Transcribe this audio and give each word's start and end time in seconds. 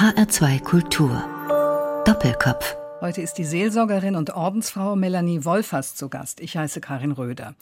HR2 0.00 0.62
Kultur. 0.62 1.22
Doppelkopf. 2.06 2.74
Heute 3.02 3.20
ist 3.20 3.34
die 3.34 3.44
Seelsorgerin 3.44 4.16
und 4.16 4.30
Ordensfrau 4.30 4.96
Melanie 4.96 5.44
Wolfers 5.44 5.94
zu 5.94 6.08
Gast. 6.08 6.40
Ich 6.40 6.56
heiße 6.56 6.80
Karin 6.80 7.12
Röder. 7.12 7.54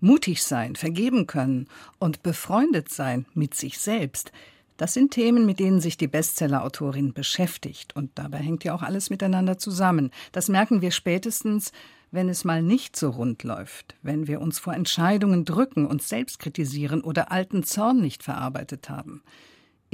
Mutig 0.00 0.42
sein, 0.42 0.74
vergeben 0.74 1.28
können 1.28 1.68
und 2.00 2.24
befreundet 2.24 2.88
sein 2.88 3.26
mit 3.34 3.54
sich 3.54 3.78
selbst. 3.78 4.32
Das 4.76 4.92
sind 4.92 5.12
Themen, 5.12 5.46
mit 5.46 5.60
denen 5.60 5.80
sich 5.80 5.96
die 5.96 6.08
Bestsellerautorin 6.08 7.12
beschäftigt. 7.12 7.94
Und 7.94 8.10
dabei 8.16 8.38
hängt 8.38 8.64
ja 8.64 8.74
auch 8.74 8.82
alles 8.82 9.08
miteinander 9.08 9.56
zusammen. 9.58 10.10
Das 10.32 10.48
merken 10.48 10.82
wir 10.82 10.90
spätestens, 10.90 11.70
wenn 12.10 12.28
es 12.28 12.42
mal 12.42 12.60
nicht 12.60 12.96
so 12.96 13.10
rund 13.10 13.44
läuft, 13.44 13.94
wenn 14.02 14.26
wir 14.26 14.40
uns 14.40 14.58
vor 14.58 14.74
Entscheidungen 14.74 15.44
drücken, 15.44 15.86
uns 15.86 16.08
selbst 16.08 16.40
kritisieren 16.40 17.02
oder 17.02 17.30
alten 17.30 17.62
Zorn 17.62 18.00
nicht 18.00 18.24
verarbeitet 18.24 18.90
haben. 18.90 19.22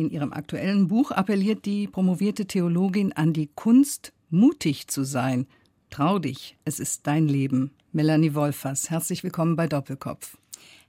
In 0.01 0.09
ihrem 0.09 0.33
aktuellen 0.33 0.89
Buch 0.89 1.11
appelliert 1.11 1.67
die 1.67 1.87
promovierte 1.87 2.47
Theologin 2.47 3.13
an 3.13 3.35
die 3.35 3.51
Kunst, 3.55 4.15
mutig 4.31 4.89
zu 4.89 5.05
sein. 5.05 5.47
Trau 5.91 6.19
dich, 6.19 6.57
es 6.65 6.81
ist 6.81 7.07
dein 7.07 7.29
Leben. 7.29 7.71
Melanie 7.93 8.35
Wolfers, 8.35 8.89
herzlich 8.89 9.23
willkommen 9.25 9.57
bei 9.57 9.67
Doppelkopf. 9.67 10.39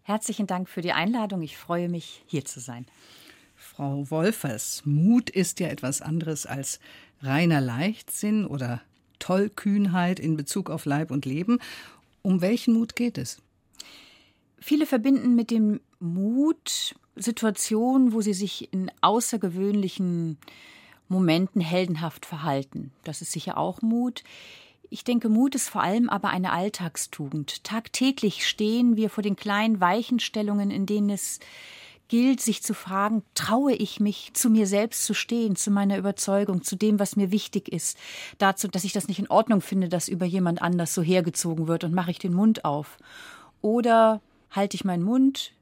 Herzlichen 0.04 0.48
Dank 0.48 0.70
für 0.70 0.80
die 0.80 0.94
Einladung. 0.94 1.42
Ich 1.42 1.58
freue 1.58 1.90
mich, 1.90 2.24
hier 2.26 2.46
zu 2.46 2.62
sein. 2.62 2.86
Frau 3.54 4.10
Wolfers, 4.10 4.84
Mut 4.86 5.30
ist 5.30 5.60
ja 5.60 5.68
etwas 5.68 6.02
anderes 6.02 6.46
als 6.46 6.80
reiner 7.20 7.60
Leichtsinn 7.60 8.46
oder 8.46 8.82
Tollkühnheit 9.20 10.22
in 10.22 10.38
Bezug 10.38 10.70
auf 10.70 10.86
Leib 10.86 11.12
und 11.12 11.26
Leben. 11.26 11.60
Um 12.22 12.40
welchen 12.40 12.76
Mut 12.76 12.96
geht 12.96 13.18
es? 13.18 13.42
Viele 14.58 14.86
verbinden 14.86 15.36
mit 15.36 15.52
dem 15.52 15.82
Mut 16.00 16.96
Situationen, 17.16 18.14
wo 18.14 18.22
sie 18.22 18.34
sich 18.34 18.72
in 18.74 18.92
außergewöhnlichen 19.02 20.38
Momenten 21.08 21.62
heldenhaft 21.62 22.26
verhalten. 22.26 22.92
Das 23.04 23.22
ist 23.22 23.32
sicher 23.32 23.58
auch 23.58 23.82
Mut. 23.82 24.24
Ich 24.90 25.04
denke, 25.04 25.30
Mut 25.30 25.56
ist 25.56 25.70
vor 25.70 25.84
allem 25.84 26.10
aber 26.10 26.30
eine 26.30 26.52
Alltagstugend. 26.52 27.64
Tagtäglich 27.64 28.48
stehen 28.48 28.96
wir 28.96 29.10
vor 29.10 29.24
den 29.24 29.36
kleinen 29.36 29.80
Weichenstellungen, 29.80 30.72
in 30.72 30.86
denen 30.86 31.10
es 31.10 31.40
gilt, 32.08 32.42
sich 32.42 32.62
zu 32.62 32.74
fragen, 32.74 33.24
traue 33.36 33.74
ich 33.74 34.02
mich, 34.02 34.32
zu 34.34 34.50
mir 34.50 34.68
selbst 34.68 35.06
zu 35.06 35.14
stehen, 35.14 35.56
zu 35.56 35.72
meiner 35.72 35.98
Überzeugung, 35.98 36.62
zu 36.62 36.76
dem, 36.76 37.00
was 37.00 37.16
mir 37.16 37.32
wichtig 37.32 37.72
ist, 37.72 37.98
dazu, 38.38 38.68
dass 38.68 38.84
ich 38.84 38.92
das 38.92 39.08
nicht 39.08 39.20
in 39.20 39.30
Ordnung 39.30 39.62
finde, 39.62 39.88
dass 39.88 40.10
über 40.10 40.26
jemand 40.26 40.62
anders 40.62 40.94
so 40.94 41.02
hergezogen 41.02 41.68
wird 41.68 41.86
und 41.86 41.94
mache 41.94 42.12
ich 42.12 42.20
den 42.20 42.34
Mund 42.34 42.66
auf. 42.66 42.98
Oder 43.62 44.22
halte 44.50 44.76
ich 44.76 44.84
meinen 44.84 45.04
Mund, 45.04 45.54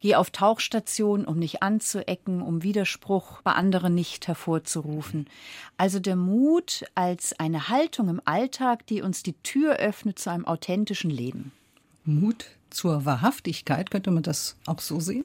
gehe 0.00 0.18
auf 0.18 0.30
Tauchstation, 0.30 1.24
um 1.24 1.38
nicht 1.38 1.62
anzuecken, 1.62 2.42
um 2.42 2.62
Widerspruch 2.62 3.42
bei 3.42 3.52
anderen 3.52 3.94
nicht 3.94 4.26
hervorzurufen. 4.28 5.28
Also 5.76 6.00
der 6.00 6.16
Mut 6.16 6.84
als 6.94 7.38
eine 7.38 7.68
Haltung 7.68 8.08
im 8.08 8.22
Alltag, 8.24 8.86
die 8.86 9.02
uns 9.02 9.22
die 9.22 9.34
Tür 9.42 9.76
öffnet 9.76 10.18
zu 10.18 10.30
einem 10.30 10.46
authentischen 10.46 11.10
Leben. 11.10 11.52
Mut 12.04 12.46
zur 12.70 13.04
Wahrhaftigkeit, 13.04 13.90
könnte 13.90 14.10
man 14.10 14.22
das 14.22 14.56
auch 14.66 14.80
so 14.80 15.00
sehen? 15.00 15.24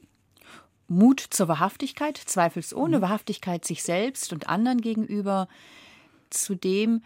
Mut 0.88 1.20
zur 1.20 1.48
Wahrhaftigkeit, 1.48 2.16
zweifelsohne 2.16 2.98
mhm. 2.98 3.02
Wahrhaftigkeit 3.02 3.64
sich 3.64 3.82
selbst 3.82 4.32
und 4.32 4.48
anderen 4.48 4.80
gegenüber, 4.80 5.48
zudem 6.30 7.02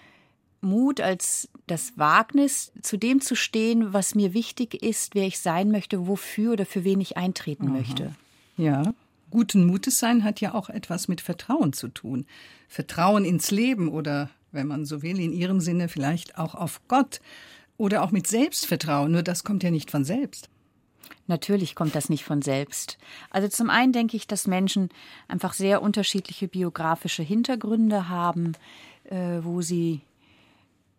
Mut 0.61 1.01
als 1.01 1.49
das 1.67 1.93
Wagnis, 1.97 2.73
zu 2.83 2.97
dem 2.97 3.21
zu 3.21 3.35
stehen, 3.35 3.93
was 3.93 4.15
mir 4.15 4.35
wichtig 4.35 4.83
ist, 4.83 5.15
wer 5.15 5.27
ich 5.27 5.39
sein 5.39 5.71
möchte, 5.71 6.07
wofür 6.07 6.53
oder 6.53 6.67
für 6.67 6.85
wen 6.85 7.01
ich 7.01 7.17
eintreten 7.17 7.67
mhm. 7.67 7.73
möchte. 7.73 8.15
Ja, 8.57 8.93
guten 9.31 9.67
Mutes 9.67 9.99
sein 9.99 10.25
hat 10.25 10.41
ja 10.41 10.55
auch 10.55 10.69
etwas 10.69 11.09
mit 11.09 11.21
Vertrauen 11.21 11.73
zu 11.73 11.89
tun. 11.89 12.27
Vertrauen 12.69 13.25
ins 13.25 13.51
Leben 13.51 13.89
oder, 13.89 14.31
wenn 14.53 14.67
man 14.67 14.85
so 14.85 15.03
will, 15.03 15.19
in 15.19 15.33
ihrem 15.33 15.61
Sinne 15.61 15.89
vielleicht 15.89 16.39
auch 16.39 16.55
auf 16.55 16.81
Gott 16.89 17.21
oder 17.77 18.03
auch 18.03 18.11
mit 18.11 18.27
Selbstvertrauen. 18.27 19.13
Nur 19.13 19.23
das 19.23 19.45
kommt 19.45 19.63
ja 19.63 19.71
nicht 19.71 19.91
von 19.91 20.05
selbst. 20.05 20.51
Natürlich 21.27 21.75
kommt 21.75 21.95
das 21.95 22.09
nicht 22.09 22.25
von 22.25 22.43
selbst. 22.43 22.99
Also 23.31 23.49
zum 23.49 23.71
einen 23.71 23.93
denke 23.93 24.17
ich, 24.17 24.27
dass 24.27 24.47
Menschen 24.47 24.91
einfach 25.29 25.53
sehr 25.53 25.81
unterschiedliche 25.81 26.49
biografische 26.49 27.23
Hintergründe 27.23 28.09
haben, 28.09 28.55
äh, 29.05 29.39
wo 29.43 29.63
sie 29.63 30.01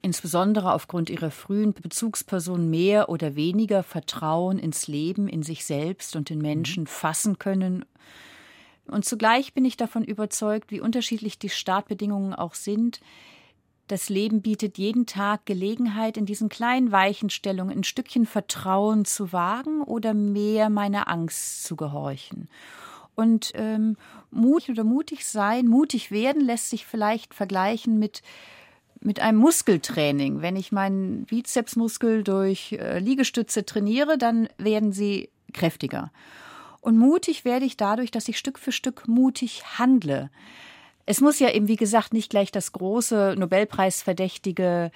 insbesondere 0.01 0.73
aufgrund 0.73 1.09
ihrer 1.09 1.31
frühen 1.31 1.73
Bezugsperson 1.73 2.69
mehr 2.69 3.09
oder 3.09 3.35
weniger 3.35 3.83
Vertrauen 3.83 4.57
ins 4.57 4.87
Leben, 4.87 5.27
in 5.27 5.43
sich 5.43 5.65
selbst 5.65 6.15
und 6.15 6.29
Menschen 6.31 6.83
mhm. 6.83 6.87
fassen 6.87 7.39
können. 7.39 7.85
Und 8.87 9.05
zugleich 9.05 9.53
bin 9.53 9.63
ich 9.63 9.77
davon 9.77 10.03
überzeugt, 10.03 10.71
wie 10.71 10.81
unterschiedlich 10.81 11.39
die 11.39 11.49
Startbedingungen 11.49 12.33
auch 12.33 12.55
sind, 12.55 12.99
das 13.91 14.07
Leben 14.07 14.41
bietet 14.41 14.77
jeden 14.77 15.05
Tag 15.05 15.45
Gelegenheit, 15.45 16.15
in 16.15 16.25
diesen 16.25 16.47
kleinen 16.47 16.93
Weichenstellungen 16.93 17.77
ein 17.77 17.83
Stückchen 17.83 18.25
Vertrauen 18.25 19.03
zu 19.03 19.33
wagen 19.33 19.81
oder 19.81 20.13
mehr 20.13 20.69
meiner 20.69 21.09
Angst 21.09 21.65
zu 21.65 21.75
gehorchen. 21.75 22.47
Und 23.15 23.51
ähm, 23.53 23.97
mutig 24.29 24.69
oder 24.69 24.85
mutig 24.85 25.25
sein, 25.25 25.67
mutig 25.67 26.09
werden, 26.09 26.41
lässt 26.41 26.69
sich 26.69 26.85
vielleicht 26.85 27.33
vergleichen 27.33 27.99
mit 27.99 28.21
mit 29.01 29.19
einem 29.19 29.39
Muskeltraining. 29.39 30.41
Wenn 30.41 30.55
ich 30.55 30.71
meinen 30.71 31.25
Bizepsmuskel 31.25 32.23
durch 32.23 32.73
äh, 32.73 32.99
Liegestütze 32.99 33.65
trainiere, 33.65 34.17
dann 34.17 34.47
werden 34.57 34.93
sie 34.93 35.29
kräftiger. 35.53 36.11
Und 36.79 36.97
mutig 36.97 37.45
werde 37.45 37.65
ich 37.65 37.77
dadurch, 37.77 38.11
dass 38.11 38.27
ich 38.27 38.37
Stück 38.37 38.57
für 38.57 38.71
Stück 38.71 39.07
mutig 39.07 39.63
handle. 39.77 40.29
Es 41.05 41.19
muss 41.19 41.39
ja 41.39 41.49
eben, 41.49 41.67
wie 41.67 41.75
gesagt, 41.75 42.13
nicht 42.13 42.29
gleich 42.29 42.51
das 42.51 42.71
große 42.71 43.35
Nobelpreisverdächtige 43.37 44.91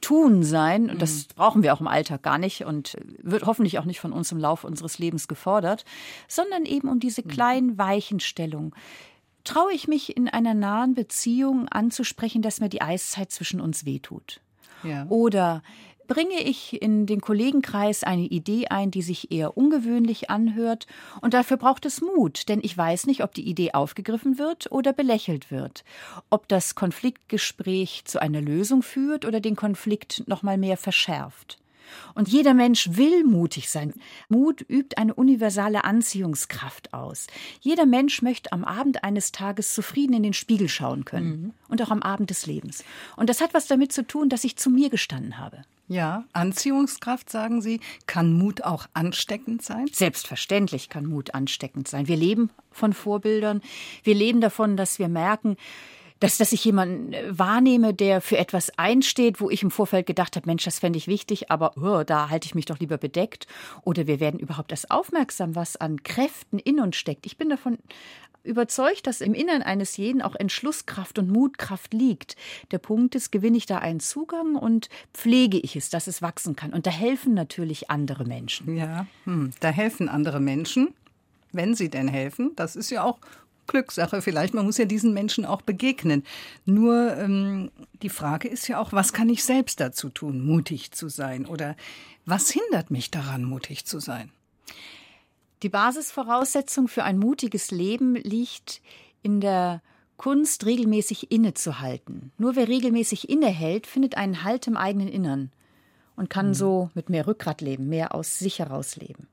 Tun 0.00 0.42
sein. 0.42 0.90
Und 0.90 1.02
das 1.02 1.28
mhm. 1.28 1.34
brauchen 1.36 1.62
wir 1.62 1.74
auch 1.74 1.80
im 1.80 1.86
Alltag 1.86 2.22
gar 2.22 2.38
nicht 2.38 2.64
und 2.64 2.96
wird 3.22 3.46
hoffentlich 3.46 3.78
auch 3.78 3.84
nicht 3.84 4.00
von 4.00 4.12
uns 4.12 4.32
im 4.32 4.38
Laufe 4.38 4.66
unseres 4.66 4.98
Lebens 4.98 5.28
gefordert, 5.28 5.84
sondern 6.28 6.64
eben 6.64 6.88
um 6.88 6.98
diese 6.98 7.22
mhm. 7.22 7.28
kleinen 7.28 7.78
Weichenstellungen. 7.78 8.72
Traue 9.44 9.72
ich 9.72 9.88
mich 9.88 10.16
in 10.16 10.28
einer 10.28 10.54
nahen 10.54 10.94
Beziehung 10.94 11.68
anzusprechen, 11.68 12.42
dass 12.42 12.60
mir 12.60 12.68
die 12.68 12.82
Eiszeit 12.82 13.30
zwischen 13.30 13.60
uns 13.60 13.84
wehtut? 13.84 14.40
Ja. 14.82 15.06
Oder 15.08 15.62
bringe 16.10 16.42
ich 16.42 16.82
in 16.82 17.06
den 17.06 17.20
Kollegenkreis 17.20 18.02
eine 18.02 18.24
Idee 18.24 18.66
ein, 18.66 18.90
die 18.90 19.00
sich 19.00 19.30
eher 19.30 19.56
ungewöhnlich 19.56 20.28
anhört. 20.28 20.88
Und 21.20 21.34
dafür 21.34 21.56
braucht 21.56 21.86
es 21.86 22.00
Mut, 22.00 22.48
denn 22.48 22.58
ich 22.64 22.76
weiß 22.76 23.06
nicht, 23.06 23.22
ob 23.22 23.32
die 23.32 23.48
Idee 23.48 23.74
aufgegriffen 23.74 24.36
wird 24.36 24.72
oder 24.72 24.92
belächelt 24.92 25.52
wird. 25.52 25.84
Ob 26.28 26.48
das 26.48 26.74
Konfliktgespräch 26.74 28.06
zu 28.06 28.20
einer 28.20 28.40
Lösung 28.40 28.82
führt 28.82 29.24
oder 29.24 29.38
den 29.38 29.54
Konflikt 29.54 30.24
noch 30.26 30.42
mal 30.42 30.58
mehr 30.58 30.76
verschärft. 30.76 31.59
Und 32.14 32.28
jeder 32.28 32.54
Mensch 32.54 32.90
will 32.92 33.24
mutig 33.24 33.70
sein. 33.70 33.94
Mut 34.28 34.64
übt 34.68 34.96
eine 34.96 35.14
universale 35.14 35.84
Anziehungskraft 35.84 36.92
aus. 36.94 37.26
Jeder 37.60 37.86
Mensch 37.86 38.22
möchte 38.22 38.52
am 38.52 38.64
Abend 38.64 39.04
eines 39.04 39.32
Tages 39.32 39.74
zufrieden 39.74 40.14
in 40.14 40.22
den 40.22 40.34
Spiegel 40.34 40.68
schauen 40.68 41.04
können. 41.04 41.30
Mhm. 41.30 41.52
Und 41.68 41.82
auch 41.82 41.90
am 41.90 42.02
Abend 42.02 42.30
des 42.30 42.46
Lebens. 42.46 42.84
Und 43.16 43.30
das 43.30 43.40
hat 43.40 43.54
was 43.54 43.66
damit 43.66 43.92
zu 43.92 44.06
tun, 44.06 44.28
dass 44.28 44.44
ich 44.44 44.56
zu 44.56 44.70
mir 44.70 44.90
gestanden 44.90 45.38
habe. 45.38 45.62
Ja, 45.90 46.24
Anziehungskraft, 46.32 47.30
sagen 47.30 47.60
Sie. 47.62 47.80
Kann 48.06 48.32
Mut 48.32 48.62
auch 48.62 48.86
ansteckend 48.94 49.62
sein? 49.62 49.88
Selbstverständlich 49.92 50.88
kann 50.88 51.04
Mut 51.04 51.34
ansteckend 51.34 51.88
sein. 51.88 52.06
Wir 52.06 52.16
leben 52.16 52.50
von 52.70 52.92
Vorbildern. 52.92 53.60
Wir 54.04 54.14
leben 54.14 54.40
davon, 54.40 54.76
dass 54.76 55.00
wir 55.00 55.08
merken, 55.08 55.56
dass, 56.20 56.38
dass 56.38 56.52
ich 56.52 56.64
jemanden 56.64 57.12
äh, 57.12 57.24
wahrnehme, 57.36 57.92
der 57.92 58.20
für 58.20 58.38
etwas 58.38 58.78
einsteht, 58.78 59.40
wo 59.40 59.50
ich 59.50 59.62
im 59.62 59.70
Vorfeld 59.70 60.06
gedacht 60.06 60.36
habe, 60.36 60.46
Mensch, 60.46 60.64
das 60.64 60.78
fände 60.78 60.98
ich 60.98 61.08
wichtig, 61.08 61.50
aber 61.50 61.76
oh, 61.76 62.04
da 62.04 62.30
halte 62.30 62.46
ich 62.46 62.54
mich 62.54 62.66
doch 62.66 62.78
lieber 62.78 62.98
bedeckt. 62.98 63.46
Oder 63.82 64.06
wir 64.06 64.20
werden 64.20 64.38
überhaupt 64.38 64.70
erst 64.70 64.90
aufmerksam, 64.90 65.56
was 65.56 65.76
an 65.76 66.02
Kräften 66.02 66.58
in 66.58 66.80
uns 66.80 66.96
steckt. 66.96 67.26
Ich 67.26 67.36
bin 67.36 67.48
davon 67.48 67.78
überzeugt, 68.42 69.06
dass 69.06 69.20
im 69.20 69.34
Innern 69.34 69.62
eines 69.62 69.96
jeden 69.96 70.22
auch 70.22 70.34
Entschlusskraft 70.34 71.18
und 71.18 71.30
Mutkraft 71.30 71.92
liegt. 71.92 72.36
Der 72.70 72.78
Punkt 72.78 73.14
ist, 73.14 73.32
gewinne 73.32 73.56
ich 73.56 73.66
da 73.66 73.78
einen 73.78 74.00
Zugang 74.00 74.56
und 74.56 74.88
pflege 75.12 75.58
ich 75.58 75.76
es, 75.76 75.90
dass 75.90 76.06
es 76.06 76.22
wachsen 76.22 76.56
kann. 76.56 76.72
Und 76.72 76.86
da 76.86 76.90
helfen 76.90 77.34
natürlich 77.34 77.90
andere 77.90 78.24
Menschen. 78.24 78.76
Ja, 78.76 79.06
hm, 79.24 79.50
da 79.60 79.68
helfen 79.68 80.08
andere 80.08 80.40
Menschen, 80.40 80.88
wenn 81.52 81.74
sie 81.74 81.90
denn 81.90 82.08
helfen. 82.08 82.52
Das 82.56 82.76
ist 82.76 82.90
ja 82.90 83.04
auch 83.04 83.18
Glückssache 83.70 84.20
vielleicht. 84.20 84.52
Man 84.52 84.66
muss 84.66 84.78
ja 84.78 84.84
diesen 84.84 85.14
Menschen 85.14 85.46
auch 85.46 85.62
begegnen. 85.62 86.24
Nur 86.64 87.16
ähm, 87.16 87.70
die 88.02 88.08
Frage 88.08 88.48
ist 88.48 88.68
ja 88.68 88.78
auch, 88.78 88.92
was 88.92 89.12
kann 89.12 89.28
ich 89.28 89.44
selbst 89.44 89.80
dazu 89.80 90.10
tun, 90.10 90.44
mutig 90.44 90.90
zu 90.92 91.08
sein? 91.08 91.46
Oder 91.46 91.76
was 92.26 92.50
hindert 92.50 92.90
mich 92.90 93.10
daran, 93.10 93.44
mutig 93.44 93.86
zu 93.86 94.00
sein? 94.00 94.30
Die 95.62 95.68
Basisvoraussetzung 95.68 96.88
für 96.88 97.04
ein 97.04 97.18
mutiges 97.18 97.70
Leben 97.70 98.14
liegt 98.14 98.82
in 99.22 99.40
der 99.40 99.82
Kunst, 100.16 100.66
regelmäßig 100.66 101.30
innezuhalten. 101.30 102.32
Nur 102.38 102.56
wer 102.56 102.68
regelmäßig 102.68 103.30
innehält, 103.30 103.86
findet 103.86 104.16
einen 104.16 104.44
Halt 104.44 104.66
im 104.66 104.76
eigenen 104.76 105.08
Innern 105.08 105.50
und 106.16 106.28
kann 106.28 106.48
mhm. 106.48 106.54
so 106.54 106.90
mit 106.94 107.08
mehr 107.08 107.26
Rückgrat 107.26 107.62
leben, 107.62 107.88
mehr 107.88 108.14
aus 108.14 108.38
sich 108.38 108.58
heraus 108.58 108.96
leben. 108.96 109.28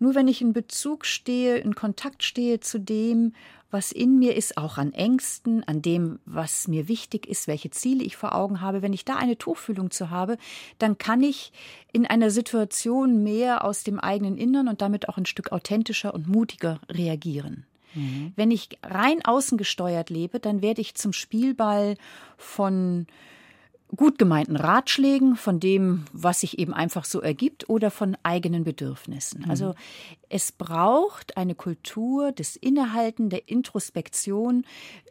Nur 0.00 0.14
wenn 0.14 0.28
ich 0.28 0.40
in 0.40 0.52
Bezug 0.52 1.04
stehe, 1.04 1.58
in 1.58 1.74
Kontakt 1.74 2.24
stehe 2.24 2.58
zu 2.58 2.80
dem, 2.80 3.34
was 3.70 3.92
in 3.92 4.18
mir 4.18 4.34
ist, 4.34 4.56
auch 4.56 4.78
an 4.78 4.92
Ängsten, 4.92 5.62
an 5.64 5.82
dem, 5.82 6.18
was 6.24 6.66
mir 6.66 6.88
wichtig 6.88 7.28
ist, 7.28 7.46
welche 7.46 7.70
Ziele 7.70 8.02
ich 8.02 8.16
vor 8.16 8.34
Augen 8.34 8.60
habe, 8.60 8.82
wenn 8.82 8.92
ich 8.92 9.04
da 9.04 9.16
eine 9.16 9.38
Tuchfühlung 9.38 9.90
zu 9.90 10.10
habe, 10.10 10.38
dann 10.78 10.98
kann 10.98 11.22
ich 11.22 11.52
in 11.92 12.06
einer 12.06 12.30
Situation 12.30 13.22
mehr 13.22 13.62
aus 13.64 13.84
dem 13.84 14.00
eigenen 14.00 14.36
Innern 14.36 14.68
und 14.68 14.80
damit 14.80 15.08
auch 15.08 15.18
ein 15.18 15.26
Stück 15.26 15.52
authentischer 15.52 16.14
und 16.14 16.26
mutiger 16.26 16.80
reagieren. 16.88 17.64
Mhm. 17.94 18.32
Wenn 18.36 18.50
ich 18.50 18.70
rein 18.82 19.24
außen 19.24 19.58
gesteuert 19.58 20.10
lebe, 20.10 20.40
dann 20.40 20.62
werde 20.62 20.80
ich 20.80 20.94
zum 20.94 21.12
Spielball 21.12 21.96
von 22.36 23.06
gut 23.96 24.18
gemeinten 24.18 24.56
Ratschlägen, 24.56 25.36
von 25.36 25.60
dem, 25.60 26.04
was 26.12 26.40
sich 26.40 26.58
eben 26.58 26.72
einfach 26.74 27.04
so 27.04 27.20
ergibt 27.20 27.68
oder 27.68 27.90
von 27.90 28.16
eigenen 28.22 28.64
Bedürfnissen. 28.64 29.42
Mhm. 29.42 29.50
Also 29.50 29.74
es 30.28 30.52
braucht 30.52 31.36
eine 31.36 31.54
Kultur 31.54 32.30
des 32.30 32.56
Innehalten, 32.56 33.30
der 33.30 33.48
Introspektion, 33.48 34.64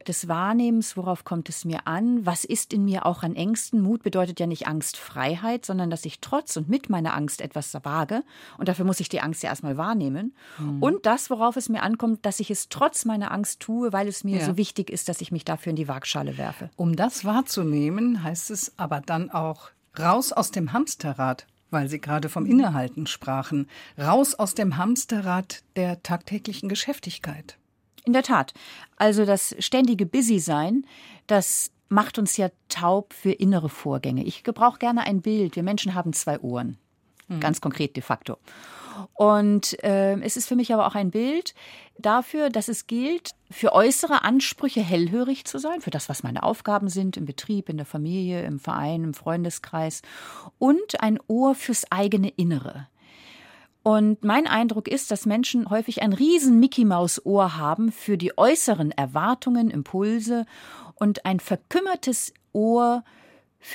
des 0.08 0.28
Wahrnehmens, 0.28 0.96
worauf 0.96 1.26
kommt 1.26 1.50
es 1.50 1.66
mir 1.66 1.86
an, 1.86 2.26
was 2.26 2.46
ist 2.46 2.74
in 2.74 2.86
mir 2.86 3.06
auch 3.06 3.22
an 3.22 3.36
Ängsten. 3.36 3.81
Mut 3.81 4.02
bedeutet 4.02 4.40
ja 4.40 4.48
nicht 4.48 4.66
Angstfreiheit, 4.66 5.66
sondern 5.66 5.90
dass 5.90 6.06
ich 6.06 6.20
trotz 6.22 6.56
und 6.56 6.70
mit 6.70 6.90
meiner 6.90 7.16
Angst 7.16 7.42
etwas 7.42 7.74
wage. 7.84 8.24
Und 8.58 8.70
dafür 8.70 8.86
muss 8.86 9.02
ich 9.02 9.10
die 9.10 9.20
Angst 9.20 9.44
ja 9.44 9.50
erstmal 9.50 9.78
wahrnehmen. 9.78 10.34
Mhm. 10.58 10.81
Und 10.81 11.06
das, 11.06 11.30
worauf 11.30 11.58
es 11.58 11.68
mir 11.68 11.84
ankommt, 11.84 12.26
dass 12.26 12.40
ich 12.40 12.50
es 12.50 12.70
trotz 12.70 13.06
meiner 13.06 13.31
Angst 13.31 13.60
tue, 13.60 13.92
weil 13.92 14.08
es 14.08 14.24
mir 14.24 14.40
ja. 14.40 14.46
so 14.46 14.58
wichtig 14.58 14.90
ist, 14.90 15.10
dass 15.10 15.22
ich 15.22 15.31
mich 15.31 15.44
dafür 15.44 15.72
in 15.72 15.76
die 15.76 15.88
Waagschale 15.88 16.38
werfe. 16.38 16.70
Um 16.78 16.96
das 16.96 17.26
wahrzunehmen, 17.26 18.24
heißt 18.24 18.52
es 18.52 18.69
aber 18.77 19.01
dann 19.01 19.30
auch 19.31 19.71
raus 19.98 20.31
aus 20.31 20.51
dem 20.51 20.74
Hamsterrad 20.74 21.48
weil 21.71 21.88
Sie 21.88 22.00
gerade 22.00 22.30
vom 22.30 22.45
Innehalten 22.45 23.07
sprachen, 23.07 23.68
raus 23.98 24.36
aus 24.36 24.56
dem 24.56 24.77
Hamsterrad 24.77 25.63
der 25.75 26.01
tagtäglichen 26.04 26.69
Geschäftigkeit. 26.69 27.57
In 28.06 28.13
der 28.13 28.24
Tat. 28.24 28.54
Also 28.95 29.25
das 29.25 29.56
ständige 29.60 30.06
Busy-Sein, 30.06 30.86
das 31.27 31.71
macht 31.89 32.18
uns 32.18 32.38
ja 32.38 32.50
taub 32.69 33.13
für 33.13 33.31
innere 33.31 33.69
Vorgänge. 33.69 34.24
Ich 34.24 34.44
gebrauche 34.44 34.80
gerne 34.80 35.01
ein 35.01 35.21
Bild. 35.21 35.56
Wir 35.56 35.63
Menschen 35.63 35.95
haben 35.95 36.13
zwei 36.13 36.39
Ohren. 36.39 36.77
Mhm. 37.27 37.39
Ganz 37.39 37.62
konkret 37.62 37.95
de 37.95 38.04
facto. 38.04 38.38
Und 39.13 39.81
äh, 39.84 40.19
es 40.22 40.38
ist 40.38 40.48
für 40.48 40.56
mich 40.56 40.74
aber 40.74 40.88
auch 40.88 40.96
ein 40.96 41.12
Bild 41.12 41.54
dafür, 41.98 42.50
dass 42.50 42.68
es 42.68 42.88
gilt, 42.88 43.31
für 43.51 43.74
äußere 43.74 44.24
Ansprüche 44.24 44.81
hellhörig 44.81 45.46
zu 45.46 45.57
sein, 45.57 45.81
für 45.81 45.90
das, 45.90 46.10
was 46.10 46.24
meine 46.24 46.44
Aufgaben 46.44 46.90
sind 46.90 47.18
im 47.18 47.25
Betrieb, 47.25 47.69
in 47.69 47.78
der 47.78 47.86
Familie, 47.86 48.44
im 48.44 48.60
Verein, 48.60 49.04
im 49.04 49.13
Freundeskreis 49.13 50.01
und 50.57 51.01
ein 51.01 51.19
Ohr 51.28 51.56
fürs 51.56 51.92
eigene 51.92 52.30
Innere. 52.30 52.88
Und 53.81 54.24
mein 54.24 54.46
Eindruck 54.46 54.88
ist, 54.88 55.10
dass 55.10 55.25
Menschen 55.25 55.69
häufig 55.69 56.02
ein 56.02 56.13
riesen 56.13 56.60
Mickey-Maus-Ohr 56.60 57.57
haben 57.57 57.92
für 57.92 58.18
die 58.18 58.38
äußeren 58.38 58.92
Erwartungen, 58.92 59.69
Impulse 59.72 60.45
und 60.95 61.25
ein 61.25 61.40
verkümmertes 61.40 62.34
Ohr 62.52 63.04
für 63.04 63.19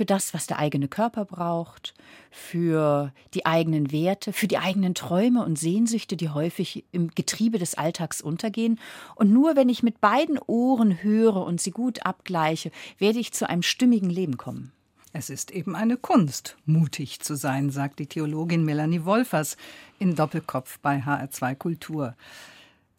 das, 0.07 0.35
was 0.35 0.47
der 0.47 0.59
eigene 0.59 0.89
Körper 0.89 1.25
braucht, 1.25 1.95
für 2.31 3.13
die 3.35 3.47
eigenen 3.47 3.93
Werte, 3.93 4.33
für 4.33 4.49
die 4.49 4.59
eigenen 4.59 4.95
Träume 4.95 5.45
und 5.45 5.59
Sehnsüchte, 5.59 6.17
die 6.17 6.31
häufig 6.31 6.85
im 6.91 7.11
Getriebe 7.15 7.59
des 7.59 7.75
Alltags 7.75 8.21
untergehen. 8.21 8.81
Und 9.15 9.33
nur 9.33 9.57
wenn 9.57 9.69
ich 9.69 9.83
mit 9.83 10.01
beiden 10.01 10.39
Ohren 10.47 11.03
höre 11.03 11.45
und 11.45 11.61
sie 11.61 11.71
gut 11.71 12.05
abgleiche, 12.07 12.71
werde 12.99 13.19
ich 13.19 13.33
zu 13.33 13.49
einem 13.49 13.63
stimmigen 13.63 14.11
Leben 14.11 14.37
kommen. 14.37 14.73
Es 15.13 15.31
ist 15.31 15.53
eben 15.53 15.77
eine 15.77 15.97
Kunst, 15.97 16.57
mutig 16.67 17.21
zu 17.21 17.37
sein, 17.37 17.71
sagt 17.71 18.01
die 18.01 18.09
Theologin 18.09 18.65
Melanie 18.65 19.05
Wolfers 19.05 19.57
in 20.01 20.17
Doppelkopf 20.17 20.81
bei 20.81 20.99
HR2 20.99 21.55
Kultur. 21.55 22.17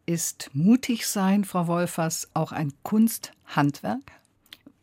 Ist 0.06 0.50
mutig 0.54 1.08
sein, 1.08 1.44
Frau 1.44 1.68
Wolfers, 1.68 2.30
auch 2.34 2.54
ein 2.54 2.72
Kunsthandwerk? 2.84 4.00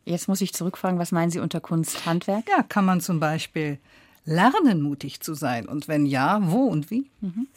Jetzt 0.05 0.27
muss 0.27 0.41
ich 0.41 0.53
zurückfragen, 0.53 0.99
was 0.99 1.11
meinen 1.11 1.31
Sie 1.31 1.39
unter 1.39 1.61
Kunsthandwerk? 1.61 2.45
Ja, 2.49 2.63
kann 2.63 2.85
man 2.85 3.01
zum 3.01 3.19
Beispiel 3.19 3.79
lernen, 4.25 4.81
mutig 4.81 5.21
zu 5.21 5.33
sein? 5.33 5.67
Und 5.67 5.87
wenn 5.87 6.05
ja, 6.05 6.39
wo 6.43 6.65
und 6.65 6.91
wie? 6.91 7.09
Mhm. 7.21 7.47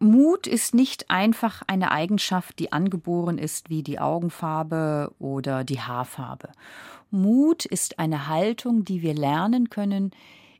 Mut 0.00 0.46
ist 0.46 0.74
nicht 0.74 1.10
einfach 1.10 1.62
eine 1.66 1.90
Eigenschaft, 1.90 2.58
die 2.58 2.72
angeboren 2.72 3.38
ist 3.38 3.70
wie 3.70 3.82
die 3.82 4.00
Augenfarbe 4.00 5.12
oder 5.18 5.64
die 5.64 5.80
Haarfarbe. 5.80 6.50
Mut 7.10 7.64
ist 7.64 7.98
eine 7.98 8.28
Haltung, 8.28 8.84
die 8.84 9.02
wir 9.02 9.14
lernen 9.14 9.70
können, 9.70 10.10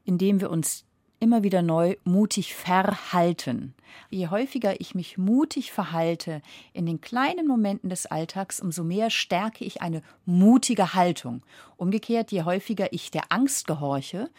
indem 0.04 0.40
wir 0.40 0.50
uns 0.50 0.84
immer 1.18 1.42
wieder 1.42 1.62
neu 1.62 1.96
mutig 2.04 2.54
verhalten. 2.54 3.74
Je 4.10 4.28
häufiger 4.28 4.80
ich 4.80 4.94
mich 4.94 5.18
mutig 5.18 5.72
verhalte 5.72 6.42
in 6.72 6.86
den 6.86 7.00
kleinen 7.00 7.46
Momenten 7.46 7.90
des 7.90 8.06
Alltags, 8.06 8.60
umso 8.60 8.84
mehr 8.84 9.10
stärke 9.10 9.64
ich 9.64 9.82
eine 9.82 10.02
mutige 10.26 10.94
Haltung. 10.94 11.42
Umgekehrt, 11.76 12.32
je 12.32 12.44
häufiger 12.44 12.92
ich 12.92 13.10
der 13.10 13.24
Angst 13.30 13.66
gehorche, 13.66 14.30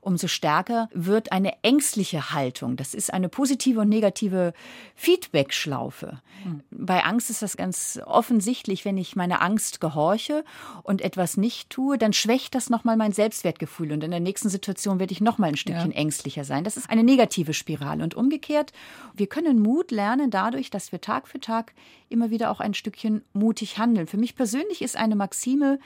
umso 0.00 0.28
stärker 0.28 0.88
wird 0.92 1.32
eine 1.32 1.62
ängstliche 1.62 2.32
Haltung. 2.32 2.76
Das 2.76 2.94
ist 2.94 3.12
eine 3.12 3.28
positive 3.28 3.80
und 3.80 3.88
negative 3.88 4.54
Feedback-Schlaufe. 4.94 6.20
Mhm. 6.44 6.62
Bei 6.70 7.04
Angst 7.04 7.30
ist 7.30 7.42
das 7.42 7.56
ganz 7.56 8.00
offensichtlich, 8.04 8.84
wenn 8.84 8.96
ich 8.96 9.16
meiner 9.16 9.42
Angst 9.42 9.80
gehorche 9.80 10.44
und 10.82 11.02
etwas 11.02 11.36
nicht 11.36 11.70
tue, 11.70 11.98
dann 11.98 12.12
schwächt 12.12 12.54
das 12.54 12.70
nochmal 12.70 12.96
mein 12.96 13.12
Selbstwertgefühl 13.12 13.92
und 13.92 14.02
in 14.02 14.10
der 14.10 14.20
nächsten 14.20 14.48
Situation 14.48 14.98
werde 14.98 15.12
ich 15.12 15.20
nochmal 15.20 15.50
ein 15.50 15.56
Stückchen 15.56 15.92
ja. 15.92 15.98
ängstlicher 15.98 16.44
sein. 16.44 16.64
Das 16.64 16.76
ist 16.76 16.88
eine 16.88 17.04
negative 17.04 17.54
Spirale. 17.54 18.02
Und 18.02 18.14
umgekehrt, 18.14 18.72
wir 19.14 19.26
können 19.26 19.60
Mut 19.60 19.90
lernen 19.90 20.30
dadurch, 20.30 20.70
dass 20.70 20.92
wir 20.92 21.00
Tag 21.00 21.28
für 21.28 21.40
Tag 21.40 21.72
immer 22.08 22.30
wieder 22.30 22.50
auch 22.50 22.60
ein 22.60 22.74
Stückchen 22.74 23.22
mutig 23.32 23.78
handeln. 23.78 24.06
Für 24.06 24.16
mich 24.16 24.34
persönlich 24.34 24.82
ist 24.82 24.96
eine 24.96 25.16
Maxime, 25.16 25.78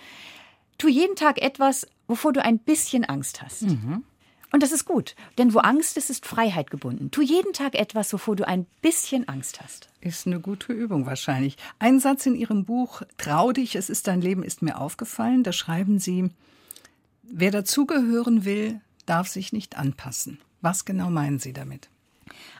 tu 0.78 0.88
jeden 0.88 1.16
Tag 1.16 1.40
etwas, 1.42 1.86
wovor 2.06 2.32
du 2.32 2.42
ein 2.42 2.58
bisschen 2.58 3.04
Angst 3.04 3.42
hast. 3.42 3.62
Mhm. 3.62 4.04
Und 4.54 4.62
das 4.62 4.70
ist 4.70 4.84
gut, 4.84 5.16
denn 5.36 5.52
wo 5.52 5.58
Angst 5.58 5.96
ist, 5.96 6.10
ist 6.10 6.26
Freiheit 6.26 6.70
gebunden. 6.70 7.10
Tu 7.10 7.22
jeden 7.22 7.52
Tag 7.52 7.74
etwas, 7.74 8.12
wovor 8.12 8.36
du 8.36 8.46
ein 8.46 8.66
bisschen 8.82 9.26
Angst 9.26 9.60
hast. 9.60 9.88
Ist 10.00 10.28
eine 10.28 10.38
gute 10.38 10.72
Übung 10.72 11.06
wahrscheinlich. 11.06 11.56
Ein 11.80 11.98
Satz 11.98 12.24
in 12.24 12.36
Ihrem 12.36 12.64
Buch 12.64 13.02
Trau 13.18 13.50
dich, 13.50 13.74
es 13.74 13.90
ist 13.90 14.06
dein 14.06 14.20
Leben, 14.20 14.44
ist 14.44 14.62
mir 14.62 14.80
aufgefallen. 14.80 15.42
Da 15.42 15.50
schreiben 15.50 15.98
Sie, 15.98 16.30
wer 17.24 17.50
dazugehören 17.50 18.44
will, 18.44 18.80
darf 19.06 19.26
sich 19.26 19.52
nicht 19.52 19.76
anpassen. 19.76 20.38
Was 20.60 20.84
genau 20.84 21.10
meinen 21.10 21.40
Sie 21.40 21.52
damit? 21.52 21.90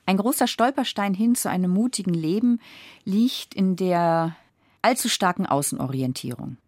Ein 0.07 0.17
großer 0.17 0.47
Stolperstein 0.47 1.15
hin 1.15 1.35
zu 1.35 1.49
einem 1.51 1.71
mutigen 1.71 2.15
Leben 2.15 2.61
liegt 3.05 3.55
in 3.55 3.77
der 3.77 4.37
allzu 4.83 5.09
starken 5.09 5.47
Außenorientierung. 5.47 6.59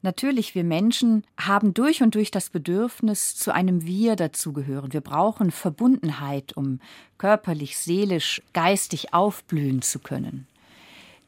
Natürlich, 0.00 0.54
wir 0.54 0.62
Menschen 0.62 1.24
haben 1.36 1.74
durch 1.74 2.02
und 2.02 2.14
durch 2.14 2.30
das 2.30 2.50
Bedürfnis, 2.50 3.34
zu 3.34 3.52
einem 3.52 3.84
Wir 3.84 4.14
dazugehören. 4.14 4.92
Wir 4.92 5.00
brauchen 5.00 5.50
Verbundenheit, 5.50 6.56
um 6.56 6.80
körperlich, 7.18 7.76
seelisch, 7.76 8.42
geistig 8.52 9.12
aufblühen 9.12 9.82
zu 9.82 9.98
können. 9.98 10.46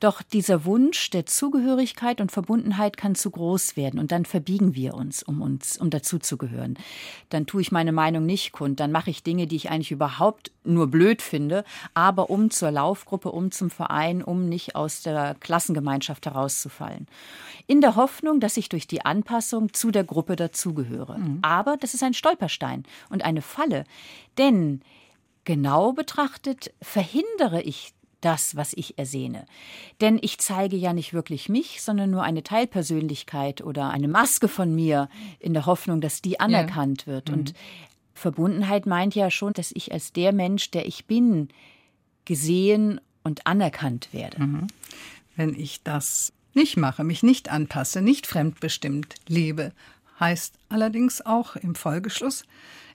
Doch 0.00 0.22
dieser 0.22 0.64
Wunsch 0.64 1.10
der 1.10 1.26
Zugehörigkeit 1.26 2.22
und 2.22 2.32
Verbundenheit 2.32 2.96
kann 2.96 3.14
zu 3.14 3.30
groß 3.30 3.76
werden 3.76 4.00
und 4.00 4.12
dann 4.12 4.24
verbiegen 4.24 4.74
wir 4.74 4.94
uns, 4.94 5.22
um 5.22 5.42
uns, 5.42 5.76
um 5.76 5.90
dazuzugehören. 5.90 6.78
Dann 7.28 7.46
tue 7.46 7.60
ich 7.60 7.70
meine 7.70 7.92
Meinung 7.92 8.24
nicht 8.24 8.52
kund, 8.52 8.80
dann 8.80 8.92
mache 8.92 9.10
ich 9.10 9.22
Dinge, 9.22 9.46
die 9.46 9.56
ich 9.56 9.70
eigentlich 9.70 9.90
überhaupt 9.90 10.52
nur 10.64 10.86
blöd 10.86 11.20
finde, 11.20 11.64
aber 11.92 12.30
um 12.30 12.50
zur 12.50 12.70
Laufgruppe, 12.70 13.30
um 13.30 13.50
zum 13.50 13.68
Verein, 13.68 14.24
um 14.24 14.48
nicht 14.48 14.74
aus 14.74 15.02
der 15.02 15.36
Klassengemeinschaft 15.38 16.24
herauszufallen. 16.24 17.06
In 17.66 17.82
der 17.82 17.94
Hoffnung, 17.94 18.40
dass 18.40 18.56
ich 18.56 18.70
durch 18.70 18.86
die 18.86 19.04
Anpassung 19.04 19.74
zu 19.74 19.90
der 19.90 20.04
Gruppe 20.04 20.34
dazugehöre. 20.34 21.18
Mhm. 21.18 21.38
Aber 21.42 21.76
das 21.76 21.92
ist 21.92 22.02
ein 22.02 22.14
Stolperstein 22.14 22.84
und 23.10 23.22
eine 23.22 23.42
Falle, 23.42 23.84
denn 24.38 24.80
genau 25.44 25.92
betrachtet 25.92 26.72
verhindere 26.80 27.60
ich 27.62 27.92
das, 28.20 28.56
was 28.56 28.72
ich 28.74 28.98
ersehne. 28.98 29.46
Denn 30.00 30.18
ich 30.20 30.38
zeige 30.38 30.76
ja 30.76 30.92
nicht 30.92 31.12
wirklich 31.12 31.48
mich, 31.48 31.82
sondern 31.82 32.10
nur 32.10 32.22
eine 32.22 32.42
Teilpersönlichkeit 32.42 33.62
oder 33.62 33.90
eine 33.90 34.08
Maske 34.08 34.48
von 34.48 34.74
mir 34.74 35.08
in 35.38 35.54
der 35.54 35.66
Hoffnung, 35.66 36.00
dass 36.00 36.22
die 36.22 36.40
anerkannt 36.40 37.02
ja. 37.02 37.14
wird. 37.14 37.28
Mhm. 37.30 37.34
Und 37.34 37.54
Verbundenheit 38.14 38.86
meint 38.86 39.14
ja 39.14 39.30
schon, 39.30 39.52
dass 39.52 39.72
ich 39.74 39.92
als 39.92 40.12
der 40.12 40.32
Mensch, 40.32 40.70
der 40.70 40.86
ich 40.86 41.06
bin, 41.06 41.48
gesehen 42.24 43.00
und 43.22 43.46
anerkannt 43.46 44.08
werde. 44.12 44.42
Mhm. 44.42 44.66
Wenn 45.36 45.54
ich 45.54 45.82
das 45.82 46.32
nicht 46.54 46.76
mache, 46.76 47.04
mich 47.04 47.22
nicht 47.22 47.50
anpasse, 47.50 48.02
nicht 48.02 48.26
fremdbestimmt 48.26 49.14
lebe, 49.28 49.72
heißt 50.18 50.54
allerdings 50.68 51.24
auch 51.24 51.56
im 51.56 51.74
Folgeschluss, 51.74 52.44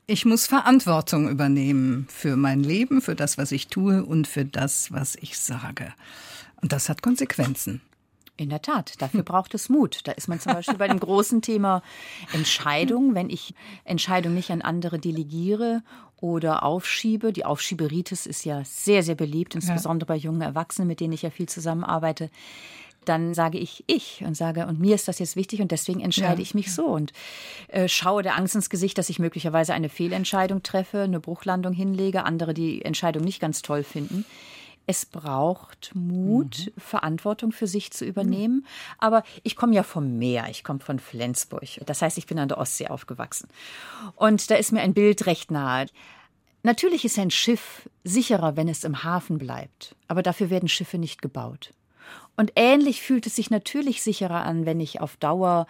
ich 0.08 0.26
muss 0.26 0.48
Verantwortung 0.48 1.30
übernehmen 1.30 2.08
für 2.10 2.36
mein 2.36 2.64
Leben, 2.64 3.02
für 3.02 3.16
das, 3.16 3.38
was 3.38 3.52
ich 3.52 3.68
tue 3.68 4.04
und 4.04 4.28
für 4.28 4.46
das, 4.46 4.92
was 4.92 5.16
ich 5.16 5.38
sage. 5.38 5.94
Und 6.62 6.72
das 6.72 6.90
hat 6.90 7.02
Konsequenzen. 7.02 7.82
In 8.38 8.50
der 8.50 8.62
Tat, 8.62 9.02
dafür 9.02 9.24
braucht 9.24 9.54
es 9.54 9.70
Mut. 9.70 10.02
Da 10.04 10.12
ist 10.12 10.28
man 10.28 10.40
zum 10.42 10.54
Beispiel 10.54 10.78
bei 10.78 10.88
dem 10.88 11.00
großen 11.02 11.42
Thema 11.42 11.82
Entscheidung, 12.34 13.16
wenn 13.16 13.30
ich 13.30 13.54
Entscheidung 13.86 14.34
nicht 14.34 14.52
an 14.52 14.62
andere 14.62 15.00
delegiere 15.00 15.84
oder 16.18 16.64
aufschiebe. 16.64 17.32
Die 17.32 17.46
Aufschieberitis 17.46 18.26
ist 18.26 18.44
ja 18.44 18.64
sehr, 18.66 19.04
sehr 19.04 19.16
beliebt, 19.16 19.56
insbesondere 19.56 20.10
ja. 20.10 20.16
bei 20.16 20.20
jungen 20.20 20.42
Erwachsenen, 20.42 20.88
mit 20.88 21.00
denen 21.00 21.14
ich 21.14 21.22
ja 21.22 21.30
viel 21.30 21.48
zusammenarbeite 21.48 22.30
dann 23.10 23.34
sage 23.34 23.58
ich 23.58 23.84
ich 23.88 24.24
und 24.26 24.36
sage, 24.36 24.68
und 24.68 24.80
mir 24.80 24.96
ist 24.96 25.08
das 25.08 25.20
jetzt 25.20 25.36
wichtig 25.36 25.62
und 25.62 25.72
deswegen 25.72 26.02
entscheide 26.02 26.42
ja. 26.42 26.44
ich 26.44 26.54
mich 26.54 26.74
so 26.74 26.86
und 26.86 27.14
äh, 27.68 27.88
schaue 27.88 28.24
der 28.24 28.36
Angst 28.36 28.56
ins 28.56 28.70
Gesicht, 28.70 28.98
dass 28.98 29.10
ich 29.10 29.20
möglicherweise 29.20 29.74
eine 29.74 29.90
Fehlentscheidung 29.90 30.64
treffe, 30.64 31.02
eine 31.02 31.20
Bruchlandung 31.20 31.74
hinlege, 31.74 32.24
andere 32.24 32.54
die 32.54 32.84
Entscheidung 32.84 33.24
nicht 33.24 33.40
ganz 33.40 33.62
toll 33.62 33.84
finden. 33.84 34.26
Es 34.88 35.06
braucht 35.06 35.92
Mut, 35.96 36.68
mhm. 36.68 36.80
Verantwortung 36.80 37.52
für 37.52 37.68
sich 37.68 37.92
zu 37.92 38.06
übernehmen. 38.06 38.58
Mhm. 38.58 38.66
Aber 39.00 39.24
ich 39.44 39.56
komme 39.56 39.74
ja 39.74 39.84
vom 39.84 40.18
Meer, 40.18 40.48
ich 40.50 40.64
komme 40.64 40.80
von 40.80 41.00
Flensburg. 41.00 41.64
Das 41.86 42.02
heißt, 42.02 42.18
ich 42.18 42.28
bin 42.28 42.38
an 42.38 42.50
der 42.50 42.60
Ostsee 42.60 42.88
aufgewachsen. 42.88 43.48
Und 44.16 44.52
da 44.52 44.56
ist 44.56 44.72
mir 44.72 44.82
ein 44.82 44.94
Bild 44.94 45.26
recht 45.26 45.50
nahe. 45.50 45.88
Natürlich 46.62 47.06
ist 47.06 47.20
ein 47.20 47.32
Schiff 47.32 47.90
sicherer, 48.04 48.58
wenn 48.58 48.68
es 48.68 48.84
im 48.84 49.04
Hafen 49.04 49.38
bleibt. 49.38 49.96
Aber 50.08 50.24
dafür 50.24 50.50
werden 50.50 50.70
Schiffe 50.70 50.98
nicht 50.98 51.22
gebaut. 51.22 51.74
Und 52.38 52.52
ähnlich 52.56 53.02
fühlt 53.02 53.28
es 53.28 53.36
sich 53.36 53.50
natürlich 53.50 54.02
sicherer 54.02 54.44
an, 54.44 54.66
wenn 54.66 54.80
ich 54.80 55.02
auf 55.02 55.18
Dauer 55.18 55.68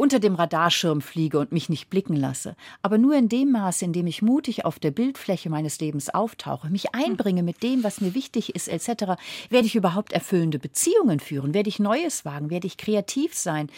unter 0.00 0.18
dem 0.18 0.34
Radarschirm 0.34 1.02
fliege 1.02 1.38
und 1.38 1.52
mich 1.52 1.68
nicht 1.68 1.90
blicken 1.90 2.16
lasse, 2.16 2.56
aber 2.80 2.96
nur 2.96 3.14
in 3.16 3.28
dem 3.28 3.52
Maße, 3.52 3.84
in 3.84 3.92
dem 3.92 4.06
ich 4.06 4.22
mutig 4.22 4.64
auf 4.64 4.78
der 4.78 4.92
Bildfläche 4.92 5.50
meines 5.50 5.78
Lebens 5.78 6.08
auftauche, 6.08 6.70
mich 6.70 6.94
einbringe 6.94 7.42
mit 7.42 7.62
dem, 7.62 7.84
was 7.84 8.00
mir 8.00 8.14
wichtig 8.14 8.54
ist, 8.54 8.68
etc., 8.68 9.20
werde 9.50 9.66
ich 9.66 9.74
überhaupt 9.74 10.14
erfüllende 10.14 10.58
Beziehungen 10.58 11.20
führen, 11.20 11.52
werde 11.52 11.68
ich 11.68 11.80
Neues 11.80 12.24
wagen, 12.24 12.48
werde 12.48 12.66
ich 12.66 12.78
kreativ 12.78 13.34
sein 13.34 13.68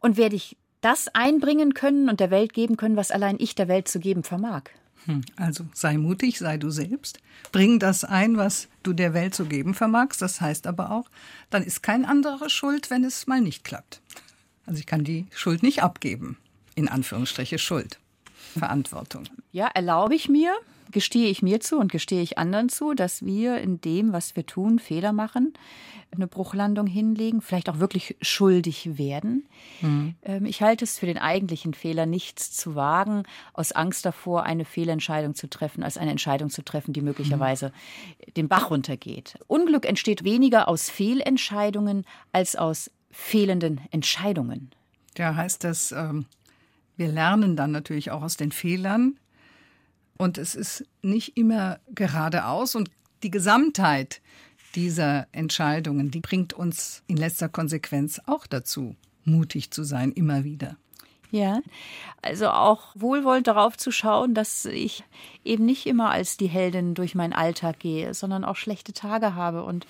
und 0.00 0.18
werde 0.18 0.36
ich 0.36 0.58
das 0.82 1.08
einbringen 1.14 1.72
können 1.72 2.10
und 2.10 2.20
der 2.20 2.30
Welt 2.30 2.52
geben 2.52 2.76
können, 2.76 2.96
was 2.96 3.10
allein 3.10 3.36
ich 3.38 3.54
der 3.54 3.68
Welt 3.68 3.88
zu 3.88 4.00
geben 4.00 4.22
vermag. 4.22 4.64
Hm, 5.06 5.22
also 5.36 5.66
sei 5.74 5.96
mutig, 5.98 6.38
sei 6.38 6.56
du 6.56 6.70
selbst. 6.70 7.20
Bring 7.52 7.78
das 7.78 8.04
ein, 8.04 8.36
was 8.36 8.68
du 8.82 8.92
der 8.92 9.14
Welt 9.14 9.34
zu 9.34 9.44
geben 9.46 9.74
vermagst. 9.74 10.22
Das 10.22 10.40
heißt 10.40 10.66
aber 10.66 10.90
auch, 10.90 11.10
dann 11.50 11.62
ist 11.62 11.82
kein 11.82 12.04
anderer 12.04 12.48
schuld, 12.48 12.90
wenn 12.90 13.04
es 13.04 13.26
mal 13.26 13.40
nicht 13.40 13.64
klappt. 13.64 14.00
Also 14.66 14.78
ich 14.78 14.86
kann 14.86 15.04
die 15.04 15.26
Schuld 15.34 15.62
nicht 15.62 15.82
abgeben. 15.82 16.38
In 16.74 16.88
Anführungsstriche 16.88 17.58
Schuld. 17.58 17.98
Verantwortung. 18.58 19.24
Ja, 19.52 19.68
erlaube 19.74 20.14
ich 20.14 20.28
mir, 20.28 20.54
gestehe 20.90 21.28
ich 21.28 21.42
mir 21.42 21.60
zu 21.60 21.78
und 21.78 21.90
gestehe 21.90 22.22
ich 22.22 22.38
anderen 22.38 22.68
zu, 22.68 22.94
dass 22.94 23.24
wir 23.24 23.58
in 23.58 23.80
dem, 23.80 24.12
was 24.12 24.36
wir 24.36 24.46
tun, 24.46 24.78
Fehler 24.78 25.12
machen, 25.12 25.54
eine 26.12 26.28
Bruchlandung 26.28 26.86
hinlegen, 26.86 27.40
vielleicht 27.40 27.68
auch 27.68 27.80
wirklich 27.80 28.16
schuldig 28.22 28.96
werden. 28.96 29.46
Mhm. 29.80 30.14
Ich 30.44 30.62
halte 30.62 30.84
es 30.84 30.98
für 30.98 31.06
den 31.06 31.18
eigentlichen 31.18 31.74
Fehler, 31.74 32.06
nichts 32.06 32.52
zu 32.52 32.76
wagen, 32.76 33.24
aus 33.52 33.72
Angst 33.72 34.04
davor, 34.04 34.44
eine 34.44 34.64
Fehlentscheidung 34.64 35.34
zu 35.34 35.50
treffen, 35.50 35.82
als 35.82 35.98
eine 35.98 36.12
Entscheidung 36.12 36.50
zu 36.50 36.62
treffen, 36.62 36.92
die 36.92 37.00
möglicherweise 37.00 37.72
mhm. 38.26 38.34
den 38.34 38.48
Bach 38.48 38.70
runtergeht. 38.70 39.38
Unglück 39.48 39.86
entsteht 39.86 40.22
weniger 40.22 40.68
aus 40.68 40.88
Fehlentscheidungen 40.88 42.04
als 42.30 42.54
aus 42.54 42.92
fehlenden 43.10 43.80
Entscheidungen. 43.90 44.70
Ja, 45.16 45.34
heißt 45.34 45.64
das, 45.64 45.90
ähm, 45.92 46.26
wir 46.96 47.08
lernen 47.08 47.56
dann 47.56 47.72
natürlich 47.72 48.10
auch 48.10 48.22
aus 48.22 48.36
den 48.36 48.52
Fehlern. 48.52 49.18
Und 50.16 50.38
es 50.38 50.54
ist 50.54 50.84
nicht 51.02 51.36
immer 51.36 51.80
geradeaus. 51.94 52.74
Und 52.74 52.90
die 53.22 53.30
Gesamtheit 53.30 54.20
dieser 54.74 55.26
Entscheidungen, 55.32 56.10
die 56.10 56.20
bringt 56.20 56.52
uns 56.52 57.02
in 57.06 57.16
letzter 57.16 57.48
Konsequenz 57.48 58.20
auch 58.26 58.46
dazu, 58.46 58.96
mutig 59.24 59.70
zu 59.70 59.84
sein, 59.84 60.12
immer 60.12 60.44
wieder. 60.44 60.76
Ja, 61.30 61.60
also 62.22 62.48
auch 62.48 62.94
wohlwollend 62.94 63.48
darauf 63.48 63.76
zu 63.76 63.90
schauen, 63.90 64.34
dass 64.34 64.66
ich 64.66 65.02
eben 65.44 65.64
nicht 65.64 65.86
immer 65.86 66.10
als 66.10 66.36
die 66.36 66.46
Heldin 66.46 66.94
durch 66.94 67.16
meinen 67.16 67.32
Alltag 67.32 67.80
gehe, 67.80 68.14
sondern 68.14 68.44
auch 68.44 68.54
schlechte 68.54 68.92
Tage 68.92 69.34
habe 69.34 69.64
und 69.64 69.84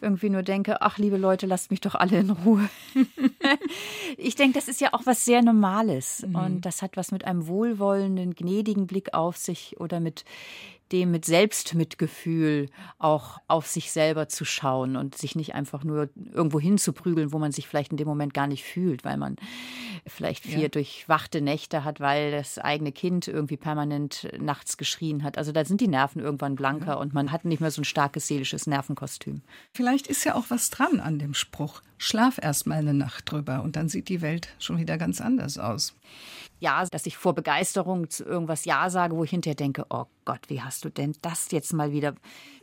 irgendwie 0.00 0.30
nur 0.30 0.42
denke, 0.42 0.82
ach 0.82 0.98
liebe 0.98 1.16
Leute, 1.16 1.46
lasst 1.46 1.70
mich 1.70 1.80
doch 1.80 1.94
alle 1.94 2.18
in 2.18 2.30
Ruhe. 2.30 2.68
ich 4.16 4.34
denke, 4.34 4.58
das 4.58 4.68
ist 4.68 4.80
ja 4.80 4.92
auch 4.92 5.06
was 5.06 5.24
sehr 5.24 5.42
Normales 5.42 6.24
mhm. 6.26 6.34
und 6.34 6.60
das 6.66 6.82
hat 6.82 6.96
was 6.96 7.12
mit 7.12 7.24
einem 7.24 7.46
wohlwollenden, 7.46 8.34
gnädigen 8.34 8.86
Blick 8.86 9.14
auf 9.14 9.36
sich 9.36 9.78
oder 9.80 10.00
mit 10.00 10.24
dem 10.92 11.10
mit 11.10 11.24
Selbstmitgefühl 11.24 12.68
auch 12.98 13.38
auf 13.46 13.66
sich 13.66 13.90
selber 13.90 14.28
zu 14.28 14.44
schauen 14.44 14.96
und 14.96 15.16
sich 15.16 15.36
nicht 15.36 15.54
einfach 15.54 15.84
nur 15.84 16.08
irgendwo 16.32 16.60
hinzuprügeln, 16.60 17.32
wo 17.32 17.38
man 17.38 17.52
sich 17.52 17.68
vielleicht 17.68 17.90
in 17.90 17.96
dem 17.96 18.08
Moment 18.08 18.34
gar 18.34 18.46
nicht 18.46 18.64
fühlt, 18.64 19.04
weil 19.04 19.16
man 19.16 19.36
vielleicht 20.06 20.44
vier 20.44 20.62
ja. 20.62 20.68
durchwachte 20.68 21.40
Nächte 21.40 21.84
hat, 21.84 22.00
weil 22.00 22.30
das 22.30 22.58
eigene 22.58 22.92
Kind 22.92 23.28
irgendwie 23.28 23.56
permanent 23.56 24.28
nachts 24.38 24.76
geschrien 24.76 25.22
hat. 25.22 25.38
Also 25.38 25.52
da 25.52 25.64
sind 25.64 25.80
die 25.80 25.88
Nerven 25.88 26.20
irgendwann 26.20 26.56
blanker 26.56 26.92
ja. 26.92 26.94
und 26.94 27.14
man 27.14 27.32
hat 27.32 27.44
nicht 27.44 27.60
mehr 27.60 27.70
so 27.70 27.82
ein 27.82 27.84
starkes 27.84 28.26
seelisches 28.26 28.66
Nervenkostüm. 28.66 29.42
Vielleicht 29.72 30.06
ist 30.06 30.24
ja 30.24 30.34
auch 30.34 30.46
was 30.48 30.70
dran 30.70 31.00
an 31.00 31.18
dem 31.18 31.34
Spruch. 31.34 31.82
Schlaf 31.98 32.38
erst 32.40 32.66
mal 32.66 32.78
eine 32.78 32.94
Nacht 32.94 33.30
drüber 33.30 33.62
und 33.62 33.76
dann 33.76 33.88
sieht 33.88 34.08
die 34.08 34.22
Welt 34.22 34.48
schon 34.58 34.78
wieder 34.78 34.98
ganz 34.98 35.20
anders 35.20 35.58
aus 35.58 35.94
ja, 36.60 36.84
dass 36.86 37.06
ich 37.06 37.16
vor 37.16 37.34
Begeisterung 37.34 38.10
zu 38.10 38.24
irgendwas 38.24 38.64
Ja 38.64 38.90
sage, 38.90 39.16
wo 39.16 39.24
ich 39.24 39.30
hinterher 39.30 39.54
denke, 39.54 39.86
oh 39.90 40.06
Gott, 40.24 40.40
wie 40.48 40.60
hast 40.60 40.84
du 40.84 40.90
denn 40.90 41.14
das 41.22 41.50
jetzt 41.52 41.72
mal 41.72 41.92
wieder 41.92 42.14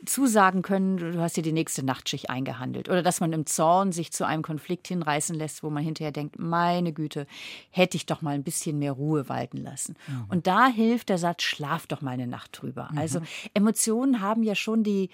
zusagen 0.04 0.62
können? 0.62 0.98
Du 0.98 1.20
hast 1.20 1.36
dir 1.36 1.42
die 1.42 1.52
nächste 1.52 1.84
Nachtschicht 1.84 2.30
eingehandelt. 2.30 2.88
Oder 2.88 3.02
dass 3.02 3.20
man 3.20 3.32
im 3.32 3.46
Zorn 3.46 3.90
sich 3.92 4.12
zu 4.12 4.24
einem 4.24 4.42
Konflikt 4.42 4.86
hinreißen 4.86 5.34
lässt, 5.34 5.62
wo 5.62 5.70
man 5.70 5.82
hinterher 5.82 6.12
denkt, 6.12 6.38
meine 6.38 6.92
Güte, 6.92 7.26
hätte 7.70 7.96
ich 7.96 8.06
doch 8.06 8.22
mal 8.22 8.34
ein 8.34 8.44
bisschen 8.44 8.78
mehr 8.78 8.92
Ruhe 8.92 9.28
walten 9.28 9.58
lassen. 9.58 9.96
Mhm. 10.06 10.24
Und 10.28 10.46
da 10.46 10.68
hilft 10.68 11.08
der 11.08 11.18
Satz, 11.18 11.42
schlaf 11.42 11.86
doch 11.86 12.02
mal 12.02 12.12
eine 12.12 12.26
Nacht 12.26 12.60
drüber. 12.60 12.88
Mhm. 12.92 12.98
Also 12.98 13.20
Emotionen 13.54 14.20
haben 14.20 14.42
ja 14.42 14.54
schon 14.54 14.84
die, 14.84 15.10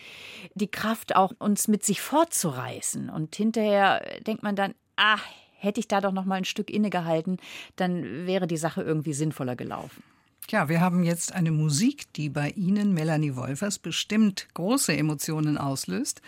die 0.54 0.70
Kraft, 0.70 1.16
auch 1.16 1.32
uns 1.38 1.68
mit 1.68 1.84
sich 1.84 2.00
fortzureißen. 2.00 3.08
Und 3.08 3.34
hinterher 3.34 4.02
denkt 4.26 4.42
man 4.42 4.56
dann, 4.56 4.74
ach, 4.96 5.24
hätte 5.62 5.80
ich 5.80 5.88
da 5.88 6.00
doch 6.00 6.12
noch 6.12 6.24
mal 6.24 6.36
ein 6.36 6.44
Stück 6.44 6.70
innegehalten, 6.70 7.38
dann 7.76 8.26
wäre 8.26 8.46
die 8.46 8.56
Sache 8.56 8.82
irgendwie 8.82 9.12
sinnvoller 9.12 9.56
gelaufen. 9.56 10.02
Ja, 10.50 10.68
wir 10.68 10.80
haben 10.80 11.04
jetzt 11.04 11.32
eine 11.32 11.52
Musik, 11.52 12.12
die 12.14 12.28
bei 12.28 12.50
Ihnen, 12.50 12.92
Melanie 12.92 13.36
Wolfers, 13.36 13.78
bestimmt 13.78 14.48
große 14.54 14.94
Emotionen 14.94 15.56
auslöst. 15.56 16.20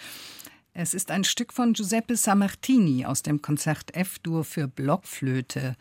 Es 0.72 0.94
ist 0.94 1.10
ein 1.10 1.24
Stück 1.24 1.52
von 1.52 1.72
Giuseppe 1.72 2.16
Sammartini 2.16 3.06
aus 3.06 3.22
dem 3.22 3.42
Konzert 3.42 3.94
F-Dur 3.94 4.44
für 4.44 4.68
Blockflöte. 4.68 5.76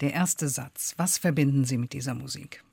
Der 0.00 0.12
erste 0.12 0.48
Satz. 0.48 0.94
Was 0.96 1.18
verbinden 1.18 1.64
Sie 1.64 1.78
mit 1.78 1.92
dieser 1.92 2.14
Musik? 2.14 2.64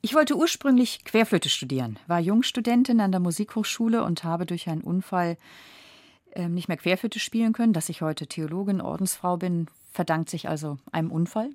Ich 0.00 0.14
wollte 0.14 0.36
ursprünglich 0.36 1.04
Querflöte 1.04 1.48
studieren, 1.48 1.98
war 2.06 2.18
Jungstudentin 2.18 3.00
an 3.00 3.12
der 3.12 3.20
Musikhochschule 3.20 4.02
und 4.02 4.24
habe 4.24 4.46
durch 4.46 4.68
einen 4.68 4.80
Unfall 4.80 5.36
nicht 6.36 6.68
mehr 6.68 6.76
Querflöte 6.76 7.18
spielen 7.18 7.52
können. 7.52 7.72
Dass 7.72 7.88
ich 7.88 8.02
heute 8.02 8.26
Theologin, 8.26 8.80
Ordensfrau 8.80 9.36
bin, 9.36 9.66
verdankt 9.92 10.30
sich 10.30 10.48
also 10.48 10.78
einem 10.92 11.10
Unfall. 11.10 11.50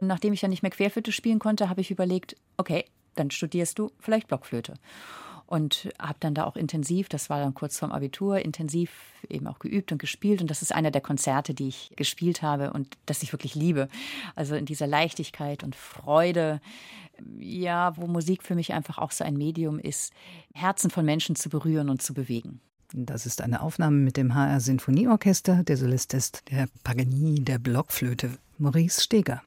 Nachdem 0.00 0.32
ich 0.32 0.40
dann 0.40 0.50
nicht 0.50 0.62
mehr 0.62 0.70
Querflöte 0.70 1.12
spielen 1.12 1.38
konnte, 1.38 1.68
habe 1.68 1.80
ich 1.80 1.90
überlegt, 1.90 2.36
okay, 2.56 2.84
dann 3.14 3.30
studierst 3.30 3.78
du 3.78 3.90
vielleicht 4.00 4.28
Blockflöte. 4.28 4.74
Und 5.46 5.92
habe 5.98 6.16
dann 6.18 6.34
da 6.34 6.44
auch 6.44 6.56
intensiv, 6.56 7.10
das 7.10 7.28
war 7.28 7.38
dann 7.38 7.52
kurz 7.52 7.78
vorm 7.78 7.92
Abitur, 7.92 8.38
intensiv 8.38 8.90
eben 9.28 9.46
auch 9.46 9.58
geübt 9.58 9.92
und 9.92 9.98
gespielt. 9.98 10.40
Und 10.40 10.50
das 10.50 10.62
ist 10.62 10.74
einer 10.74 10.90
der 10.90 11.02
Konzerte, 11.02 11.52
die 11.52 11.68
ich 11.68 11.92
gespielt 11.94 12.40
habe 12.40 12.72
und 12.72 12.96
das 13.04 13.22
ich 13.22 13.32
wirklich 13.32 13.54
liebe. 13.54 13.88
Also 14.34 14.54
in 14.54 14.64
dieser 14.64 14.86
Leichtigkeit 14.86 15.62
und 15.62 15.76
Freude, 15.76 16.60
ja, 17.38 17.96
wo 17.98 18.06
Musik 18.06 18.42
für 18.42 18.54
mich 18.54 18.72
einfach 18.72 18.96
auch 18.96 19.10
so 19.10 19.24
ein 19.24 19.36
Medium 19.36 19.78
ist, 19.78 20.14
Herzen 20.54 20.90
von 20.90 21.04
Menschen 21.04 21.36
zu 21.36 21.50
berühren 21.50 21.90
und 21.90 22.00
zu 22.00 22.14
bewegen. 22.14 22.60
Das 22.94 23.26
ist 23.26 23.40
eine 23.40 23.62
Aufnahme 23.62 23.96
mit 23.96 24.16
dem 24.16 24.34
HR 24.34 24.60
Sinfonieorchester. 24.60 25.62
Der 25.64 25.76
Solist 25.76 26.14
ist 26.14 26.42
der 26.50 26.68
Paganini 26.84 27.40
der 27.40 27.58
Blockflöte, 27.58 28.30
Maurice 28.58 29.00
Steger. 29.00 29.42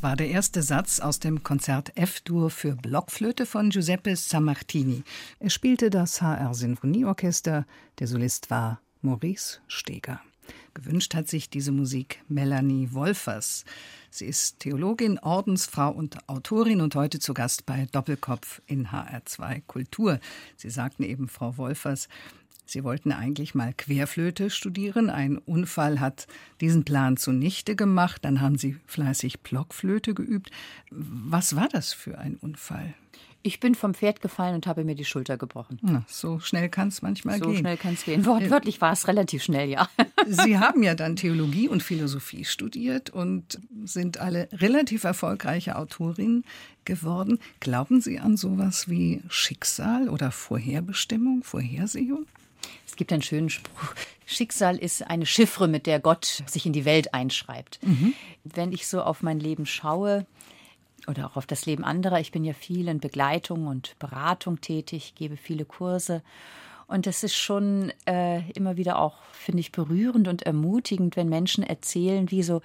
Das 0.00 0.08
war 0.08 0.16
der 0.16 0.30
erste 0.30 0.62
Satz 0.62 0.98
aus 1.00 1.18
dem 1.18 1.42
Konzert 1.42 1.94
F-Dur 1.94 2.48
für 2.48 2.74
Blockflöte 2.74 3.44
von 3.44 3.68
Giuseppe 3.68 4.16
Sammartini. 4.16 5.02
Er 5.40 5.50
spielte 5.50 5.90
das 5.90 6.22
HR 6.22 6.54
Sinfonieorchester. 6.54 7.66
Der 7.98 8.06
Solist 8.06 8.48
war 8.48 8.80
Maurice 9.02 9.58
Steger. 9.66 10.22
Gewünscht 10.72 11.14
hat 11.14 11.28
sich 11.28 11.50
diese 11.50 11.70
Musik 11.70 12.22
Melanie 12.28 12.88
Wolfers. 12.92 13.66
Sie 14.08 14.24
ist 14.24 14.60
Theologin, 14.60 15.18
Ordensfrau 15.18 15.90
und 15.90 16.26
Autorin 16.30 16.80
und 16.80 16.94
heute 16.94 17.18
zu 17.18 17.34
Gast 17.34 17.66
bei 17.66 17.86
Doppelkopf 17.92 18.62
in 18.64 18.88
HR2 18.88 19.60
Kultur. 19.66 20.18
Sie 20.56 20.70
sagten 20.70 21.02
eben, 21.02 21.28
Frau 21.28 21.58
Wolfers, 21.58 22.08
Sie 22.70 22.84
wollten 22.84 23.10
eigentlich 23.10 23.56
mal 23.56 23.74
Querflöte 23.74 24.48
studieren. 24.48 25.10
Ein 25.10 25.38
Unfall 25.38 25.98
hat 25.98 26.28
diesen 26.60 26.84
Plan 26.84 27.16
zunichte 27.16 27.74
gemacht. 27.74 28.24
Dann 28.24 28.40
haben 28.40 28.58
Sie 28.58 28.76
fleißig 28.86 29.40
Blockflöte 29.40 30.14
geübt. 30.14 30.52
Was 30.90 31.56
war 31.56 31.68
das 31.68 31.92
für 31.92 32.18
ein 32.18 32.36
Unfall? 32.36 32.94
Ich 33.42 33.58
bin 33.58 33.74
vom 33.74 33.94
Pferd 33.94 34.20
gefallen 34.20 34.54
und 34.54 34.68
habe 34.68 34.84
mir 34.84 34.94
die 34.94 35.04
Schulter 35.04 35.36
gebrochen. 35.36 35.78
Na, 35.82 36.04
so 36.06 36.38
schnell 36.38 36.68
kann 36.68 36.88
es 36.88 37.02
manchmal 37.02 37.38
so 37.38 37.46
gehen. 37.46 37.54
So 37.54 37.58
schnell 37.58 37.76
kann 37.76 37.94
es 37.94 38.04
gehen. 38.04 38.24
Wortwörtlich 38.26 38.80
war 38.80 38.92
es 38.92 39.08
relativ 39.08 39.42
schnell, 39.42 39.68
ja. 39.68 39.88
Sie 40.28 40.58
haben 40.58 40.84
ja 40.84 40.94
dann 40.94 41.16
Theologie 41.16 41.66
und 41.66 41.82
Philosophie 41.82 42.44
studiert 42.44 43.10
und 43.10 43.58
sind 43.82 44.18
alle 44.18 44.48
relativ 44.52 45.02
erfolgreiche 45.04 45.76
Autorin 45.76 46.44
geworden. 46.84 47.38
Glauben 47.58 48.00
Sie 48.00 48.20
an 48.20 48.36
sowas 48.36 48.88
wie 48.88 49.22
Schicksal 49.28 50.08
oder 50.08 50.30
Vorherbestimmung, 50.30 51.42
Vorhersehung? 51.42 52.26
Es 52.86 52.96
gibt 52.96 53.12
einen 53.12 53.22
schönen 53.22 53.50
Spruch. 53.50 53.94
Schicksal 54.26 54.76
ist 54.76 55.02
eine 55.08 55.26
Chiffre, 55.26 55.68
mit 55.68 55.86
der 55.86 56.00
Gott 56.00 56.42
sich 56.46 56.66
in 56.66 56.72
die 56.72 56.84
Welt 56.84 57.14
einschreibt. 57.14 57.80
Mhm. 57.82 58.14
Wenn 58.44 58.72
ich 58.72 58.86
so 58.86 59.02
auf 59.02 59.22
mein 59.22 59.40
Leben 59.40 59.66
schaue 59.66 60.26
oder 61.06 61.26
auch 61.26 61.36
auf 61.36 61.46
das 61.46 61.66
Leben 61.66 61.84
anderer, 61.84 62.20
ich 62.20 62.30
bin 62.30 62.44
ja 62.44 62.52
viel 62.52 62.88
in 62.88 63.00
Begleitung 63.00 63.66
und 63.66 63.98
Beratung 63.98 64.60
tätig, 64.60 65.14
gebe 65.16 65.36
viele 65.36 65.64
Kurse. 65.64 66.22
Und 66.86 67.06
es 67.06 67.22
ist 67.22 67.36
schon 67.36 67.92
äh, 68.06 68.48
immer 68.50 68.76
wieder 68.76 68.98
auch, 68.98 69.22
finde 69.32 69.60
ich, 69.60 69.72
berührend 69.72 70.26
und 70.26 70.42
ermutigend, 70.42 71.16
wenn 71.16 71.28
Menschen 71.28 71.62
erzählen, 71.62 72.30
wie 72.30 72.42
so 72.42 72.62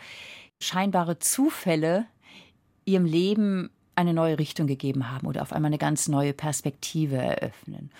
scheinbare 0.59 1.19
Zufälle 1.19 2.05
ihrem 2.85 3.05
Leben 3.05 3.69
eine 3.95 4.13
neue 4.13 4.39
Richtung 4.39 4.67
gegeben 4.67 5.11
haben 5.11 5.27
oder 5.27 5.41
auf 5.41 5.53
einmal 5.53 5.69
eine 5.69 5.77
ganz 5.77 6.07
neue 6.07 6.33
Perspektive 6.33 7.17
eröffnen. 7.17 7.91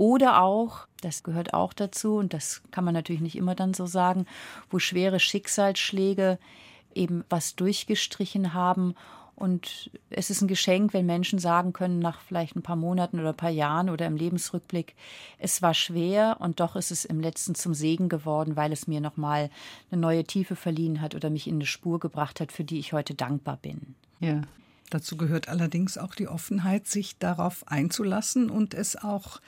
Oder 0.00 0.40
auch, 0.40 0.86
das 1.02 1.22
gehört 1.24 1.52
auch 1.52 1.74
dazu, 1.74 2.16
und 2.16 2.32
das 2.32 2.62
kann 2.70 2.84
man 2.84 2.94
natürlich 2.94 3.20
nicht 3.20 3.36
immer 3.36 3.54
dann 3.54 3.74
so 3.74 3.84
sagen, 3.84 4.24
wo 4.70 4.78
schwere 4.78 5.20
Schicksalsschläge 5.20 6.38
eben 6.94 7.22
was 7.28 7.54
durchgestrichen 7.54 8.54
haben. 8.54 8.94
Und 9.36 9.90
es 10.08 10.30
ist 10.30 10.40
ein 10.40 10.48
Geschenk, 10.48 10.94
wenn 10.94 11.04
Menschen 11.04 11.38
sagen 11.38 11.74
können, 11.74 11.98
nach 11.98 12.22
vielleicht 12.22 12.56
ein 12.56 12.62
paar 12.62 12.76
Monaten 12.76 13.20
oder 13.20 13.28
ein 13.28 13.36
paar 13.36 13.50
Jahren 13.50 13.90
oder 13.90 14.06
im 14.06 14.16
Lebensrückblick, 14.16 14.94
es 15.38 15.60
war 15.60 15.74
schwer 15.74 16.38
und 16.40 16.60
doch 16.60 16.76
ist 16.76 16.90
es 16.90 17.04
im 17.04 17.20
letzten 17.20 17.54
zum 17.54 17.74
Segen 17.74 18.08
geworden, 18.08 18.56
weil 18.56 18.72
es 18.72 18.86
mir 18.86 19.02
nochmal 19.02 19.50
eine 19.90 20.00
neue 20.00 20.24
Tiefe 20.24 20.56
verliehen 20.56 21.02
hat 21.02 21.14
oder 21.14 21.28
mich 21.28 21.46
in 21.46 21.56
eine 21.56 21.66
Spur 21.66 22.00
gebracht 22.00 22.40
hat, 22.40 22.52
für 22.52 22.64
die 22.64 22.78
ich 22.78 22.94
heute 22.94 23.12
dankbar 23.14 23.58
bin. 23.60 23.94
Ja. 24.18 24.40
Dazu 24.88 25.16
gehört 25.16 25.48
allerdings 25.48 25.98
auch 25.98 26.16
die 26.16 26.26
Offenheit, 26.26 26.88
sich 26.88 27.16
darauf 27.18 27.68
einzulassen 27.68 28.50
und 28.50 28.74
es 28.74 28.96
auch 28.96 29.40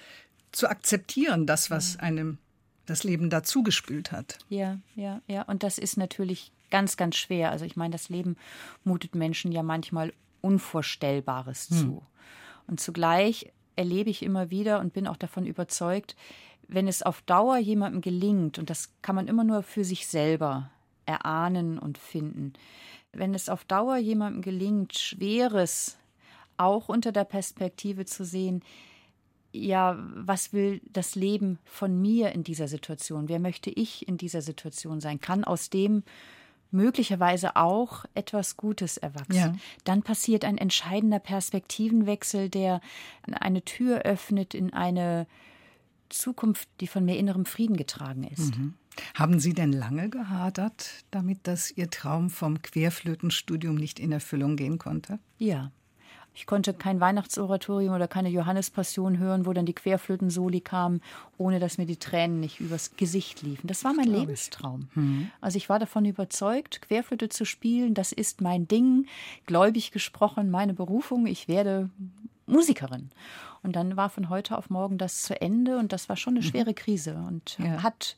zu 0.52 0.68
akzeptieren, 0.68 1.46
das, 1.46 1.70
was 1.70 1.98
einem 1.98 2.38
das 2.86 3.04
Leben 3.04 3.30
dazugespült 3.30 4.12
hat. 4.12 4.38
Ja, 4.48 4.78
ja, 4.94 5.20
ja. 5.26 5.42
Und 5.42 5.62
das 5.62 5.78
ist 5.78 5.96
natürlich 5.96 6.52
ganz, 6.70 6.96
ganz 6.96 7.16
schwer. 7.16 7.50
Also 7.50 7.64
ich 7.64 7.76
meine, 7.76 7.92
das 7.92 8.08
Leben 8.08 8.36
mutet 8.84 9.14
Menschen 9.14 9.52
ja 9.52 9.62
manchmal 9.62 10.12
Unvorstellbares 10.40 11.70
hm. 11.70 11.76
zu. 11.76 12.02
Und 12.66 12.80
zugleich 12.80 13.52
erlebe 13.76 14.10
ich 14.10 14.22
immer 14.22 14.50
wieder 14.50 14.80
und 14.80 14.92
bin 14.92 15.06
auch 15.06 15.16
davon 15.16 15.46
überzeugt, 15.46 16.16
wenn 16.68 16.88
es 16.88 17.02
auf 17.02 17.22
Dauer 17.22 17.58
jemandem 17.58 18.00
gelingt, 18.00 18.58
und 18.58 18.70
das 18.70 18.92
kann 19.02 19.14
man 19.14 19.28
immer 19.28 19.44
nur 19.44 19.62
für 19.62 19.84
sich 19.84 20.06
selber 20.06 20.70
erahnen 21.06 21.78
und 21.78 21.98
finden, 21.98 22.52
wenn 23.12 23.34
es 23.34 23.48
auf 23.48 23.64
Dauer 23.64 23.96
jemandem 23.96 24.42
gelingt, 24.42 24.98
Schweres 24.98 25.98
auch 26.56 26.88
unter 26.88 27.12
der 27.12 27.24
Perspektive 27.24 28.04
zu 28.04 28.24
sehen, 28.24 28.62
ja, 29.52 29.98
was 30.14 30.52
will 30.52 30.80
das 30.90 31.14
Leben 31.14 31.58
von 31.64 32.00
mir 32.00 32.32
in 32.32 32.42
dieser 32.42 32.68
Situation? 32.68 33.28
Wer 33.28 33.38
möchte 33.38 33.70
ich 33.70 34.08
in 34.08 34.16
dieser 34.16 34.42
Situation 34.42 35.00
sein? 35.00 35.20
Kann 35.20 35.44
aus 35.44 35.70
dem 35.70 36.02
möglicherweise 36.72 37.56
auch 37.56 38.06
etwas 38.14 38.56
Gutes 38.56 38.96
erwachsen. 38.96 39.34
Ja. 39.34 39.54
Dann 39.84 40.02
passiert 40.02 40.44
ein 40.44 40.58
entscheidender 40.58 41.18
Perspektivenwechsel, 41.18 42.48
der 42.48 42.80
eine 43.30 43.62
Tür 43.62 44.00
öffnet 44.00 44.54
in 44.54 44.72
eine 44.72 45.26
Zukunft, 46.08 46.68
die 46.80 46.86
von 46.86 47.04
mehr 47.04 47.18
innerem 47.18 47.44
Frieden 47.44 47.76
getragen 47.76 48.24
ist. 48.24 48.56
Mhm. 48.56 48.74
Haben 49.14 49.38
Sie 49.40 49.54
denn 49.54 49.72
lange 49.72 50.10
gehadert, 50.10 51.04
damit 51.10 51.46
dass 51.46 51.70
Ihr 51.70 51.88
Traum 51.88 52.28
vom 52.30 52.60
Querflötenstudium 52.60 53.74
nicht 53.74 53.98
in 53.98 54.12
Erfüllung 54.12 54.56
gehen 54.56 54.78
konnte? 54.78 55.18
Ja, 55.38 55.72
ich 56.34 56.46
konnte 56.46 56.72
kein 56.72 57.00
Weihnachtsoratorium 57.00 57.94
oder 57.94 58.08
keine 58.08 58.30
Johannespassion 58.30 59.18
hören, 59.18 59.44
wo 59.44 59.52
dann 59.52 59.66
die 59.66 59.74
Querflöten-Soli 59.74 60.60
kamen, 60.60 61.02
ohne 61.36 61.60
dass 61.60 61.76
mir 61.76 61.86
die 61.86 61.98
Tränen 61.98 62.40
nicht 62.40 62.60
übers 62.60 62.96
Gesicht 62.96 63.42
liefen. 63.42 63.66
Das 63.66 63.84
war 63.84 63.92
mein 63.92 64.06
Glaube 64.06 64.20
Lebenstraum. 64.20 64.88
Mhm. 64.94 65.30
Also 65.40 65.58
ich 65.58 65.68
war 65.68 65.78
davon 65.78 66.04
überzeugt, 66.04 66.82
Querflöte 66.82 67.28
zu 67.28 67.44
spielen, 67.44 67.92
das 67.94 68.12
ist 68.12 68.40
mein 68.40 68.66
Ding, 68.66 69.06
gläubig 69.46 69.90
gesprochen, 69.90 70.50
meine 70.50 70.72
Berufung. 70.72 71.26
Ich 71.26 71.48
werde 71.48 71.90
Musikerin. 72.46 73.10
Und 73.62 73.76
dann 73.76 73.96
war 73.96 74.08
von 74.08 74.28
heute 74.28 74.56
auf 74.56 74.70
morgen 74.70 74.98
das 74.98 75.22
zu 75.22 75.40
Ende 75.40 75.78
und 75.78 75.92
das 75.92 76.08
war 76.08 76.16
schon 76.16 76.34
eine 76.34 76.44
mhm. 76.44 76.48
schwere 76.48 76.74
Krise 76.74 77.14
und 77.14 77.58
ja. 77.58 77.82
hat, 77.82 78.16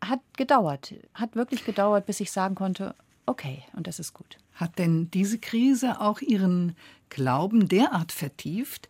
hat 0.00 0.20
gedauert, 0.36 0.94
hat 1.14 1.34
wirklich 1.34 1.64
gedauert, 1.64 2.06
bis 2.06 2.20
ich 2.20 2.30
sagen 2.30 2.54
konnte, 2.54 2.94
okay, 3.26 3.62
und 3.74 3.86
das 3.86 3.98
ist 3.98 4.14
gut. 4.14 4.38
Hat 4.54 4.78
denn 4.78 5.10
diese 5.10 5.38
Krise 5.38 6.00
auch 6.00 6.20
Ihren 6.20 6.76
Glauben 7.08 7.68
derart 7.68 8.12
vertieft, 8.12 8.88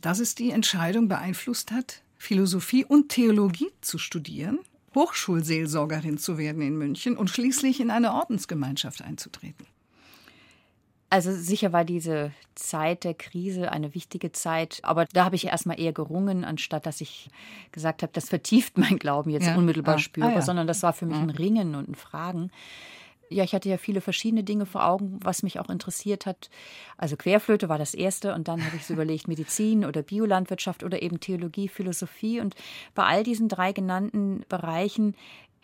dass 0.00 0.18
es 0.18 0.34
die 0.34 0.50
Entscheidung 0.50 1.08
beeinflusst 1.08 1.70
hat, 1.70 2.02
Philosophie 2.18 2.84
und 2.84 3.08
Theologie 3.08 3.70
zu 3.80 3.98
studieren, 3.98 4.58
Hochschulseelsorgerin 4.94 6.18
zu 6.18 6.38
werden 6.38 6.62
in 6.62 6.76
München 6.76 7.16
und 7.16 7.30
schließlich 7.30 7.80
in 7.80 7.90
eine 7.90 8.12
Ordensgemeinschaft 8.14 9.02
einzutreten? 9.02 9.66
Also 11.12 11.30
sicher 11.30 11.74
war 11.74 11.84
diese 11.84 12.32
Zeit 12.54 13.04
der 13.04 13.12
Krise 13.12 13.70
eine 13.70 13.94
wichtige 13.94 14.32
Zeit, 14.32 14.80
aber 14.82 15.04
da 15.12 15.26
habe 15.26 15.36
ich 15.36 15.46
erstmal 15.46 15.78
eher 15.78 15.92
gerungen, 15.92 16.42
anstatt 16.42 16.86
dass 16.86 17.02
ich 17.02 17.28
gesagt 17.70 18.02
habe, 18.02 18.14
das 18.14 18.30
vertieft 18.30 18.78
mein 18.78 18.98
Glauben 18.98 19.28
jetzt 19.30 19.46
ja. 19.46 19.56
unmittelbar 19.56 19.96
ah. 19.96 19.98
spüre, 19.98 20.28
ah, 20.28 20.34
ja. 20.36 20.42
sondern 20.42 20.66
das 20.66 20.82
war 20.82 20.94
für 20.94 21.04
mich 21.04 21.18
ein 21.18 21.28
Ringen 21.28 21.74
und 21.74 21.88
ein 21.90 21.94
Fragen 21.96 22.50
ja, 23.32 23.44
ich 23.44 23.54
hatte 23.54 23.68
ja 23.68 23.78
viele 23.78 24.00
verschiedene 24.00 24.44
Dinge 24.44 24.66
vor 24.66 24.86
Augen, 24.86 25.18
was 25.22 25.42
mich 25.42 25.58
auch 25.58 25.68
interessiert 25.68 26.26
hat. 26.26 26.50
Also 26.96 27.16
Querflöte 27.16 27.68
war 27.68 27.78
das 27.78 27.94
erste 27.94 28.34
und 28.34 28.48
dann 28.48 28.64
habe 28.64 28.76
ich 28.76 28.86
so 28.86 28.94
überlegt, 28.94 29.28
Medizin 29.28 29.84
oder 29.84 30.02
Biolandwirtschaft 30.02 30.84
oder 30.84 31.02
eben 31.02 31.20
Theologie, 31.20 31.68
Philosophie. 31.68 32.40
Und 32.40 32.54
bei 32.94 33.04
all 33.04 33.24
diesen 33.24 33.48
drei 33.48 33.72
genannten 33.72 34.44
Bereichen 34.48 35.14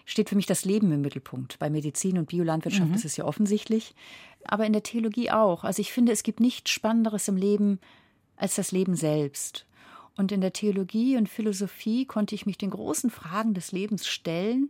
steht 0.05 0.31
für 0.31 0.37
mich 0.37 0.47
das 0.47 0.65
Leben 0.65 0.91
im 0.91 1.03
Mittelpunkt. 1.03 1.59
Bei 1.59 1.69
Medizin 1.69 2.19
und 2.19 2.29
Biolandwirtschaft 2.29 2.89
mhm. 2.89 2.95
ist 2.95 3.05
es 3.05 3.17
ja 3.17 3.25
offensichtlich, 3.25 3.95
aber 4.45 4.65
in 4.65 4.73
der 4.73 4.83
Theologie 4.83 5.31
auch. 5.31 5.65
Also 5.65 5.81
ich 5.81 5.93
finde, 5.93 6.13
es 6.13 6.23
gibt 6.23 6.41
nichts 6.41 6.71
Spannenderes 6.71 7.29
im 7.29 7.37
Leben 7.37 7.79
als 8.37 8.55
das 8.55 8.73
Leben 8.73 8.97
selbst. 8.97 9.67
Und 10.19 10.33
in 10.33 10.41
der 10.41 10.53
Theologie 10.53 11.17
und 11.17 11.29
Philosophie 11.29 12.05
konnte 12.05 12.35
ich 12.35 12.45
mich 12.45 12.59
den 12.59 12.71
großen 12.71 13.09
Fragen 13.09 13.55
des 13.55 13.71
Lebens 13.71 14.09
stellen 14.09 14.69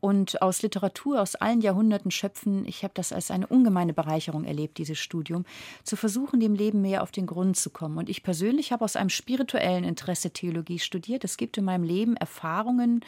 und 0.00 0.42
aus 0.42 0.60
Literatur 0.60 1.22
aus 1.22 1.36
allen 1.36 1.60
Jahrhunderten 1.60 2.10
schöpfen. 2.10 2.66
Ich 2.66 2.82
habe 2.82 2.94
das 2.94 3.12
als 3.12 3.30
eine 3.30 3.46
ungemeine 3.46 3.94
Bereicherung 3.94 4.42
erlebt, 4.44 4.76
dieses 4.76 4.98
Studium, 4.98 5.44
zu 5.84 5.94
versuchen, 5.94 6.40
dem 6.40 6.56
Leben 6.56 6.82
mehr 6.82 7.04
auf 7.04 7.12
den 7.12 7.26
Grund 7.26 7.56
zu 7.56 7.70
kommen. 7.70 7.96
Und 7.96 8.08
ich 8.08 8.24
persönlich 8.24 8.72
habe 8.72 8.84
aus 8.84 8.96
einem 8.96 9.08
spirituellen 9.08 9.84
Interesse 9.84 10.32
Theologie 10.32 10.80
studiert. 10.80 11.22
Es 11.22 11.36
gibt 11.36 11.56
in 11.58 11.64
meinem 11.64 11.84
Leben 11.84 12.16
Erfahrungen, 12.16 13.04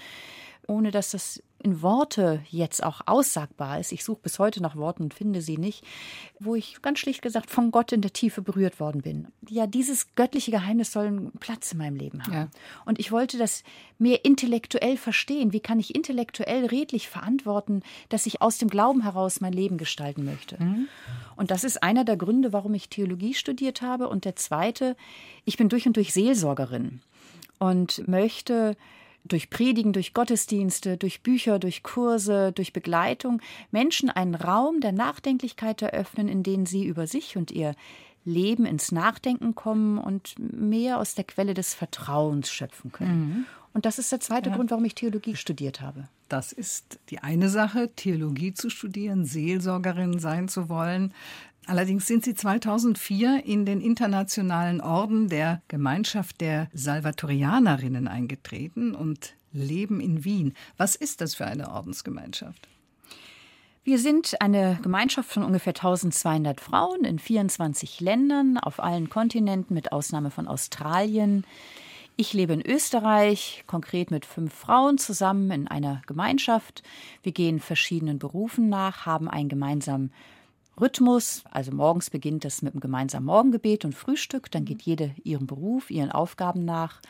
ohne 0.71 0.93
dass 0.93 1.11
das 1.11 1.43
in 1.63 1.83
Worte 1.83 2.43
jetzt 2.49 2.83
auch 2.83 3.03
aussagbar 3.07 3.81
ist. 3.81 3.93
Ich 3.93 4.05
suche 4.05 4.21
bis 4.23 4.39
heute 4.39 4.63
nach 4.63 4.77
Worten 4.77 5.03
und 5.03 5.15
finde 5.15 5.43
sie 5.43 5.59
nicht, 5.59 5.85
wo 6.39 6.55
ich 6.55 6.81
ganz 6.81 7.01
schlicht 7.01 7.21
gesagt 7.21 7.51
von 7.51 7.71
Gott 7.71 7.93
in 7.93 8.01
der 8.01 8.13
Tiefe 8.13 8.41
berührt 8.41 8.81
worden 8.81 9.03
bin. 9.03 9.29
Ja, 9.49 9.67
dieses 9.67 10.15
göttliche 10.15 10.53
Geheimnis 10.53 10.93
soll 10.93 11.09
einen 11.09 11.33
Platz 11.33 11.73
in 11.73 11.79
meinem 11.79 11.97
Leben 11.97 12.23
haben. 12.23 12.33
Ja. 12.33 12.49
Und 12.87 12.99
ich 12.99 13.13
wollte 13.13 13.37
das 13.37 13.63
mehr 13.99 14.25
intellektuell 14.25 14.97
verstehen. 14.97 15.53
Wie 15.53 15.61
kann 15.61 15.81
ich 15.81 15.95
intellektuell 15.95 16.65
redlich 16.67 17.09
verantworten, 17.09 17.83
dass 18.09 18.25
ich 18.25 18.41
aus 18.41 18.57
dem 18.57 18.71
Glauben 18.71 19.03
heraus 19.03 19.41
mein 19.41 19.53
Leben 19.53 19.77
gestalten 19.77 20.25
möchte? 20.25 20.63
Mhm. 20.63 20.89
Und 21.37 21.51
das 21.51 21.65
ist 21.65 21.83
einer 21.83 22.05
der 22.05 22.17
Gründe, 22.17 22.53
warum 22.53 22.73
ich 22.75 22.89
Theologie 22.89 23.35
studiert 23.35 23.83
habe. 23.83 24.09
Und 24.09 24.25
der 24.25 24.37
zweite, 24.37 24.97
ich 25.45 25.57
bin 25.57 25.69
durch 25.69 25.87
und 25.87 25.97
durch 25.97 26.15
Seelsorgerin 26.15 27.03
und 27.59 28.07
möchte 28.09 28.77
durch 29.25 29.51
Predigen, 29.51 29.93
durch 29.93 30.15
Gottesdienste, 30.15 30.97
durch 30.97 31.23
Bücher, 31.23 31.59
durch 31.59 31.83
Kurse, 31.83 32.53
durch 32.53 32.73
Begleitung 32.73 33.41
Menschen 33.71 34.11
einen 34.11 34.35
Raum 34.35 34.81
der 34.81 34.93
Nachdenklichkeit 34.93 35.83
eröffnen, 35.83 36.29
in 36.29 36.43
dem 36.43 36.67
sie 36.67 36.85
über 36.85 37.07
sich 37.07 37.37
und 37.37 37.51
ihr 37.51 37.75
Leben 38.25 38.67
ins 38.67 38.93
Nachdenken 38.93 39.55
kommen 39.55 39.99
und 39.99 40.35
mehr 40.39 40.99
aus 40.99 41.15
der 41.15 41.25
Quelle 41.25 41.55
des 41.55 41.75
Vertrauens 41.75 42.51
schöpfen 42.51 42.93
können. 42.93 43.21
Mhm. 43.21 43.45
Und 43.73 43.87
das 43.87 43.99
ist 43.99 44.11
der 44.13 44.21
zweite 44.21 44.51
ja. 44.51 44.57
Grund, 44.57 44.71
warum 44.71 44.85
ich 44.85 44.95
Theologie 44.95 45.37
studiert 45.37 45.81
habe. 45.81 46.09
Das 46.29 46.53
ist 46.53 46.99
die 47.09 47.19
eine 47.21 47.49
Sache, 47.49 47.91
Theologie 47.95 48.53
zu 48.53 48.71
studieren, 48.71 49.25
Seelsorgerin 49.25 50.19
sein 50.19 50.49
zu 50.49 50.69
wollen. 50.69 51.13
Allerdings 51.71 52.09
sind 52.09 52.25
Sie 52.25 52.35
2004 52.35 53.45
in 53.47 53.65
den 53.65 53.81
internationalen 53.81 54.81
Orden 54.81 55.29
der 55.29 55.63
Gemeinschaft 55.69 56.41
der 56.41 56.69
Salvatorianerinnen 56.73 58.09
eingetreten 58.09 58.93
und 58.93 59.35
leben 59.53 60.01
in 60.01 60.25
Wien. 60.25 60.55
Was 60.79 60.97
ist 60.97 61.21
das 61.21 61.37
für 61.37 61.47
eine 61.47 61.71
Ordensgemeinschaft? 61.71 62.67
Wir 63.85 64.01
sind 64.01 64.41
eine 64.41 64.81
Gemeinschaft 64.83 65.31
von 65.31 65.45
ungefähr 65.45 65.71
1200 65.77 66.61
Frauen 66.61 67.05
in 67.05 67.21
24 67.21 68.01
Ländern 68.01 68.59
auf 68.59 68.83
allen 68.83 69.09
Kontinenten 69.09 69.73
mit 69.73 69.93
Ausnahme 69.93 70.33
von 70.33 70.49
Australien. 70.49 71.47
Ich 72.17 72.33
lebe 72.33 72.53
in 72.53 72.67
Österreich, 72.67 73.63
konkret 73.69 74.11
mit 74.11 74.27
fünf 74.27 74.53
Frauen 74.53 74.99
zusammen 74.99 75.53
in 75.53 75.69
einer 75.69 76.03
Gemeinschaft. 76.09 76.83
Wir 77.23 77.31
gehen 77.31 77.61
verschiedenen 77.61 78.19
Berufen 78.19 78.69
nach, 78.69 79.07
haben 79.07 79.29
einen 79.29 79.49
gemeinsamen 79.49 80.13
Rhythmus. 80.79 81.45
Also 81.51 81.73
morgens 81.73 82.11
beginnt 82.11 82.45
es 82.45 82.61
mit 82.61 82.75
einem 82.75 82.81
gemeinsamen 82.81 83.27
Morgengebet 83.27 83.85
und 83.85 83.95
Frühstück. 83.95 84.51
Dann 84.51 84.65
geht 84.65 84.83
jede 84.83 85.15
ihrem 85.25 85.47
Beruf, 85.47 85.91
ihren 85.91 86.13
Aufgaben 86.13 86.65
nach 86.65 87.01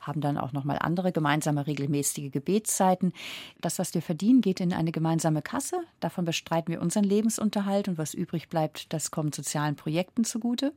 haben 0.00 0.20
dann 0.20 0.38
auch 0.38 0.52
noch 0.52 0.64
mal 0.64 0.78
andere 0.78 1.12
gemeinsame 1.12 1.66
regelmäßige 1.66 2.30
Gebetszeiten. 2.30 3.12
Das, 3.60 3.78
was 3.78 3.94
wir 3.94 4.02
verdienen, 4.02 4.40
geht 4.40 4.60
in 4.60 4.72
eine 4.72 4.92
gemeinsame 4.92 5.42
Kasse. 5.42 5.80
Davon 6.00 6.24
bestreiten 6.24 6.72
wir 6.72 6.80
unseren 6.80 7.04
Lebensunterhalt 7.04 7.88
und 7.88 7.98
was 7.98 8.14
übrig 8.14 8.48
bleibt, 8.48 8.92
das 8.92 9.10
kommt 9.10 9.34
sozialen 9.34 9.76
Projekten 9.76 10.24
zugute. 10.24 10.72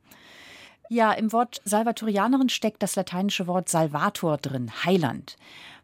Ja, 0.93 1.13
im 1.13 1.31
Wort 1.31 1.61
Salvatorianerin 1.63 2.49
steckt 2.49 2.83
das 2.83 2.97
lateinische 2.97 3.47
Wort 3.47 3.69
Salvator 3.69 4.35
drin, 4.35 4.69
Heiland. 4.83 5.37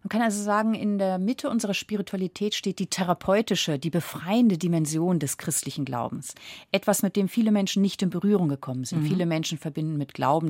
Man 0.04 0.10
kann 0.10 0.22
also 0.22 0.44
sagen, 0.44 0.74
in 0.74 0.98
der 0.98 1.18
Mitte 1.18 1.50
unserer 1.50 1.74
Spiritualität 1.74 2.54
steht 2.56 2.78
die 2.80 2.88
therapeutische, 2.88 3.80
die 3.80 3.90
befreiende 3.90 4.58
Dimension 4.58 5.20
des 5.20 5.38
christlichen 5.38 5.86
Glaubens. 5.86 6.36
Etwas, 6.74 7.04
mit 7.04 7.16
dem 7.16 7.30
viele 7.30 7.52
Menschen 7.52 7.82
nicht 7.82 8.02
in 8.02 8.10
Berührung 8.10 8.50
gekommen 8.50 8.84
sind. 8.84 9.04
Mhm. 9.04 9.08
Viele 9.08 9.26
Menschen 9.26 9.58
verbinden 9.58 9.98
mit 9.98 10.14
Glauben, 10.14 10.50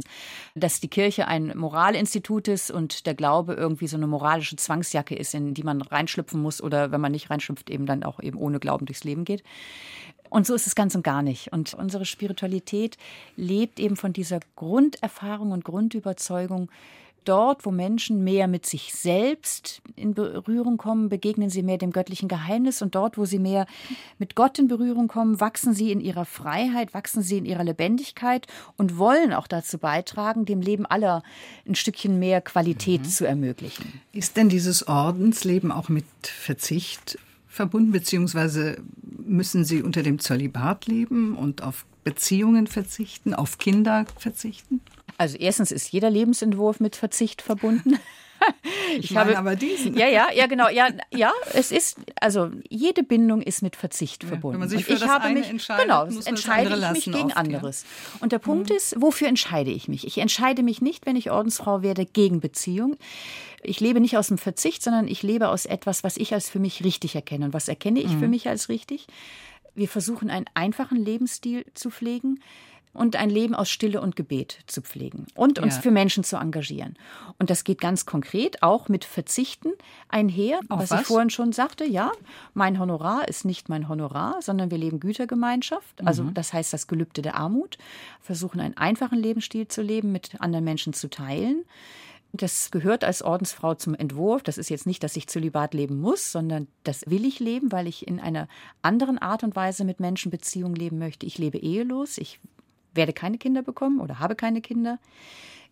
dass 0.56 0.80
die 0.80 0.89
Kirche 0.89 1.28
ein 1.28 1.54
Moralinstitut 1.56 2.48
ist 2.48 2.72
und 2.72 3.06
der 3.06 3.13
Glaube 3.13 3.54
irgendwie 3.54 3.88
so 3.88 3.96
eine 3.96 4.08
moralische 4.08 4.56
Zwangsjacke 4.56 5.15
ist, 5.15 5.36
in 5.36 5.54
die 5.54 5.63
man 5.63 5.84
reinschlüpfen 5.84 6.41
muss 6.41 6.63
oder 6.63 6.91
wenn 6.91 7.02
man 7.02 7.12
nicht 7.12 7.30
reinschlüpft, 7.30 7.70
eben 7.70 7.86
dann 7.86 8.04
auch 8.04 8.20
eben 8.22 8.39
ohne 8.39 8.60
Glauben 8.60 8.88
durchs 8.88 9.04
Leben 9.04 9.24
geht. 9.24 9.43
Und 10.30 10.48
so 10.48 10.56
ist 10.56 10.68
es 10.68 10.76
ganz 10.76 10.96
und 10.96 11.04
gar 11.04 11.22
nicht. 11.22 11.52
Und 11.54 11.74
unsere 11.74 12.06
Spiritualität 12.06 12.98
lebt 13.36 13.80
eben 13.80 13.96
von 13.96 14.13
dieser 14.13 14.40
Grunderfahrung 14.56 15.52
und 15.52 15.63
Grundüberzeugung, 15.63 16.70
dort, 17.28 17.66
wo 17.66 17.72
Menschen 17.72 18.24
mehr 18.24 18.48
mit 18.48 18.66
sich 18.66 18.94
selbst 18.94 19.82
in 19.96 20.13
Berührung 20.13 20.78
kommen, 20.78 21.10
begegnen 21.10 21.50
sie 21.50 21.63
mehr 21.63 21.78
dem 21.78 21.92
göttlichen 21.92 22.30
Geheimnis 22.30 22.82
und 22.82 22.96
dort, 22.96 23.18
wo 23.18 23.26
sie 23.26 23.40
mehr 23.40 23.66
mit 24.18 24.36
Gott 24.36 24.60
in 24.60 24.68
Berührung 24.68 25.08
kommen, 25.08 25.40
wachsen 25.40 25.74
sie 25.74 25.92
in 25.92 26.00
ihrer 26.00 26.26
Freiheit, 26.26 26.94
wachsen 26.94 27.22
sie 27.22 27.38
in 27.38 27.46
ihrer 27.46 27.63
Lebendigkeit 27.63 28.48
und 28.78 28.98
wollen 28.98 29.34
auch 29.34 29.48
dazu 29.48 29.78
beitragen, 29.78 30.46
dem 30.46 30.62
Leben 30.62 30.86
aller 30.86 31.24
ein 31.68 31.76
Stückchen 31.76 32.20
mehr 32.20 32.42
Qualität 32.42 33.02
mhm. 33.02 33.10
zu 33.10 33.26
ermöglichen. 33.26 34.02
Ist 34.13 34.38
denn 34.38 34.50
dieses 34.50 34.88
Ordensleben 34.88 35.72
auch 35.72 35.90
mit 35.90 36.06
Verzicht 36.24 37.20
verbunden, 37.58 37.91
beziehungsweise 37.91 38.78
müssen 39.26 39.65
Sie 39.65 39.82
unter 39.82 40.04
dem 40.04 40.20
Zölibat 40.20 40.88
leben 40.88 41.36
und 41.36 41.62
auf 41.62 41.86
Beziehungen 42.06 42.67
verzichten, 42.67 43.34
auf 43.34 43.58
Kinder 43.58 44.06
verzichten? 44.17 44.80
Also 45.17 45.38
erstens 45.38 45.72
ist 45.72 45.91
jeder 45.91 46.10
Lebensentwurf 46.10 46.80
mit 46.80 46.96
Verzicht 46.96 47.41
verbunden. 47.41 48.00
ich, 49.00 49.12
meine 49.12 49.32
habe, 49.32 49.39
aber 49.39 49.56
diesen. 49.56 49.97
Ja, 49.97 50.08
ja, 50.08 50.28
ja, 50.34 50.47
genau. 50.47 50.69
Ja, 50.69 50.89
ja, 51.13 51.32
es 51.54 51.71
ist, 51.71 51.97
also 52.19 52.52
jede 52.69 53.04
Bindung 53.04 53.41
ist 53.41 53.62
mit 53.62 53.76
Verzicht 53.76 54.23
ja, 54.23 54.30
verbunden. 54.30 54.56
Wenn 54.56 54.60
man 54.62 54.69
sich 54.69 54.86
für 54.86 54.93
ich 54.93 55.00
das 55.00 55.10
habe 55.10 55.26
eine 55.26 55.39
mich, 55.39 55.50
entscheidet, 55.50 55.84
genau, 55.84 56.06
entscheide 56.06 56.76
ich 56.76 56.91
mich 56.91 57.06
gegen 57.06 57.28
oft, 57.28 57.38
anderes. 57.38 57.84
Ja. 57.84 58.21
Und 58.21 58.32
der 58.32 58.39
Punkt 58.39 58.69
mhm. 58.69 58.76
ist, 58.76 58.95
wofür 59.02 59.28
entscheide 59.28 59.71
ich 59.71 59.88
mich? 59.88 60.06
Ich 60.06 60.17
entscheide 60.17 60.63
mich 60.63 60.82
nicht, 60.82 61.06
wenn 61.06 61.15
ich 61.15 61.32
Ordensfrau 61.32 61.82
werde, 61.82 62.06
gegen 62.06 62.39
Beziehung. 62.39 62.97
Ich 63.63 63.80
lebe 63.80 64.00
nicht 64.00 64.17
aus 64.17 64.28
dem 64.28 64.38
Verzicht, 64.38 64.84
sondern 64.84 65.08
ich 65.08 65.23
lebe 65.23 65.50
aus 65.50 65.65
etwas, 65.65 66.04
was 66.04 66.17
ich 66.17 66.34
als 66.34 66.50
für 66.50 66.60
mich 66.60 66.84
richtig 66.84 67.15
erkenne. 67.15 67.45
Und 67.45 67.54
was 67.54 67.67
erkenne 67.67 68.00
ich 68.00 68.13
mhm. 68.13 68.19
für 68.19 68.28
mich 68.28 68.47
als 68.47 68.69
richtig? 68.69 69.08
Wir 69.76 69.88
versuchen 69.88 70.30
einen 70.30 70.45
einfachen 70.54 70.97
Lebensstil 70.97 71.65
zu 71.73 71.89
pflegen 71.89 72.39
und 72.98 73.16
ein 73.16 73.30
Leben 73.30 73.56
aus 73.56 73.70
Stille 73.70 74.02
und 74.02 74.16
Gebet 74.16 74.60
zu 74.68 74.82
pflegen 74.82 75.28
und 75.36 75.60
uns 75.60 75.76
ja. 75.76 75.82
für 75.82 75.92
Menschen 75.92 76.24
zu 76.24 76.36
engagieren. 76.38 76.98
Und 77.38 77.50
das 77.50 77.64
geht 77.64 77.80
ganz 77.80 78.06
konkret 78.06 78.64
auch 78.64 78.90
mit 78.90 79.06
Verzichten 79.06 79.70
einher, 80.10 80.60
was, 80.68 80.92
was 80.92 81.02
ich 81.02 81.08
vorhin 81.08 81.30
schon 81.30 81.54
sagte. 81.54 81.86
Ja, 81.86 82.12
mein 82.54 82.80
Honorar 82.80 83.28
ist 83.28 83.46
nicht 83.46 83.70
mein 83.70 83.88
Honorar, 83.88 84.42
sondern 84.42 84.72
wir 84.72 84.78
leben 84.78 85.00
Gütergemeinschaft. 85.00 86.06
Also 86.06 86.24
mhm. 86.24 86.34
das 86.34 86.54
heißt 86.54 86.74
das 86.74 86.88
Gelübde 86.88 87.22
der 87.22 87.36
Armut. 87.36 87.78
Versuchen 88.20 88.60
einen 88.60 88.76
einfachen 88.76 89.20
Lebensstil 89.20 89.68
zu 89.68 89.82
leben, 89.82 90.12
mit 90.12 90.42
anderen 90.42 90.66
Menschen 90.66 90.94
zu 90.94 91.10
teilen. 91.10 91.64
Das 92.34 92.72
gehört 92.72 93.04
als 93.04 93.22
Ordensfrau 93.22 93.76
zum 93.76 93.96
Entwurf. 93.96 94.44
Das 94.44 94.58
ist 94.58 94.70
jetzt 94.70 94.86
nicht, 94.86 95.04
dass 95.04 95.16
ich 95.16 95.28
Zölibat 95.28 95.74
leben 95.74 96.00
muss, 96.00 96.32
sondern 96.32 96.68
das 96.84 97.10
will 97.10 97.26
ich 97.26 97.40
leben, 97.40 97.72
weil 97.72 97.88
ich 97.88 98.08
in 98.08 98.20
einer 98.20 98.48
anderen 98.82 99.18
Art 99.18 99.44
und 99.44 99.56
Weise 99.56 99.86
mit 99.86 100.00
Menschen 100.00 100.30
Beziehung 100.30 100.76
leben 100.76 100.98
möchte. 100.98 101.26
Ich 101.26 101.38
lebe 101.38 101.58
ehelos. 101.58 102.18
Ich 102.18 102.40
werde 102.98 103.14
keine 103.14 103.38
Kinder 103.38 103.62
bekommen 103.62 104.02
oder 104.02 104.20
habe 104.20 104.36
keine 104.36 104.60
Kinder, 104.62 105.00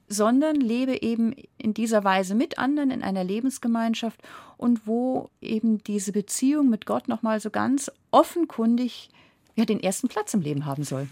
sondern 0.08 0.56
lebe 0.56 1.02
eben 1.02 1.36
in 1.58 1.74
dieser 1.74 2.04
Weise 2.04 2.36
mit 2.36 2.58
anderen 2.58 2.92
in 2.92 3.04
einer 3.04 3.24
Lebensgemeinschaft 3.24 4.22
und 4.58 4.88
wo 4.88 5.30
eben 5.42 5.84
diese 5.84 6.12
Beziehung 6.12 6.70
mit 6.70 6.86
Gott 6.86 7.08
nochmal 7.08 7.40
so 7.40 7.50
ganz 7.50 7.92
offenkundig 8.12 9.10
ja, 9.56 9.66
den 9.66 9.82
ersten 9.82 10.08
Platz 10.08 10.34
im 10.34 10.42
Leben 10.42 10.66
haben 10.66 10.84
soll. 10.84 11.08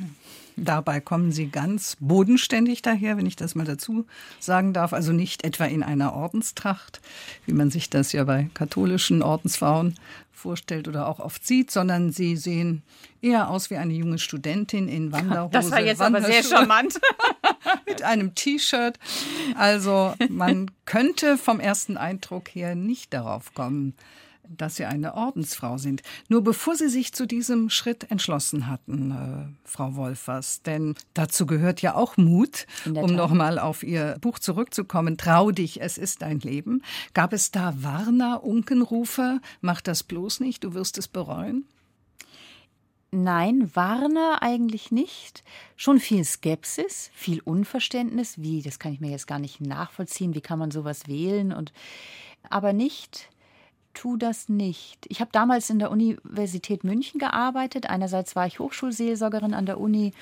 Dabei 0.55 0.99
kommen 0.99 1.31
Sie 1.31 1.47
ganz 1.47 1.97
bodenständig 1.99 2.81
daher, 2.81 3.17
wenn 3.17 3.25
ich 3.25 3.35
das 3.35 3.55
mal 3.55 3.65
dazu 3.65 4.05
sagen 4.39 4.73
darf. 4.73 4.93
Also 4.93 5.13
nicht 5.13 5.43
etwa 5.43 5.65
in 5.65 5.81
einer 5.81 6.13
Ordenstracht, 6.13 7.01
wie 7.45 7.53
man 7.53 7.71
sich 7.71 7.89
das 7.89 8.11
ja 8.11 8.23
bei 8.25 8.49
katholischen 8.53 9.21
Ordensfrauen 9.21 9.95
vorstellt 10.31 10.89
oder 10.89 11.07
auch 11.07 11.19
oft 11.19 11.47
sieht, 11.47 11.71
sondern 11.71 12.11
Sie 12.11 12.35
sehen 12.35 12.83
eher 13.21 13.49
aus 13.49 13.69
wie 13.69 13.77
eine 13.77 13.93
junge 13.93 14.19
Studentin 14.19 14.89
in 14.89 15.13
Wanderhose. 15.13 15.51
Das 15.53 15.71
war 15.71 15.79
jetzt 15.79 16.01
aber 16.01 16.21
sehr 16.21 16.43
charmant. 16.43 16.99
mit 17.85 18.03
einem 18.03 18.35
T-Shirt. 18.35 18.99
Also 19.55 20.13
man 20.29 20.69
könnte 20.85 21.37
vom 21.37 21.59
ersten 21.59 21.97
Eindruck 21.97 22.49
her 22.49 22.75
nicht 22.75 23.13
darauf 23.13 23.53
kommen, 23.53 23.93
dass 24.47 24.75
Sie 24.75 24.85
eine 24.85 25.15
Ordensfrau 25.15 25.77
sind. 25.77 26.01
Nur 26.29 26.43
bevor 26.43 26.75
Sie 26.75 26.89
sich 26.89 27.13
zu 27.13 27.25
diesem 27.25 27.69
Schritt 27.69 28.09
entschlossen 28.11 28.67
hatten, 28.67 29.11
äh, 29.11 29.67
Frau 29.67 29.95
Wolfers, 29.95 30.61
denn 30.61 30.95
dazu 31.13 31.45
gehört 31.45 31.81
ja 31.81 31.95
auch 31.95 32.17
Mut, 32.17 32.67
um 32.85 33.15
nochmal 33.15 33.59
auf 33.59 33.83
Ihr 33.83 34.17
Buch 34.21 34.39
zurückzukommen. 34.39 35.17
Trau 35.17 35.51
dich, 35.51 35.81
es 35.81 35.97
ist 35.97 36.21
dein 36.21 36.39
Leben. 36.39 36.81
Gab 37.13 37.33
es 37.33 37.51
da 37.51 37.73
Warner, 37.77 38.43
Unkenrufer? 38.43 39.39
Mach 39.61 39.81
das 39.81 40.03
bloß 40.03 40.39
nicht, 40.39 40.63
du 40.63 40.73
wirst 40.73 40.97
es 40.97 41.07
bereuen? 41.07 41.65
Nein, 43.15 43.69
Warner 43.75 44.41
eigentlich 44.41 44.91
nicht. 44.91 45.43
Schon 45.75 45.99
viel 45.99 46.25
Skepsis, 46.25 47.11
viel 47.13 47.41
Unverständnis. 47.41 48.41
Wie, 48.41 48.63
das 48.63 48.79
kann 48.79 48.91
ich 48.91 49.01
mir 49.01 49.11
jetzt 49.11 49.27
gar 49.27 49.37
nicht 49.37 49.61
nachvollziehen. 49.61 50.33
Wie 50.33 50.41
kann 50.41 50.57
man 50.57 50.71
sowas 50.71 51.07
wählen? 51.07 51.53
Und 51.53 51.73
aber 52.49 52.73
nicht 52.73 53.29
tu 53.93 54.17
das 54.17 54.49
nicht. 54.49 55.05
Ich 55.09 55.21
habe 55.21 55.31
damals 55.31 55.69
in 55.69 55.79
der 55.79 55.91
Universität 55.91 56.83
München 56.83 57.19
gearbeitet. 57.19 57.89
Einerseits 57.89 58.35
war 58.35 58.47
ich 58.47 58.59
Hochschulseelsorgerin 58.59 59.53
an 59.53 59.65
der 59.65 59.79
Uni 59.79 60.13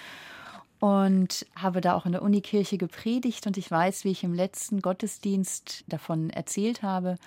und 0.81 1.45
habe 1.55 1.79
da 1.79 1.93
auch 1.93 2.07
in 2.07 2.11
der 2.11 2.23
Unikirche 2.23 2.79
gepredigt 2.79 3.45
und 3.45 3.55
ich 3.55 3.69
weiß, 3.69 4.03
wie 4.03 4.09
ich 4.09 4.23
im 4.23 4.33
letzten 4.33 4.81
Gottesdienst 4.81 5.83
davon 5.87 6.31
erzählt 6.31 6.81
habe, 6.81 7.17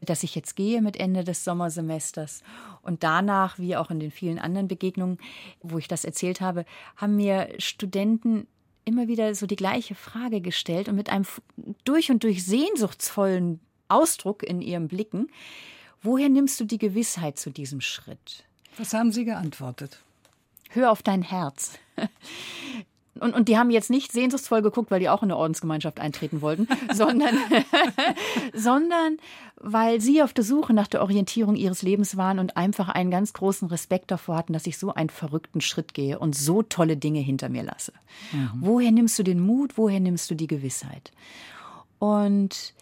dass 0.00 0.22
ich 0.22 0.34
jetzt 0.34 0.56
gehe 0.56 0.80
mit 0.80 0.96
Ende 0.96 1.22
des 1.22 1.44
Sommersemesters 1.44 2.42
und 2.80 3.04
danach, 3.04 3.58
wie 3.58 3.76
auch 3.76 3.90
in 3.90 4.00
den 4.00 4.10
vielen 4.10 4.38
anderen 4.38 4.66
Begegnungen, 4.66 5.18
wo 5.60 5.76
ich 5.76 5.88
das 5.88 6.06
erzählt 6.06 6.40
habe, 6.40 6.64
haben 6.96 7.16
mir 7.16 7.50
Studenten 7.58 8.46
immer 8.86 9.08
wieder 9.08 9.34
so 9.34 9.46
die 9.46 9.56
gleiche 9.56 9.94
Frage 9.94 10.40
gestellt 10.40 10.88
und 10.88 10.96
mit 10.96 11.10
einem 11.10 11.26
durch 11.84 12.10
und 12.10 12.24
durch 12.24 12.46
sehnsuchtsvollen 12.46 13.60
Ausdruck 13.88 14.42
in 14.42 14.62
ihren 14.62 14.88
Blicken 14.88 15.28
Woher 16.06 16.28
nimmst 16.28 16.60
du 16.60 16.64
die 16.64 16.78
Gewissheit 16.78 17.36
zu 17.36 17.50
diesem 17.50 17.80
Schritt? 17.80 18.44
Was 18.78 18.94
haben 18.94 19.10
Sie 19.10 19.24
geantwortet? 19.24 19.98
Hör 20.70 20.92
auf 20.92 21.02
dein 21.02 21.22
Herz. 21.22 21.72
Und, 23.18 23.34
und 23.34 23.48
die 23.48 23.56
haben 23.56 23.70
jetzt 23.70 23.88
nicht 23.88 24.12
sehnsuchtsvoll 24.12 24.60
geguckt, 24.60 24.90
weil 24.90 25.00
die 25.00 25.08
auch 25.08 25.22
in 25.22 25.30
eine 25.30 25.38
Ordensgemeinschaft 25.38 26.00
eintreten 26.00 26.42
wollten, 26.42 26.68
sondern, 26.92 27.34
sondern 28.52 29.16
weil 29.58 30.02
sie 30.02 30.22
auf 30.22 30.34
der 30.34 30.44
Suche 30.44 30.74
nach 30.74 30.86
der 30.86 31.00
Orientierung 31.00 31.56
ihres 31.56 31.80
Lebens 31.80 32.18
waren 32.18 32.38
und 32.38 32.58
einfach 32.58 32.90
einen 32.90 33.10
ganz 33.10 33.32
großen 33.32 33.68
Respekt 33.68 34.10
davor 34.10 34.36
hatten, 34.36 34.52
dass 34.52 34.66
ich 34.66 34.76
so 34.76 34.92
einen 34.92 35.08
verrückten 35.08 35.62
Schritt 35.62 35.94
gehe 35.94 36.18
und 36.18 36.36
so 36.36 36.62
tolle 36.62 36.98
Dinge 36.98 37.20
hinter 37.20 37.48
mir 37.48 37.62
lasse. 37.62 37.94
Mhm. 38.32 38.50
Woher 38.60 38.90
nimmst 38.90 39.18
du 39.18 39.22
den 39.22 39.40
Mut? 39.40 39.78
Woher 39.78 40.00
nimmst 40.00 40.30
du 40.30 40.34
die 40.34 40.46
Gewissheit? 40.46 41.10
Und 41.98 42.74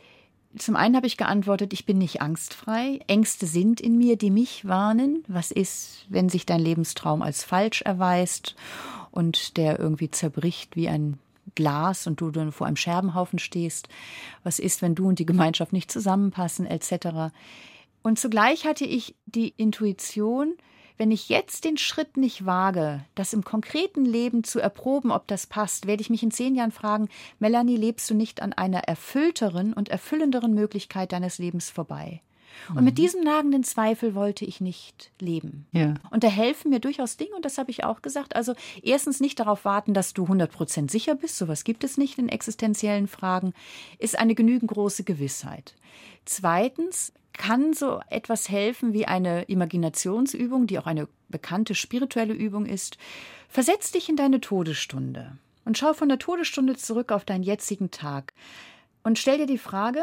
zum 0.58 0.76
einen 0.76 0.96
habe 0.96 1.06
ich 1.06 1.16
geantwortet, 1.16 1.72
ich 1.72 1.86
bin 1.86 1.98
nicht 1.98 2.22
angstfrei. 2.22 3.00
Ängste 3.06 3.46
sind 3.46 3.80
in 3.80 3.98
mir, 3.98 4.16
die 4.16 4.30
mich 4.30 4.66
warnen. 4.66 5.24
Was 5.26 5.50
ist, 5.50 6.06
wenn 6.08 6.28
sich 6.28 6.46
dein 6.46 6.60
Lebenstraum 6.60 7.22
als 7.22 7.44
falsch 7.44 7.82
erweist 7.82 8.54
und 9.10 9.56
der 9.56 9.78
irgendwie 9.78 10.10
zerbricht 10.10 10.76
wie 10.76 10.88
ein 10.88 11.18
Glas 11.54 12.06
und 12.06 12.20
du 12.20 12.30
dann 12.30 12.52
vor 12.52 12.66
einem 12.66 12.76
Scherbenhaufen 12.76 13.38
stehst? 13.38 13.88
Was 14.42 14.58
ist, 14.58 14.82
wenn 14.82 14.94
du 14.94 15.08
und 15.08 15.18
die 15.18 15.26
Gemeinschaft 15.26 15.72
nicht 15.72 15.90
zusammenpassen, 15.90 16.66
etc. 16.66 17.32
Und 18.02 18.18
zugleich 18.18 18.64
hatte 18.64 18.84
ich 18.84 19.14
die 19.26 19.54
Intuition, 19.56 20.54
wenn 20.96 21.10
ich 21.10 21.28
jetzt 21.28 21.64
den 21.64 21.76
Schritt 21.76 22.16
nicht 22.16 22.46
wage, 22.46 23.04
das 23.14 23.32
im 23.32 23.44
konkreten 23.44 24.04
Leben 24.04 24.44
zu 24.44 24.60
erproben, 24.60 25.10
ob 25.10 25.26
das 25.26 25.46
passt, 25.46 25.86
werde 25.86 26.00
ich 26.00 26.10
mich 26.10 26.22
in 26.22 26.30
zehn 26.30 26.54
Jahren 26.54 26.72
fragen, 26.72 27.08
Melanie, 27.38 27.76
lebst 27.76 28.08
du 28.10 28.14
nicht 28.14 28.42
an 28.42 28.52
einer 28.52 28.80
erfüllteren 28.80 29.72
und 29.72 29.88
erfüllenderen 29.88 30.54
Möglichkeit 30.54 31.12
deines 31.12 31.38
Lebens 31.38 31.70
vorbei? 31.70 32.20
Und 32.68 32.76
mhm. 32.76 32.84
mit 32.84 32.98
diesem 32.98 33.22
nagenden 33.22 33.64
Zweifel 33.64 34.14
wollte 34.14 34.44
ich 34.44 34.60
nicht 34.60 35.10
leben. 35.20 35.66
Ja. 35.72 35.94
Und 36.10 36.24
da 36.24 36.28
helfen 36.28 36.70
mir 36.70 36.80
durchaus 36.80 37.16
Dinge, 37.16 37.34
und 37.34 37.44
das 37.44 37.58
habe 37.58 37.70
ich 37.70 37.84
auch 37.84 38.02
gesagt. 38.02 38.36
Also 38.36 38.54
erstens 38.82 39.20
nicht 39.20 39.40
darauf 39.40 39.64
warten, 39.64 39.94
dass 39.94 40.14
du 40.14 40.22
100 40.22 40.50
Prozent 40.50 40.90
sicher 40.90 41.14
bist, 41.14 41.36
sowas 41.36 41.64
gibt 41.64 41.84
es 41.84 41.98
nicht 41.98 42.18
in 42.18 42.28
existenziellen 42.28 43.08
Fragen, 43.08 43.52
ist 43.98 44.18
eine 44.18 44.34
genügend 44.34 44.70
große 44.70 45.04
Gewissheit. 45.04 45.74
Zweitens 46.24 47.12
kann 47.34 47.74
so 47.74 48.00
etwas 48.08 48.48
helfen 48.48 48.92
wie 48.92 49.06
eine 49.06 49.42
Imaginationsübung, 49.42 50.66
die 50.66 50.78
auch 50.78 50.86
eine 50.86 51.08
bekannte 51.28 51.74
spirituelle 51.74 52.34
Übung 52.34 52.66
ist. 52.66 52.96
Versetz 53.48 53.92
dich 53.92 54.08
in 54.08 54.16
deine 54.16 54.40
Todesstunde 54.40 55.36
und 55.64 55.76
schau 55.76 55.92
von 55.92 56.08
der 56.08 56.18
Todesstunde 56.18 56.76
zurück 56.76 57.12
auf 57.12 57.24
deinen 57.24 57.42
jetzigen 57.42 57.90
Tag 57.90 58.32
und 59.02 59.18
stell 59.18 59.38
dir 59.38 59.46
die 59.46 59.58
Frage, 59.58 60.02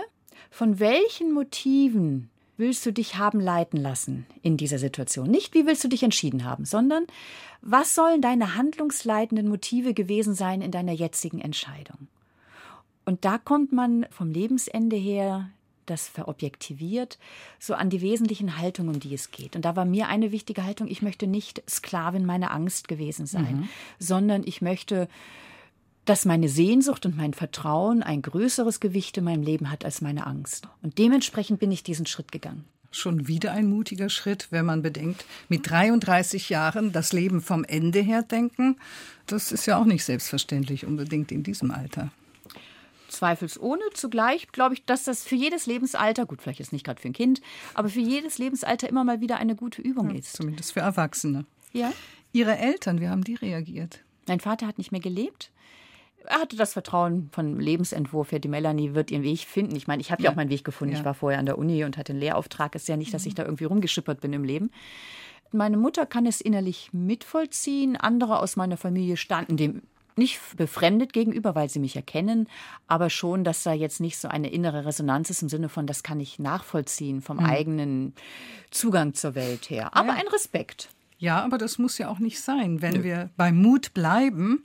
von 0.50 0.80
welchen 0.80 1.32
Motiven 1.32 2.30
willst 2.58 2.86
du 2.86 2.94
dich 2.94 3.17
haben 3.17 3.39
leiten 3.39 3.78
lassen 3.78 4.26
in 4.44 4.56
dieser 4.56 4.78
Situation? 4.78 5.30
Nicht, 5.30 5.54
wie 5.54 5.65
willst 5.65 5.84
du 5.84 5.88
dich 5.88 6.04
entschieden 6.04 6.46
haben, 6.46 6.65
sondern 6.65 7.08
was 7.62 7.96
sollen 7.96 8.22
deine 8.22 8.56
handlungsleitenden 8.56 9.48
Motive 9.48 9.94
gewesen 9.94 10.36
sein 10.36 10.62
in 10.62 10.72
deiner 10.72 10.91
jetzigen 10.91 11.41
Entscheidung? 11.41 12.08
Und 13.06 13.26
da 13.26 13.38
kommt 13.39 13.72
man 13.72 14.06
vom 14.12 14.30
Lebensende 14.30 14.96
her 14.96 15.50
das 15.86 16.08
verobjektiviert, 16.08 17.17
so 17.60 17.74
an 17.74 17.89
die 17.89 18.02
wesentlichen 18.02 18.58
Haltungen, 18.58 18.96
um 18.96 19.00
die 19.00 19.13
es 19.13 19.32
geht. 19.32 19.56
Und 19.56 19.65
da 19.65 19.76
war 19.76 19.86
mir 19.86 20.08
eine 20.08 20.32
wichtige 20.32 20.63
Haltung, 20.63 20.88
ich 20.88 21.02
möchte 21.02 21.28
nicht 21.28 21.63
Sklavin 21.70 22.26
meiner 22.26 22.52
Angst 22.52 22.88
gewesen 22.88 23.26
sein, 23.26 23.62
mhm. 23.62 23.70
sondern 24.00 24.44
ich 24.46 24.62
möchte, 24.62 25.08
dass 26.06 26.26
meine 26.26 26.50
Sehnsucht 26.50 27.06
und 27.06 27.17
mein 27.17 27.34
Vertrauen 27.34 28.04
ein 28.04 28.22
größeres 28.22 28.80
Gewicht 28.80 29.17
in 29.17 29.24
meinem 29.24 29.44
Leben 29.44 29.72
hat 29.72 29.86
als 29.86 30.02
meine 30.02 30.26
Angst. 30.26 30.67
Und 30.82 30.98
dementsprechend 30.98 31.60
bin 31.60 31.72
ich 31.72 31.84
diesen 31.84 32.06
Schritt 32.06 32.32
gegangen. 32.32 32.65
Schon 32.94 33.28
wieder 33.28 33.54
ein 33.54 33.70
mutiger 33.70 34.10
Schritt, 34.10 34.48
wenn 34.50 34.65
man 34.65 34.82
bedenkt, 34.82 35.26
mit 35.48 35.70
33 35.70 36.50
Jahren 36.50 36.91
das 36.91 37.13
Leben 37.13 37.39
vom 37.39 37.63
Ende 37.63 38.02
her 38.02 38.22
denken. 38.22 38.76
Das 39.28 39.54
ist 39.54 39.65
ja 39.65 39.78
auch 39.78 39.86
nicht 39.86 40.04
selbstverständlich 40.04 40.86
unbedingt 40.86 41.32
in 41.32 41.44
diesem 41.44 41.72
Alter 41.72 42.12
zweifelsohne. 43.12 43.82
Zugleich 43.93 44.52
glaube 44.52 44.76
ich, 44.76 44.86
dass 44.86 45.04
das 45.04 45.24
für 45.24 45.36
jedes 45.36 45.65
Lebensalter, 45.65 46.26
gut, 46.26 46.41
vielleicht 46.41 46.60
ist 46.60 46.74
nicht 46.74 46.86
gerade 46.86 47.02
für 47.02 47.10
ein 47.10 47.13
Kind, 47.13 47.41
aber 47.74 47.89
für 47.89 48.00
jedes 48.00 48.38
Lebensalter 48.38 48.89
immer 48.89 49.04
mal 49.04 49.21
wieder 49.21 49.38
eine 49.38 49.56
gute 49.56 49.82
Übung 49.82 50.10
ja, 50.10 50.17
ist. 50.17 50.34
Zumindest 50.34 50.74
für 50.74 50.80
Erwachsene. 50.82 51.45
Ja. 51.74 51.93
Ihre 52.34 52.58
Eltern, 52.58 53.00
wie 53.02 53.10
haben 53.10 53.24
die 53.24 53.36
reagiert? 53.36 54.00
Mein 54.28 54.39
Vater 54.39 54.67
hat 54.67 54.78
nicht 54.78 54.91
mehr 54.91 55.02
gelebt. 55.02 55.52
Er 56.26 56.39
hatte 56.39 56.56
das 56.56 56.74
Vertrauen 56.74 57.30
von 57.32 57.60
Lebensentwurf 57.60 58.32
her, 58.32 58.39
die 58.39 58.47
Melanie 58.47 58.93
wird 58.93 59.12
ihren 59.12 59.24
Weg 59.24 59.39
finden. 59.39 59.76
Ich 59.76 59.88
meine, 59.88 60.02
ich 60.02 60.12
habe 60.12 60.21
ja. 60.21 60.28
ja 60.28 60.32
auch 60.32 60.36
meinen 60.36 60.52
Weg 60.52 60.63
gefunden. 60.63 60.93
Ja. 60.93 61.00
Ich 61.00 61.06
war 61.06 61.13
vorher 61.13 61.39
an 61.39 61.47
der 61.47 61.58
Uni 61.58 61.84
und 61.84 61.97
hatte 61.97 62.13
einen 62.13 62.19
Lehrauftrag. 62.19 62.76
Ist 62.76 62.88
ja 62.88 62.95
nicht, 62.95 63.13
dass 63.13 63.26
ich 63.26 63.34
mhm. 63.34 63.38
da 63.38 63.43
irgendwie 63.43 63.65
rumgeschippert 63.65 64.21
bin 64.21 64.32
im 64.34 64.43
Leben. 64.43 64.71
Meine 65.52 65.78
Mutter 65.78 66.06
kann 66.06 66.26
es 66.26 66.39
innerlich 66.39 66.93
mitvollziehen. 66.93 67.97
Andere 67.97 68.39
aus 68.39 68.56
meiner 68.56 68.78
Familie 68.78 69.17
standen 69.17 69.58
dem 69.58 69.82
nicht 70.22 70.40
befremdet 70.56 71.14
gegenüber, 71.14 71.56
weil 71.56 71.70
sie 71.70 71.80
mich 71.80 71.96
erkennen, 71.96 72.48
aber 72.88 73.10
schon, 73.10 73.44
dass 73.44 73.64
da 73.64 73.74
jetzt 73.74 74.00
nicht 74.00 74.18
so 74.18 74.28
eine 74.28 74.52
innere 74.52 74.86
Resonanz 74.86 75.30
ist 75.30 75.42
im 75.42 75.50
Sinne 75.50 75.68
von, 75.68 75.88
das 75.88 76.04
kann 76.04 76.20
ich 76.20 76.40
nachvollziehen 76.40 77.22
vom 77.22 77.38
mhm. 77.38 77.46
eigenen 77.46 78.14
Zugang 78.70 79.14
zur 79.14 79.36
Welt 79.36 79.70
her. 79.70 79.96
Aber 79.96 80.10
ja. 80.10 80.16
ein 80.16 80.28
Respekt. 80.28 80.90
Ja, 81.18 81.44
aber 81.44 81.58
das 81.58 81.78
muss 81.78 81.98
ja 81.98 82.10
auch 82.10 82.20
nicht 82.20 82.40
sein. 82.40 82.82
Wenn 82.82 82.94
Nö. 82.94 83.04
wir 83.04 83.30
beim 83.36 83.62
Mut 83.62 83.94
bleiben, 83.94 84.64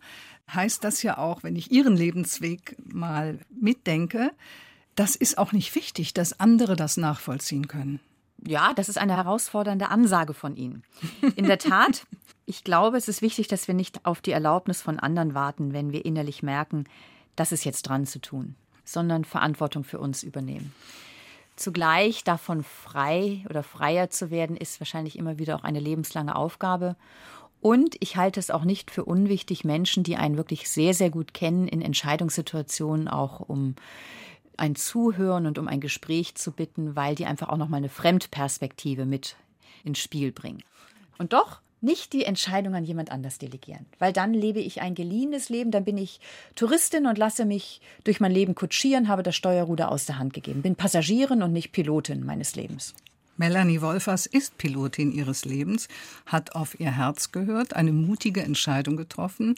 heißt 0.52 0.84
das 0.84 1.02
ja 1.02 1.18
auch, 1.18 1.42
wenn 1.42 1.56
ich 1.56 1.72
Ihren 1.72 1.96
Lebensweg 1.96 2.76
mal 2.84 3.38
mitdenke, 3.50 4.30
das 4.94 5.16
ist 5.16 5.38
auch 5.38 5.52
nicht 5.52 5.74
wichtig, 5.74 6.14
dass 6.14 6.38
andere 6.38 6.76
das 6.76 6.96
nachvollziehen 6.96 7.68
können. 7.68 8.00
Ja, 8.46 8.72
das 8.74 8.88
ist 8.88 8.98
eine 8.98 9.16
herausfordernde 9.16 9.88
Ansage 9.88 10.34
von 10.34 10.56
Ihnen. 10.56 10.82
In 11.36 11.46
der 11.46 11.58
Tat 11.58 12.06
ich 12.46 12.62
glaube, 12.62 12.96
es 12.96 13.08
ist 13.08 13.22
wichtig, 13.22 13.48
dass 13.48 13.66
wir 13.66 13.74
nicht 13.74 14.06
auf 14.06 14.20
die 14.20 14.30
Erlaubnis 14.30 14.80
von 14.80 15.00
anderen 15.00 15.34
warten, 15.34 15.72
wenn 15.72 15.92
wir 15.92 16.04
innerlich 16.04 16.42
merken, 16.42 16.84
das 17.34 17.52
ist 17.52 17.64
jetzt 17.64 17.82
dran 17.82 18.06
zu 18.06 18.20
tun, 18.20 18.54
sondern 18.84 19.24
Verantwortung 19.24 19.84
für 19.84 19.98
uns 19.98 20.22
übernehmen. 20.22 20.72
Zugleich 21.56 22.22
davon 22.22 22.62
frei 22.62 23.44
oder 23.50 23.62
freier 23.62 24.10
zu 24.10 24.30
werden, 24.30 24.56
ist 24.56 24.80
wahrscheinlich 24.80 25.18
immer 25.18 25.38
wieder 25.38 25.56
auch 25.56 25.64
eine 25.64 25.80
lebenslange 25.80 26.36
Aufgabe. 26.36 26.96
Und 27.60 27.96
ich 28.00 28.16
halte 28.16 28.38
es 28.38 28.50
auch 28.50 28.64
nicht 28.64 28.90
für 28.90 29.04
unwichtig, 29.04 29.64
Menschen, 29.64 30.04
die 30.04 30.16
einen 30.16 30.36
wirklich 30.36 30.68
sehr, 30.70 30.94
sehr 30.94 31.10
gut 31.10 31.34
kennen, 31.34 31.66
in 31.66 31.82
Entscheidungssituationen 31.82 33.08
auch 33.08 33.40
um 33.40 33.74
ein 34.56 34.76
Zuhören 34.76 35.46
und 35.46 35.58
um 35.58 35.66
ein 35.66 35.80
Gespräch 35.80 36.34
zu 36.36 36.52
bitten, 36.52 36.94
weil 36.94 37.14
die 37.14 37.26
einfach 37.26 37.48
auch 37.48 37.56
nochmal 37.56 37.78
eine 37.78 37.88
Fremdperspektive 37.88 39.04
mit 39.04 39.36
ins 39.82 39.98
Spiel 39.98 40.32
bringen. 40.32 40.62
Und 41.18 41.32
doch 41.32 41.60
nicht 41.80 42.12
die 42.12 42.24
Entscheidung 42.24 42.74
an 42.74 42.84
jemand 42.84 43.10
anders 43.10 43.38
delegieren, 43.38 43.86
weil 43.98 44.12
dann 44.12 44.34
lebe 44.34 44.60
ich 44.60 44.80
ein 44.80 44.94
geliehenes 44.94 45.48
Leben, 45.48 45.70
dann 45.70 45.84
bin 45.84 45.98
ich 45.98 46.20
Touristin 46.54 47.06
und 47.06 47.18
lasse 47.18 47.44
mich 47.44 47.80
durch 48.04 48.20
mein 48.20 48.32
Leben 48.32 48.54
kutschieren, 48.54 49.08
habe 49.08 49.22
das 49.22 49.36
Steuerruder 49.36 49.90
aus 49.90 50.06
der 50.06 50.18
Hand 50.18 50.32
gegeben, 50.32 50.62
bin 50.62 50.76
Passagierin 50.76 51.42
und 51.42 51.52
nicht 51.52 51.72
Pilotin 51.72 52.24
meines 52.24 52.56
Lebens. 52.56 52.94
Melanie 53.38 53.82
Wolfers 53.82 54.24
ist 54.24 54.56
Pilotin 54.56 55.12
ihres 55.12 55.44
Lebens, 55.44 55.88
hat 56.24 56.54
auf 56.54 56.80
ihr 56.80 56.96
Herz 56.96 57.32
gehört, 57.32 57.76
eine 57.76 57.92
mutige 57.92 58.42
Entscheidung 58.42 58.96
getroffen, 58.96 59.56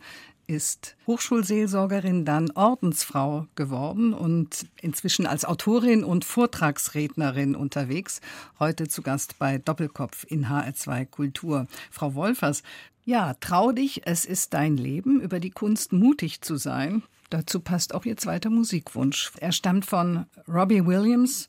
ist 0.49 0.97
Hochschulseelsorgerin, 1.07 2.25
dann 2.25 2.51
Ordensfrau 2.51 3.47
geworden 3.55 4.15
und 4.15 4.67
inzwischen 4.81 5.27
als 5.27 5.45
Autorin 5.45 6.03
und 6.03 6.25
Vortragsrednerin 6.25 7.55
unterwegs. 7.55 8.21
Heute 8.59 8.89
zu 8.89 9.03
Gast 9.03 9.39
bei 9.39 9.59
Doppelkopf 9.59 10.25
in 10.29 10.47
HR2 10.47 11.07
Kultur. 11.07 11.67
Frau 11.91 12.15
Wolfers, 12.15 12.63
ja, 13.05 13.35
trau 13.35 13.73
dich, 13.73 14.07
es 14.07 14.25
ist 14.25 14.55
dein 14.55 14.77
Leben, 14.77 15.21
über 15.21 15.39
die 15.39 15.51
Kunst 15.51 15.93
mutig 15.93 16.41
zu 16.41 16.57
sein. 16.57 17.03
Dazu 17.31 17.61
passt 17.61 17.95
auch 17.95 18.07
Ihr 18.07 18.17
zweiter 18.17 18.51
Musikwunsch. 18.51 19.33
Er 19.39 19.53
stammt 19.53 19.85
von 19.85 20.27
Robbie 20.49 20.85
Williams, 20.85 21.49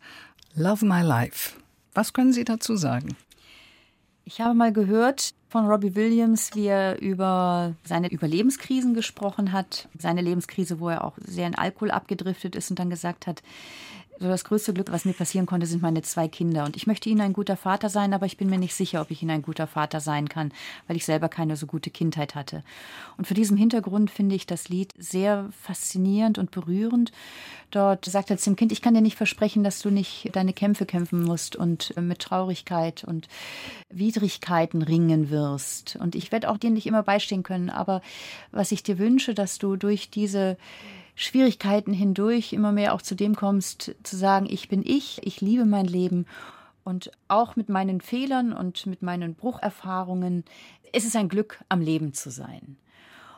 Love 0.55 0.85
My 0.85 1.01
Life. 1.01 1.55
Was 1.93 2.13
können 2.13 2.33
Sie 2.33 2.43
dazu 2.43 2.75
sagen? 2.75 3.15
Ich 4.31 4.39
habe 4.41 4.53
mal 4.53 4.71
gehört 4.71 5.33
von 5.49 5.65
Robbie 5.65 5.95
Williams, 5.95 6.51
wie 6.53 6.67
er 6.67 7.01
über 7.01 7.73
seine 7.83 8.11
Überlebenskrisen 8.11 8.93
gesprochen 8.93 9.51
hat. 9.51 9.89
Seine 9.97 10.21
Lebenskrise, 10.21 10.79
wo 10.79 10.89
er 10.89 11.03
auch 11.03 11.17
sehr 11.25 11.47
in 11.47 11.55
Alkohol 11.55 11.89
abgedriftet 11.89 12.55
ist 12.55 12.69
und 12.69 12.77
dann 12.77 12.91
gesagt 12.91 13.25
hat, 13.25 13.41
so 14.19 14.27
das 14.27 14.43
größte 14.43 14.73
Glück, 14.73 14.91
was 14.91 15.05
mir 15.05 15.13
passieren 15.13 15.45
konnte, 15.45 15.65
sind 15.65 15.81
meine 15.81 16.01
zwei 16.01 16.27
Kinder. 16.27 16.65
Und 16.65 16.75
ich 16.75 16.87
möchte 16.87 17.09
ihnen 17.09 17.21
ein 17.21 17.33
guter 17.33 17.55
Vater 17.55 17.89
sein, 17.89 18.13
aber 18.13 18.25
ich 18.25 18.35
bin 18.35 18.49
mir 18.49 18.57
nicht 18.57 18.75
sicher, 18.75 19.01
ob 19.01 19.11
ich 19.11 19.21
ihnen 19.21 19.31
ein 19.31 19.41
guter 19.41 19.65
Vater 19.65 20.01
sein 20.01 20.27
kann, 20.27 20.51
weil 20.87 20.97
ich 20.97 21.05
selber 21.05 21.29
keine 21.29 21.55
so 21.55 21.67
gute 21.67 21.89
Kindheit 21.89 22.35
hatte. 22.35 22.63
Und 23.17 23.27
vor 23.27 23.35
diesem 23.35 23.55
Hintergrund 23.55 24.11
finde 24.11 24.35
ich 24.35 24.45
das 24.45 24.67
Lied 24.67 24.93
sehr 24.97 25.49
faszinierend 25.63 26.37
und 26.37 26.51
berührend. 26.51 27.13
Dort 27.71 28.05
sagt 28.05 28.29
er 28.29 28.37
zu 28.37 28.49
dem 28.49 28.55
Kind, 28.57 28.71
ich 28.71 28.81
kann 28.81 28.93
dir 28.93 29.01
nicht 29.01 29.15
versprechen, 29.15 29.63
dass 29.63 29.81
du 29.81 29.89
nicht 29.89 30.29
deine 30.33 30.53
Kämpfe 30.53 30.85
kämpfen 30.85 31.23
musst 31.23 31.55
und 31.55 31.95
äh, 31.95 32.01
mit 32.01 32.19
Traurigkeit 32.19 33.05
und 33.05 33.27
Widrigkeiten 33.89 34.81
ringen 34.81 35.29
wirst. 35.29 35.95
Und 35.95 36.15
ich 36.15 36.31
werde 36.31 36.49
auch 36.49 36.57
dir 36.57 36.71
nicht 36.71 36.87
immer 36.87 37.03
beistehen 37.03 37.43
können, 37.43 37.69
aber 37.69 38.01
was 38.51 38.71
ich 38.71 38.83
dir 38.83 38.99
wünsche, 38.99 39.33
dass 39.33 39.59
du 39.59 39.77
durch 39.77 40.09
diese 40.09 40.57
Schwierigkeiten 41.21 41.91
hindurch 41.91 42.53
immer 42.53 42.71
mehr 42.71 42.93
auch 42.93 43.01
zu 43.01 43.13
dem 43.13 43.35
kommst, 43.35 43.93
zu 44.03 44.15
sagen, 44.15 44.47
ich 44.49 44.69
bin 44.69 44.83
ich, 44.85 45.19
ich 45.23 45.41
liebe 45.41 45.65
mein 45.65 45.85
Leben 45.85 46.25
und 46.85 47.11
auch 47.27 47.57
mit 47.57 47.67
meinen 47.67 47.99
Fehlern 47.99 48.53
und 48.53 48.85
mit 48.85 49.01
meinen 49.01 49.35
Brucherfahrungen, 49.35 50.45
ist 50.93 51.05
es 51.05 51.17
ein 51.17 51.27
Glück, 51.27 51.59
am 51.67 51.81
Leben 51.81 52.13
zu 52.13 52.31
sein. 52.31 52.77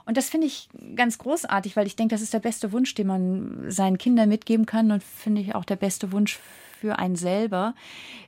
Und 0.05 0.15
das 0.15 0.29
finde 0.29 0.45
ich 0.45 0.69
ganz 0.95 1.17
großartig, 1.17 1.75
weil 1.75 1.87
ich 1.87 1.95
denke, 1.95 2.13
das 2.13 2.21
ist 2.21 2.35
der 2.35 2.39
beste 2.39 2.71
Wunsch, 2.71 2.93
den 2.93 3.07
man 3.07 3.71
seinen 3.71 3.97
Kindern 3.97 4.29
mitgeben 4.29 4.67
kann 4.67 4.91
und 4.91 5.03
finde 5.03 5.41
ich 5.41 5.55
auch 5.55 5.65
der 5.65 5.75
beste 5.75 6.11
Wunsch 6.11 6.37
für 6.79 6.99
einen 6.99 7.15
selber, 7.15 7.73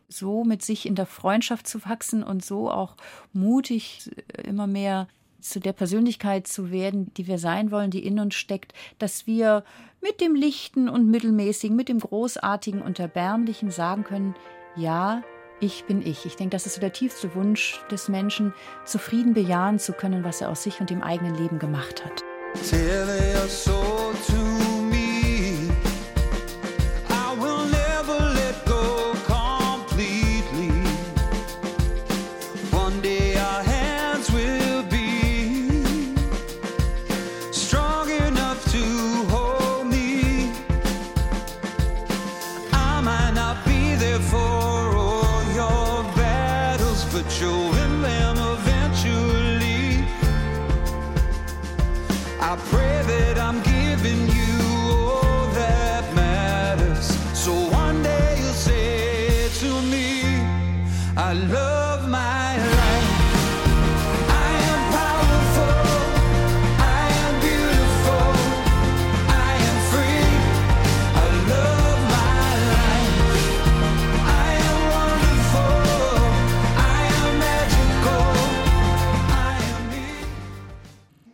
so 0.09 0.43
mit 0.43 0.63
sich 0.63 0.87
in 0.87 0.95
der 0.95 1.05
Freundschaft 1.05 1.67
zu 1.67 1.85
wachsen 1.85 2.23
und 2.23 2.43
so 2.43 2.71
auch 2.71 2.95
mutig 3.33 4.09
immer 4.43 4.65
mehr 4.65 5.07
zu 5.43 5.59
der 5.59 5.73
Persönlichkeit 5.73 6.47
zu 6.47 6.71
werden, 6.71 7.13
die 7.15 7.27
wir 7.27 7.37
sein 7.37 7.71
wollen, 7.71 7.91
die 7.91 8.05
in 8.05 8.19
uns 8.19 8.35
steckt, 8.35 8.73
dass 8.97 9.27
wir 9.27 9.63
mit 10.01 10.21
dem 10.21 10.35
Lichten 10.35 10.89
und 10.89 11.09
Mittelmäßigen, 11.09 11.75
mit 11.75 11.89
dem 11.89 11.99
Großartigen 11.99 12.81
und 12.81 12.99
Erbärmlichen 12.99 13.71
sagen 13.71 14.03
können, 14.03 14.35
ja, 14.75 15.23
ich 15.59 15.85
bin 15.85 16.05
ich. 16.05 16.25
Ich 16.25 16.35
denke, 16.35 16.51
das 16.51 16.65
ist 16.65 16.75
so 16.75 16.81
der 16.81 16.93
tiefste 16.93 17.35
Wunsch 17.35 17.79
des 17.89 18.09
Menschen, 18.09 18.53
zufrieden 18.85 19.33
bejahen 19.33 19.79
zu 19.79 19.93
können, 19.93 20.23
was 20.23 20.41
er 20.41 20.49
aus 20.49 20.63
sich 20.63 20.79
und 20.79 20.89
dem 20.89 21.01
eigenen 21.01 21.35
Leben 21.35 21.59
gemacht 21.59 22.03
hat. 22.03 22.23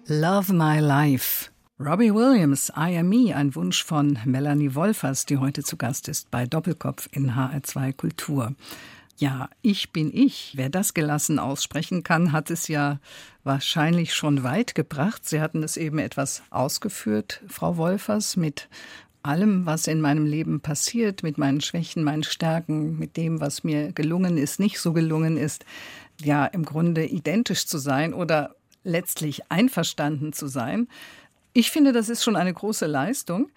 Love 0.08 0.54
My 0.54 0.80
Life. 0.80 1.52
Robbie 1.78 2.14
Williams, 2.14 2.72
I 2.76 2.98
Am 2.98 3.10
Me, 3.10 3.36
ein 3.36 3.54
Wunsch 3.54 3.84
von 3.84 4.18
Melanie 4.26 4.74
Wolfers, 4.76 5.26
die 5.26 5.38
heute 5.38 5.64
zu 5.64 5.76
Gast 5.76 6.08
ist 6.08 6.32
bei 6.32 6.46
Doppelkopf 6.46 7.10
in 7.12 7.32
HR2 7.36 7.94
Kultur. 7.94 8.54
Ja, 9.20 9.50
ich 9.62 9.92
bin 9.92 10.16
ich. 10.16 10.54
Wer 10.56 10.70
das 10.70 10.94
gelassen 10.94 11.40
aussprechen 11.40 12.04
kann, 12.04 12.32
hat 12.32 12.50
es 12.50 12.70
ja 12.70 13.02
wahrscheinlich 13.44 14.14
schon 14.14 14.44
weit 14.44 14.76
gebracht. 14.76 15.28
Sie 15.28 15.42
hatten 15.42 15.62
es 15.62 15.76
eben 15.76 16.00
etwas 16.00 16.42
ausgeführt, 16.52 17.44
Frau 17.50 17.76
Wolfers, 17.76 18.38
mit 18.38 18.70
allem, 19.22 19.66
was 19.66 19.88
in 19.88 20.00
meinem 20.00 20.26
Leben 20.26 20.62
passiert, 20.62 21.22
mit 21.22 21.38
meinen 21.38 21.60
Schwächen, 21.60 22.02
meinen 22.06 22.24
Stärken, 22.24 22.98
mit 22.98 23.18
dem, 23.18 23.42
was 23.42 23.66
mir 23.66 23.92
gelungen 23.92 24.38
ist, 24.38 24.58
nicht 24.58 24.80
so 24.80 24.94
gelungen 24.94 25.36
ist, 25.36 25.66
ja, 26.22 26.46
im 26.46 26.64
Grunde 26.64 27.06
identisch 27.06 27.68
zu 27.68 27.78
sein 27.78 28.14
oder 28.14 28.56
letztlich 28.86 29.52
einverstanden 29.52 30.32
zu 30.32 30.48
sein. 30.48 30.88
Ich 31.52 31.72
finde, 31.72 31.92
das 31.92 32.08
ist 32.08 32.24
schon 32.24 32.38
eine 32.38 32.54
große 32.54 32.86
Leistung. 32.86 33.50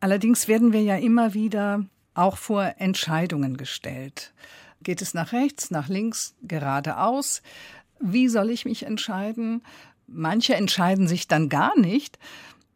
Allerdings 0.00 0.48
werden 0.48 0.72
wir 0.72 0.82
ja 0.82 0.96
immer 0.96 1.34
wieder 1.34 1.84
auch 2.14 2.38
vor 2.38 2.76
Entscheidungen 2.78 3.58
gestellt. 3.58 4.32
Geht 4.82 5.02
es 5.02 5.14
nach 5.14 5.32
rechts, 5.32 5.70
nach 5.70 5.88
links, 5.88 6.34
geradeaus? 6.42 7.42
Wie 8.00 8.28
soll 8.28 8.50
ich 8.50 8.64
mich 8.64 8.84
entscheiden? 8.84 9.62
Manche 10.06 10.54
entscheiden 10.54 11.08
sich 11.08 11.28
dann 11.28 11.48
gar 11.48 11.78
nicht. 11.78 12.18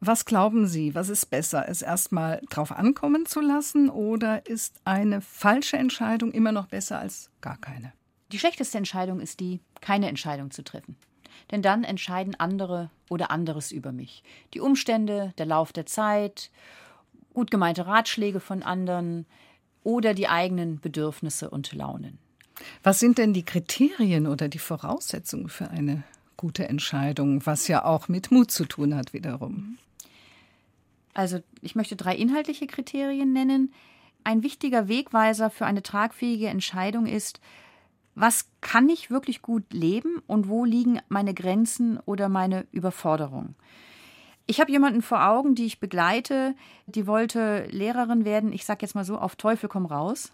Was 0.01 0.25
glauben 0.25 0.67
Sie, 0.67 0.95
was 0.95 1.09
ist 1.09 1.27
besser, 1.27 1.69
es 1.69 1.83
erstmal 1.83 2.43
drauf 2.51 2.71
ankommen 2.71 3.27
zu 3.27 3.41
lassen 3.41 3.89
oder 3.89 4.47
ist 4.47 4.77
eine 4.85 5.21
falsche 5.21 5.79
Entscheidung 5.79 6.33
immer 6.33 6.53
noch 6.53 6.67
besser 6.67 6.99
als 6.99 7.31
gar 7.41 7.57
keine? 7.57 7.93
Die 8.31 8.39
schlechteste 8.39 8.77
Entscheidung 8.77 9.21
ist 9.21 9.41
die, 9.41 9.61
keine 9.81 10.09
Entscheidung 10.09 10.51
zu 10.51 10.63
treffen 10.63 10.97
denn 11.51 11.63
dann 11.63 11.85
entscheiden 11.85 12.35
andere 12.39 12.91
oder 13.09 13.31
anderes 13.31 13.73
über 13.73 13.93
mich. 13.93 14.23
Die 14.55 14.61
Umstände, 14.61 15.33
der 15.39 15.47
Lauf 15.47 15.73
der 15.73 15.87
Zeit, 15.87 16.51
gut 17.35 17.51
gemeinte 17.51 17.87
Ratschläge 17.87 18.41
von 18.41 18.63
anderen 18.63 19.27
oder 19.87 20.15
die 20.15 20.27
eigenen 20.27 20.81
Bedürfnisse 20.81 21.49
und 21.49 21.73
Launen. 21.73 22.19
Was 22.83 22.99
sind 22.99 23.19
denn 23.19 23.33
die 23.33 23.45
Kriterien 23.45 24.27
oder 24.27 24.49
die 24.49 24.59
Voraussetzungen 24.59 25.49
für 25.49 25.71
eine 25.71 26.03
gute 26.37 26.69
Entscheidung, 26.69 27.47
was 27.47 27.69
ja 27.69 27.85
auch 27.85 28.09
mit 28.09 28.33
Mut 28.33 28.51
zu 28.51 28.65
tun 28.65 28.97
hat 28.97 29.13
wiederum? 29.13 29.79
Also 31.15 31.39
ich 31.63 31.77
möchte 31.77 31.95
drei 31.95 32.17
inhaltliche 32.17 32.67
Kriterien 32.67 33.33
nennen. 33.33 33.73
Ein 34.25 34.43
wichtiger 34.43 34.89
Wegweiser 34.89 35.51
für 35.51 35.67
eine 35.67 35.85
tragfähige 35.85 36.49
Entscheidung 36.49 37.07
ist, 37.07 37.41
was 38.17 38.47
kann 38.61 38.89
ich 38.89 39.11
wirklich 39.11 39.41
gut 39.41 39.73
leben 39.73 40.21
und 40.27 40.49
wo 40.49 40.65
liegen 40.65 40.99
meine 41.09 41.33
Grenzen 41.33 42.01
oder 42.07 42.29
meine 42.29 42.67
Überforderung. 42.73 43.55
Ich 44.47 44.61
habe 44.61 44.71
jemanden 44.71 45.03
vor 45.03 45.27
Augen, 45.27 45.55
die 45.55 45.67
ich 45.67 45.81
begleite, 45.81 46.55
die 46.87 47.07
wollte 47.07 47.67
Lehrerin 47.67 48.25
werden, 48.25 48.53
ich 48.53 48.65
sage 48.65 48.83
jetzt 48.83 48.95
mal 48.95 49.05
so, 49.05 49.19
auf 49.19 49.37
Teufel 49.37 49.69
komm 49.69 49.87
raus. 49.87 50.33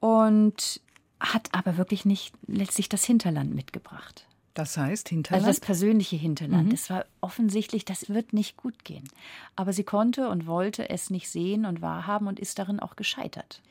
Und 0.00 0.80
hat 1.20 1.48
aber 1.52 1.76
wirklich 1.76 2.04
nicht 2.04 2.34
letztlich 2.48 2.88
das 2.88 3.04
Hinterland 3.04 3.54
mitgebracht. 3.54 4.26
Das 4.54 4.76
heißt 4.76 5.08
Hinterland? 5.08 5.44
Also 5.44 5.50
das 5.56 5.60
persönliche 5.60 6.16
Hinterland. 6.16 6.68
Mhm. 6.68 6.74
Es 6.74 6.90
war 6.90 7.06
offensichtlich, 7.20 7.84
das 7.84 8.08
wird 8.08 8.32
nicht 8.32 8.56
gut 8.56 8.84
gehen. 8.84 9.08
Aber 9.54 9.72
sie 9.72 9.84
konnte 9.84 10.28
und 10.28 10.46
wollte 10.46 10.90
es 10.90 11.08
nicht 11.08 11.30
sehen 11.30 11.64
und 11.64 11.80
wahrhaben 11.80 12.26
und 12.26 12.40
ist 12.40 12.58
darin 12.58 12.80
auch 12.80 12.96
gescheitert 12.96 13.62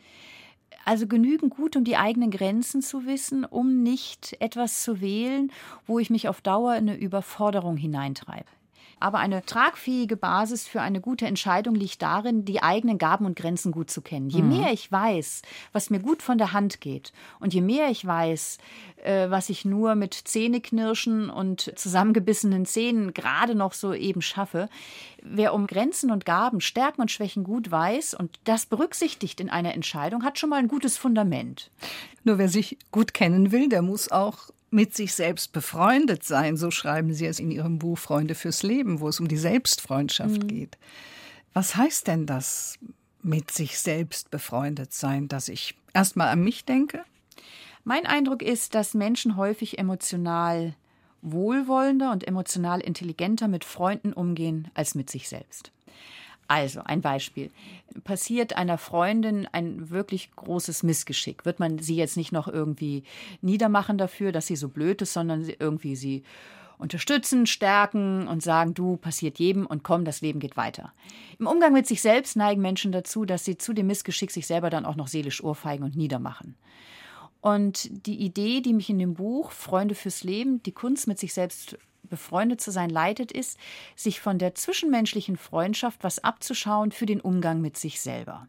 also 0.85 1.07
genügend 1.07 1.55
gut, 1.55 1.75
um 1.75 1.83
die 1.83 1.97
eigenen 1.97 2.31
Grenzen 2.31 2.81
zu 2.81 3.05
wissen, 3.05 3.45
um 3.45 3.83
nicht 3.83 4.35
etwas 4.39 4.83
zu 4.83 5.01
wählen, 5.01 5.51
wo 5.85 5.99
ich 5.99 6.09
mich 6.09 6.27
auf 6.27 6.41
Dauer 6.41 6.75
in 6.75 6.89
eine 6.89 6.97
Überforderung 6.97 7.77
hineintreibe. 7.77 8.45
Aber 9.01 9.17
eine 9.17 9.43
tragfähige 9.43 10.15
Basis 10.15 10.67
für 10.67 10.79
eine 10.79 11.01
gute 11.01 11.25
Entscheidung 11.25 11.73
liegt 11.73 12.03
darin, 12.03 12.45
die 12.45 12.61
eigenen 12.61 12.99
Gaben 12.99 13.25
und 13.25 13.35
Grenzen 13.35 13.71
gut 13.71 13.89
zu 13.89 14.01
kennen. 14.01 14.29
Je 14.29 14.43
mhm. 14.43 14.49
mehr 14.49 14.71
ich 14.71 14.91
weiß, 14.91 15.41
was 15.73 15.89
mir 15.89 15.99
gut 15.99 16.21
von 16.21 16.37
der 16.37 16.53
Hand 16.53 16.81
geht 16.81 17.11
und 17.39 17.53
je 17.53 17.61
mehr 17.61 17.89
ich 17.89 18.05
weiß, 18.05 18.59
äh, 19.03 19.29
was 19.31 19.49
ich 19.49 19.65
nur 19.65 19.95
mit 19.95 20.13
Zähneknirschen 20.13 21.31
und 21.31 21.73
zusammengebissenen 21.75 22.67
Zähnen 22.67 23.15
gerade 23.15 23.55
noch 23.55 23.73
so 23.73 23.93
eben 23.93 24.21
schaffe, 24.21 24.69
wer 25.23 25.55
um 25.55 25.65
Grenzen 25.65 26.11
und 26.11 26.25
Gaben, 26.25 26.61
Stärken 26.61 27.01
und 27.01 27.09
Schwächen 27.09 27.43
gut 27.43 27.71
weiß 27.71 28.13
und 28.13 28.39
das 28.43 28.67
berücksichtigt 28.67 29.41
in 29.41 29.49
einer 29.49 29.73
Entscheidung, 29.73 30.23
hat 30.23 30.37
schon 30.37 30.51
mal 30.51 30.59
ein 30.59 30.67
gutes 30.67 30.97
Fundament. 30.97 31.71
Nur 32.23 32.37
wer 32.37 32.49
sich 32.49 32.77
gut 32.91 33.15
kennen 33.15 33.51
will, 33.51 33.67
der 33.67 33.81
muss 33.81 34.11
auch 34.11 34.51
mit 34.71 34.95
sich 34.95 35.13
selbst 35.13 35.51
befreundet 35.51 36.23
sein. 36.23 36.57
So 36.57 36.71
schreiben 36.71 37.13
Sie 37.13 37.25
es 37.25 37.39
in 37.39 37.51
Ihrem 37.51 37.77
Buch 37.77 37.97
Freunde 37.97 38.35
fürs 38.35 38.63
Leben, 38.63 39.01
wo 39.01 39.09
es 39.09 39.19
um 39.19 39.27
die 39.27 39.37
Selbstfreundschaft 39.37 40.43
mhm. 40.43 40.47
geht. 40.47 40.77
Was 41.53 41.75
heißt 41.75 42.07
denn 42.07 42.25
das, 42.25 42.79
mit 43.21 43.51
sich 43.51 43.77
selbst 43.77 44.31
befreundet 44.31 44.93
sein, 44.93 45.27
dass 45.27 45.49
ich 45.49 45.75
erstmal 45.93 46.29
an 46.29 46.43
mich 46.43 46.65
denke? 46.65 47.03
Mein 47.83 48.05
Eindruck 48.05 48.41
ist, 48.41 48.73
dass 48.73 48.93
Menschen 48.93 49.35
häufig 49.35 49.77
emotional 49.77 50.75
wohlwollender 51.21 52.11
und 52.11 52.27
emotional 52.27 52.79
intelligenter 52.79 53.47
mit 53.47 53.63
Freunden 53.63 54.13
umgehen 54.13 54.69
als 54.73 54.95
mit 54.95 55.09
sich 55.09 55.29
selbst. 55.29 55.71
Also 56.51 56.81
ein 56.83 56.99
Beispiel. 56.99 57.49
Passiert 58.03 58.57
einer 58.57 58.77
Freundin 58.77 59.47
ein 59.53 59.89
wirklich 59.89 60.35
großes 60.35 60.83
Missgeschick, 60.83 61.45
wird 61.45 61.61
man 61.61 61.79
sie 61.79 61.95
jetzt 61.95 62.17
nicht 62.17 62.33
noch 62.33 62.49
irgendwie 62.49 63.03
niedermachen 63.41 63.97
dafür, 63.97 64.33
dass 64.33 64.47
sie 64.47 64.57
so 64.57 64.67
blöd 64.67 65.01
ist, 65.01 65.13
sondern 65.13 65.49
irgendwie 65.59 65.95
sie 65.95 66.23
unterstützen, 66.77 67.45
stärken 67.45 68.27
und 68.27 68.43
sagen, 68.43 68.73
du 68.73 68.97
passiert 68.97 69.39
jedem 69.39 69.65
und 69.65 69.83
komm, 69.83 70.03
das 70.03 70.19
Leben 70.19 70.41
geht 70.41 70.57
weiter. 70.57 70.91
Im 71.39 71.47
Umgang 71.47 71.71
mit 71.71 71.87
sich 71.87 72.01
selbst 72.01 72.35
neigen 72.35 72.61
Menschen 72.61 72.91
dazu, 72.91 73.23
dass 73.23 73.45
sie 73.45 73.57
zu 73.57 73.71
dem 73.71 73.87
Missgeschick 73.87 74.31
sich 74.31 74.45
selber 74.45 74.69
dann 74.69 74.85
auch 74.85 74.97
noch 74.97 75.07
seelisch 75.07 75.41
ohrfeigen 75.41 75.85
und 75.85 75.95
niedermachen. 75.95 76.55
Und 77.39 77.89
die 78.05 78.19
Idee, 78.19 78.59
die 78.59 78.73
mich 78.73 78.89
in 78.89 78.99
dem 78.99 79.13
Buch 79.13 79.51
Freunde 79.51 79.95
fürs 79.95 80.25
Leben, 80.25 80.61
die 80.63 80.73
Kunst 80.73 81.07
mit 81.07 81.17
sich 81.17 81.33
selbst 81.33 81.77
befreundet 82.03 82.61
zu 82.61 82.71
sein 82.71 82.89
leitet, 82.89 83.31
ist, 83.31 83.57
sich 83.95 84.19
von 84.19 84.37
der 84.37 84.55
zwischenmenschlichen 84.55 85.37
Freundschaft 85.37 86.03
was 86.03 86.23
abzuschauen 86.23 86.91
für 86.91 87.05
den 87.05 87.21
Umgang 87.21 87.61
mit 87.61 87.77
sich 87.77 88.01
selber. 88.01 88.47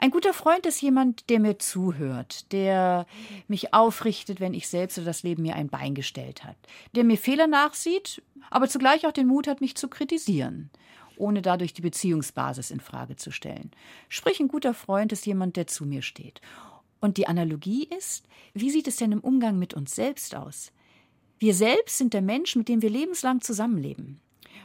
Ein 0.00 0.12
guter 0.12 0.32
Freund 0.32 0.64
ist 0.64 0.80
jemand, 0.80 1.28
der 1.28 1.40
mir 1.40 1.58
zuhört, 1.58 2.52
der 2.52 3.04
mich 3.48 3.74
aufrichtet, 3.74 4.38
wenn 4.38 4.54
ich 4.54 4.68
selbst 4.68 4.96
oder 4.96 5.06
das 5.06 5.24
Leben 5.24 5.42
mir 5.42 5.56
ein 5.56 5.68
Bein 5.68 5.96
gestellt 5.96 6.44
hat, 6.44 6.56
der 6.94 7.02
mir 7.02 7.18
Fehler 7.18 7.48
nachsieht, 7.48 8.22
aber 8.48 8.68
zugleich 8.68 9.06
auch 9.06 9.12
den 9.12 9.26
Mut 9.26 9.48
hat, 9.48 9.60
mich 9.60 9.74
zu 9.74 9.88
kritisieren, 9.88 10.70
ohne 11.16 11.42
dadurch 11.42 11.74
die 11.74 11.82
Beziehungsbasis 11.82 12.70
in 12.70 12.78
Frage 12.78 13.16
zu 13.16 13.32
stellen. 13.32 13.72
Sprich, 14.08 14.38
ein 14.38 14.46
guter 14.46 14.72
Freund 14.72 15.10
ist 15.10 15.26
jemand, 15.26 15.56
der 15.56 15.66
zu 15.66 15.84
mir 15.84 16.02
steht. 16.02 16.40
Und 17.00 17.16
die 17.16 17.26
Analogie 17.26 17.88
ist, 17.96 18.24
wie 18.54 18.70
sieht 18.70 18.86
es 18.86 18.96
denn 18.96 19.10
im 19.10 19.20
Umgang 19.20 19.58
mit 19.58 19.74
uns 19.74 19.96
selbst 19.96 20.36
aus? 20.36 20.70
Wir 21.38 21.54
selbst 21.54 21.98
sind 21.98 22.14
der 22.14 22.22
Mensch, 22.22 22.56
mit 22.56 22.68
dem 22.68 22.82
wir 22.82 22.90
lebenslang 22.90 23.40
zusammenleben. 23.40 24.20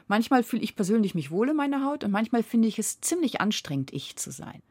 Manchmal 0.07 0.43
fühle 0.43 0.63
ich 0.63 0.75
persönlich 0.75 1.13
mich 1.13 1.29
wohl 1.29 1.49
in 1.49 1.55
meiner 1.55 1.85
Haut 1.85 2.03
und 2.03 2.11
manchmal 2.11 2.43
finde 2.43 2.67
ich 2.67 2.79
es 2.79 2.99
ziemlich 2.99 3.41
anstrengend, 3.41 3.93
ich 3.93 4.15
zu 4.15 4.31
sein. 4.31 4.61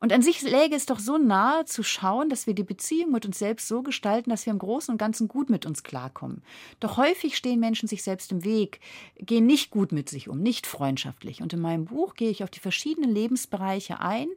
Und 0.00 0.12
an 0.12 0.22
sich 0.22 0.42
läge 0.42 0.74
es 0.74 0.86
doch 0.86 0.98
so 0.98 1.18
nahe 1.18 1.64
zu 1.64 1.82
schauen, 1.82 2.28
dass 2.28 2.46
wir 2.46 2.54
die 2.54 2.62
Beziehung 2.62 3.12
mit 3.12 3.26
uns 3.26 3.38
selbst 3.38 3.68
so 3.68 3.82
gestalten, 3.82 4.30
dass 4.30 4.46
wir 4.46 4.52
im 4.52 4.58
Großen 4.58 4.92
und 4.92 4.98
Ganzen 4.98 5.28
gut 5.28 5.50
mit 5.50 5.66
uns 5.66 5.82
klarkommen. 5.82 6.42
Doch 6.80 6.96
häufig 6.96 7.36
stehen 7.36 7.60
Menschen 7.60 7.88
sich 7.88 8.02
selbst 8.02 8.32
im 8.32 8.44
Weg, 8.44 8.80
gehen 9.18 9.46
nicht 9.46 9.70
gut 9.70 9.92
mit 9.92 10.08
sich 10.08 10.28
um, 10.28 10.40
nicht 10.40 10.66
freundschaftlich. 10.66 11.42
Und 11.42 11.52
in 11.52 11.60
meinem 11.60 11.84
Buch 11.86 12.14
gehe 12.14 12.30
ich 12.30 12.42
auf 12.42 12.50
die 12.50 12.60
verschiedenen 12.60 13.10
Lebensbereiche 13.10 14.00
ein, 14.00 14.28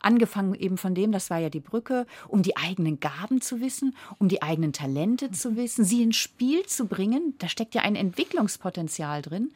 angefangen 0.00 0.54
eben 0.54 0.76
von 0.76 0.94
dem, 0.94 1.12
das 1.12 1.30
war 1.30 1.38
ja 1.38 1.50
die 1.50 1.60
Brücke, 1.60 2.06
um 2.28 2.42
die 2.42 2.56
eigenen 2.56 3.00
Gaben 3.00 3.40
zu 3.40 3.60
wissen, 3.60 3.96
um 4.18 4.28
die 4.28 4.42
eigenen 4.42 4.72
Talente 4.72 5.30
zu 5.30 5.56
wissen, 5.56 5.84
sie 5.84 6.02
ins 6.02 6.16
Spiel 6.16 6.66
zu 6.66 6.86
bringen. 6.86 7.34
Da 7.38 7.48
steckt 7.48 7.74
ja 7.74 7.82
ein 7.82 7.96
Entwicklungspotenzial 7.96 9.22
drin 9.22 9.52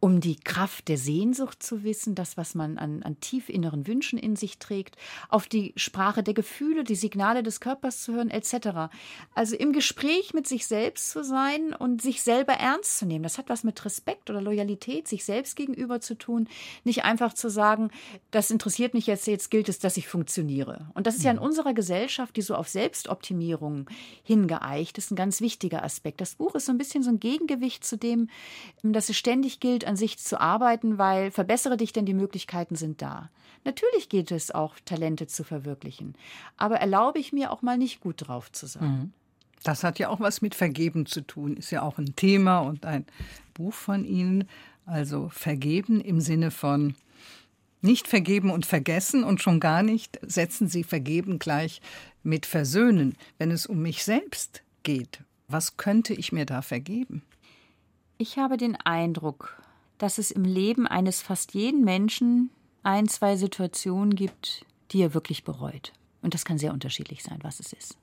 um 0.00 0.20
die 0.20 0.36
Kraft 0.36 0.88
der 0.88 0.96
Sehnsucht 0.96 1.60
zu 1.62 1.82
wissen, 1.82 2.14
das, 2.14 2.36
was 2.36 2.54
man 2.54 2.78
an, 2.78 3.02
an 3.02 3.18
tief 3.20 3.48
inneren 3.48 3.86
Wünschen 3.88 4.18
in 4.18 4.36
sich 4.36 4.58
trägt, 4.58 4.96
auf 5.28 5.48
die 5.48 5.72
Sprache 5.76 6.22
der 6.22 6.34
Gefühle, 6.34 6.84
die 6.84 6.94
Signale 6.94 7.42
des 7.42 7.60
Körpers 7.60 8.02
zu 8.02 8.12
hören, 8.12 8.30
etc. 8.30 8.92
Also 9.34 9.56
im 9.56 9.72
Gespräch 9.72 10.34
mit 10.34 10.46
sich 10.46 10.66
selbst 10.66 11.10
zu 11.10 11.24
sein 11.24 11.74
und 11.74 12.00
sich 12.00 12.22
selber 12.22 12.52
ernst 12.52 12.98
zu 12.98 13.06
nehmen. 13.06 13.24
Das 13.24 13.38
hat 13.38 13.48
was 13.48 13.64
mit 13.64 13.84
Respekt 13.84 14.30
oder 14.30 14.40
Loyalität 14.40 15.08
sich 15.08 15.24
selbst 15.24 15.56
gegenüber 15.56 16.00
zu 16.00 16.16
tun. 16.16 16.48
Nicht 16.84 17.04
einfach 17.04 17.34
zu 17.34 17.48
sagen, 17.50 17.90
das 18.30 18.52
interessiert 18.52 18.94
mich 18.94 19.08
jetzt, 19.08 19.26
jetzt 19.26 19.50
gilt 19.50 19.68
es, 19.68 19.80
dass 19.80 19.96
ich 19.96 20.06
funktioniere. 20.06 20.86
Und 20.94 21.08
das 21.08 21.16
ist 21.16 21.24
ja 21.24 21.32
in 21.32 21.38
mhm. 21.38 21.42
unserer 21.42 21.74
Gesellschaft, 21.74 22.36
die 22.36 22.42
so 22.42 22.54
auf 22.54 22.68
Selbstoptimierung 22.68 23.86
hingeeicht 24.22 24.96
ist, 24.98 25.10
ein 25.10 25.16
ganz 25.16 25.40
wichtiger 25.40 25.82
Aspekt. 25.82 26.20
Das 26.20 26.36
Buch 26.36 26.54
ist 26.54 26.66
so 26.66 26.72
ein 26.72 26.78
bisschen 26.78 27.02
so 27.02 27.10
ein 27.10 27.18
Gegengewicht 27.18 27.84
zu 27.84 27.96
dem, 27.96 28.28
dass 28.84 29.08
es 29.08 29.16
ständig 29.16 29.58
gilt, 29.58 29.87
an 29.88 29.96
sich 29.96 30.18
zu 30.18 30.40
arbeiten, 30.40 30.98
weil 30.98 31.30
verbessere 31.30 31.76
dich, 31.76 31.92
denn 31.92 32.06
die 32.06 32.14
Möglichkeiten 32.14 32.76
sind 32.76 33.02
da. 33.02 33.30
Natürlich 33.64 34.08
geht 34.08 34.30
es 34.30 34.50
auch, 34.50 34.76
Talente 34.84 35.26
zu 35.26 35.44
verwirklichen. 35.44 36.14
Aber 36.56 36.76
erlaube 36.76 37.18
ich 37.18 37.32
mir 37.32 37.50
auch 37.50 37.62
mal 37.62 37.78
nicht 37.78 38.00
gut 38.00 38.28
drauf 38.28 38.52
zu 38.52 38.66
sein. 38.66 38.88
Mhm. 38.88 39.12
Das 39.64 39.82
hat 39.82 39.98
ja 39.98 40.08
auch 40.08 40.20
was 40.20 40.40
mit 40.40 40.54
Vergeben 40.54 41.06
zu 41.06 41.20
tun, 41.22 41.56
ist 41.56 41.72
ja 41.72 41.82
auch 41.82 41.98
ein 41.98 42.14
Thema 42.14 42.60
und 42.60 42.86
ein 42.86 43.04
Buch 43.54 43.74
von 43.74 44.04
Ihnen. 44.04 44.48
Also 44.86 45.28
vergeben 45.30 46.00
im 46.00 46.20
Sinne 46.20 46.50
von 46.50 46.94
nicht 47.80 48.08
vergeben 48.08 48.50
und 48.50 48.66
vergessen 48.66 49.24
und 49.24 49.42
schon 49.42 49.60
gar 49.60 49.82
nicht 49.82 50.18
setzen 50.22 50.68
Sie 50.68 50.84
vergeben 50.84 51.38
gleich 51.38 51.80
mit 52.22 52.46
versöhnen, 52.46 53.16
wenn 53.38 53.50
es 53.50 53.66
um 53.66 53.80
mich 53.82 54.04
selbst 54.04 54.62
geht. 54.82 55.20
Was 55.48 55.76
könnte 55.76 56.14
ich 56.14 56.32
mir 56.32 56.46
da 56.46 56.62
vergeben? 56.62 57.22
Ich 58.18 58.36
habe 58.36 58.56
den 58.56 58.76
Eindruck, 58.76 59.62
dass 59.98 60.18
es 60.18 60.30
im 60.30 60.44
Leben 60.44 60.86
eines 60.86 61.22
fast 61.22 61.54
jeden 61.54 61.84
Menschen 61.84 62.50
ein, 62.82 63.08
zwei 63.08 63.36
Situationen 63.36 64.14
gibt, 64.14 64.64
die 64.92 65.02
er 65.02 65.14
wirklich 65.14 65.44
bereut. 65.44 65.92
Und 66.22 66.34
das 66.34 66.44
kann 66.44 66.58
sehr 66.58 66.72
unterschiedlich 66.72 67.22
sein, 67.22 67.38
was 67.42 67.60
es 67.60 67.72
ist. 67.72 67.98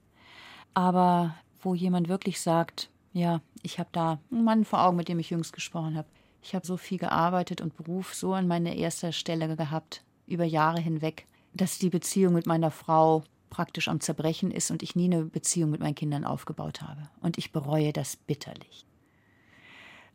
Aber 0.74 1.36
wo 1.62 1.74
jemand 1.74 2.08
wirklich 2.08 2.40
sagt, 2.40 2.90
ja, 3.14 3.42
ich 3.64 3.80
habe 3.80 3.90
da 3.92 4.20
einen 4.32 4.44
Mann 4.44 4.66
vor 4.66 4.84
Augen, 4.84 4.98
mit 4.98 5.08
dem 5.08 5.20
ich 5.20 5.30
jüngst 5.30 5.54
gesprochen 5.54 5.96
habe. 5.96 6.08
Ich 6.44 6.54
habe 6.54 6.68
so 6.68 6.78
viel 6.78 7.00
gearbeitet 7.00 7.62
und 7.62 7.76
Beruf 7.76 8.14
so 8.14 8.34
an 8.34 8.48
meiner 8.48 8.74
erster 8.74 9.12
Stelle 9.12 9.56
gehabt, 9.56 10.04
über 10.28 10.44
Jahre 10.44 10.80
hinweg, 10.80 11.26
dass 11.54 11.80
die 11.80 11.90
Beziehung 11.90 12.34
mit 12.34 12.46
meiner 12.46 12.72
Frau 12.72 13.24
praktisch 13.50 13.88
am 13.88 14.02
Zerbrechen 14.02 14.52
ist 14.52 14.70
und 14.70 14.84
ich 14.84 14.96
nie 14.96 15.06
eine 15.06 15.24
Beziehung 15.24 15.72
mit 15.72 15.80
meinen 15.80 15.96
Kindern 15.96 16.26
aufgebaut 16.26 16.82
habe. 16.82 17.10
Und 17.22 17.38
ich 17.38 17.52
bereue 17.52 17.94
das 17.94 18.18
bitterlich. 18.18 18.86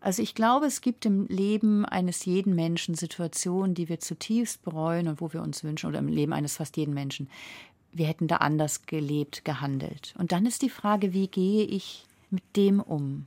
Also 0.01 0.22
ich 0.22 0.34
glaube, 0.34 0.66
es 0.66 0.80
gibt 0.80 1.05
im 1.05 1.26
Leben 1.26 1.84
eines 1.84 2.24
jeden 2.24 2.55
Menschen 2.55 2.94
Situationen, 2.94 3.74
die 3.74 3.90
wir 3.90 4.01
zutiefst 4.01 4.62
bereuen 4.62 5.09
und 5.09 5.20
wo 5.20 5.32
wir 5.32 5.42
uns 5.42 5.62
wünschen, 5.62 5.88
oder 5.88 5.98
im 5.98 6.09
Leben 6.09 6.32
eines 6.32 6.57
fast 6.57 6.78
jeden 6.78 6.94
Menschen, 6.94 7.28
wir 7.92 8.07
hätten 8.07 8.26
da 8.26 8.36
anders 8.36 8.86
gelebt, 8.86 9.44
gehandelt. 9.44 10.14
Und 10.18 10.32
dann 10.32 10.46
ist 10.46 10.62
die 10.62 10.70
Frage, 10.70 11.12
wie 11.12 11.28
gehe 11.28 11.64
ich 11.64 12.07
mit 12.30 12.44
dem 12.57 12.80
um? 12.80 13.26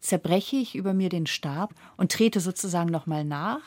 Zerbreche 0.00 0.56
ich 0.56 0.74
über 0.74 0.92
mir 0.92 1.08
den 1.08 1.26
Stab 1.26 1.74
und 1.96 2.10
trete 2.10 2.40
sozusagen 2.40 2.90
nochmal 2.90 3.24
nach? 3.24 3.62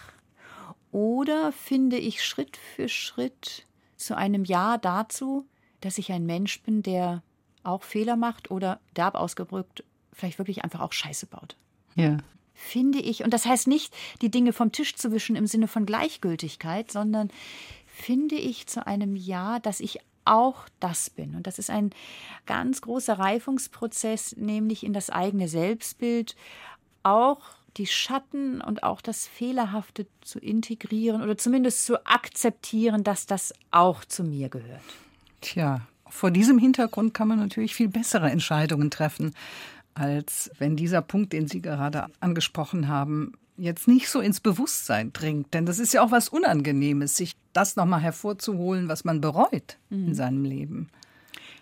Oder 0.91 1.51
finde 1.51 1.97
ich 1.97 2.24
Schritt 2.26 2.58
für 2.58 2.89
Schritt 2.89 3.66
zu 3.95 4.18
einem 4.18 4.43
Ja 4.43 4.78
dazu, 4.78 5.45
dass 5.80 5.97
ich 5.97 6.12
ein 6.12 6.26
Mensch 6.26 6.62
bin, 6.64 6.84
der 6.84 7.24
auch 7.64 7.84
Fehler 7.84 8.16
macht 8.16 8.51
oder 8.51 8.80
derb 8.95 9.16
ausgedrückt 9.16 9.84
vielleicht 10.12 10.38
wirklich 10.38 10.64
einfach 10.64 10.82
auch 10.82 10.91
Scheiße 10.91 11.28
baut? 11.28 11.56
Ja. 11.96 12.18
Finde 12.54 13.00
ich, 13.00 13.24
und 13.24 13.34
das 13.34 13.46
heißt 13.46 13.68
nicht, 13.68 13.94
die 14.22 14.32
Dinge 14.32 14.54
vom 14.54 14.72
Tisch 14.72 14.96
zu 14.96 15.12
wischen 15.12 15.36
im 15.36 15.48
Sinne 15.48 15.68
von 15.68 15.86
Gleichgültigkeit, 15.86 16.91
sondern 16.91 17.30
finde 17.86 18.36
ich 18.36 18.68
zu 18.68 18.88
einem 18.88 19.16
Ja, 19.16 19.60
dass 19.60 19.80
ich 19.80 20.00
auch 20.26 20.66
das 20.80 21.10
bin. 21.10 21.36
Und 21.36 21.48
das 21.48 21.60
ist 21.60 21.70
ein 21.70 21.91
ganz 22.46 22.82
großer 22.82 23.20
Reifungsprozess, 23.20 24.36
nämlich 24.38 24.84
in 24.84 24.94
das 24.94 25.10
eigene 25.10 25.48
Selbstbild 25.48 26.36
auch 27.04 27.41
die 27.78 27.88
Schatten 27.88 28.62
und 28.62 28.84
auch 28.84 29.02
das 29.02 29.28
Fehlerhafte 29.28 30.06
zu 30.22 30.39
integrieren 30.39 31.22
oder 31.22 31.38
zumindest 31.38 31.86
zu 31.86 32.06
akzeptieren, 32.06 33.04
dass 33.04 33.26
das 33.26 33.54
auch 33.72 34.06
zu 34.06 34.24
mir 34.24 34.50
gehört. 34.50 34.84
Tja, 35.41 35.82
vor 36.08 36.30
diesem 36.30 36.60
Hintergrund 36.60 37.14
kann 37.14 37.28
man 37.28 37.39
natürlich 37.39 37.74
viel 37.74 37.89
bessere 37.89 38.30
Entscheidungen 38.30 38.91
treffen, 38.91 39.34
als 39.96 40.52
wenn 40.58 40.76
dieser 40.76 41.02
Punkt, 41.02 41.34
den 41.34 41.48
Sie 41.48 41.62
gerade 41.62 42.08
angesprochen 42.20 42.88
haben, 42.88 43.34
jetzt 43.58 43.88
nicht 43.88 44.10
so 44.10 44.20
ins 44.20 44.39
Bewusstsein 44.39 45.14
dringt. 45.14 45.54
Denn 45.54 45.66
das 45.66 45.80
ist 45.80 45.94
ja 45.94 46.04
auch 46.04 46.12
was 46.12 46.30
Unangenehmes, 46.30 47.16
sich 47.16 47.36
das 47.54 47.76
nochmal 47.76 48.02
hervorzuholen, 48.02 48.88
was 48.88 49.04
man 49.04 49.22
bereut 49.22 49.78
mhm. 49.89 50.08
in 50.08 50.16
seinem 50.16 50.44
Leben. 50.44 50.89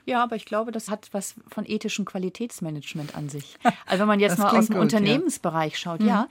Ja, 0.06 0.24
aber 0.24 0.36
ich 0.36 0.46
glaube, 0.46 0.72
das 0.72 0.90
hat 0.90 1.10
was 1.12 1.36
von 1.48 1.66
ethischem 1.66 2.06
Qualitätsmanagement 2.06 3.16
an 3.16 3.30
sich. 3.30 3.58
Also 3.86 4.02
wenn 4.02 4.08
man 4.08 4.20
jetzt 4.22 4.40
mal 4.40 4.58
aus 4.58 4.68
dem 4.68 4.76
gut, 4.76 4.82
Unternehmensbereich 4.82 5.74
ja. 5.74 5.78
schaut, 5.78 6.00
mhm. 6.00 6.08
ja. 6.08 6.28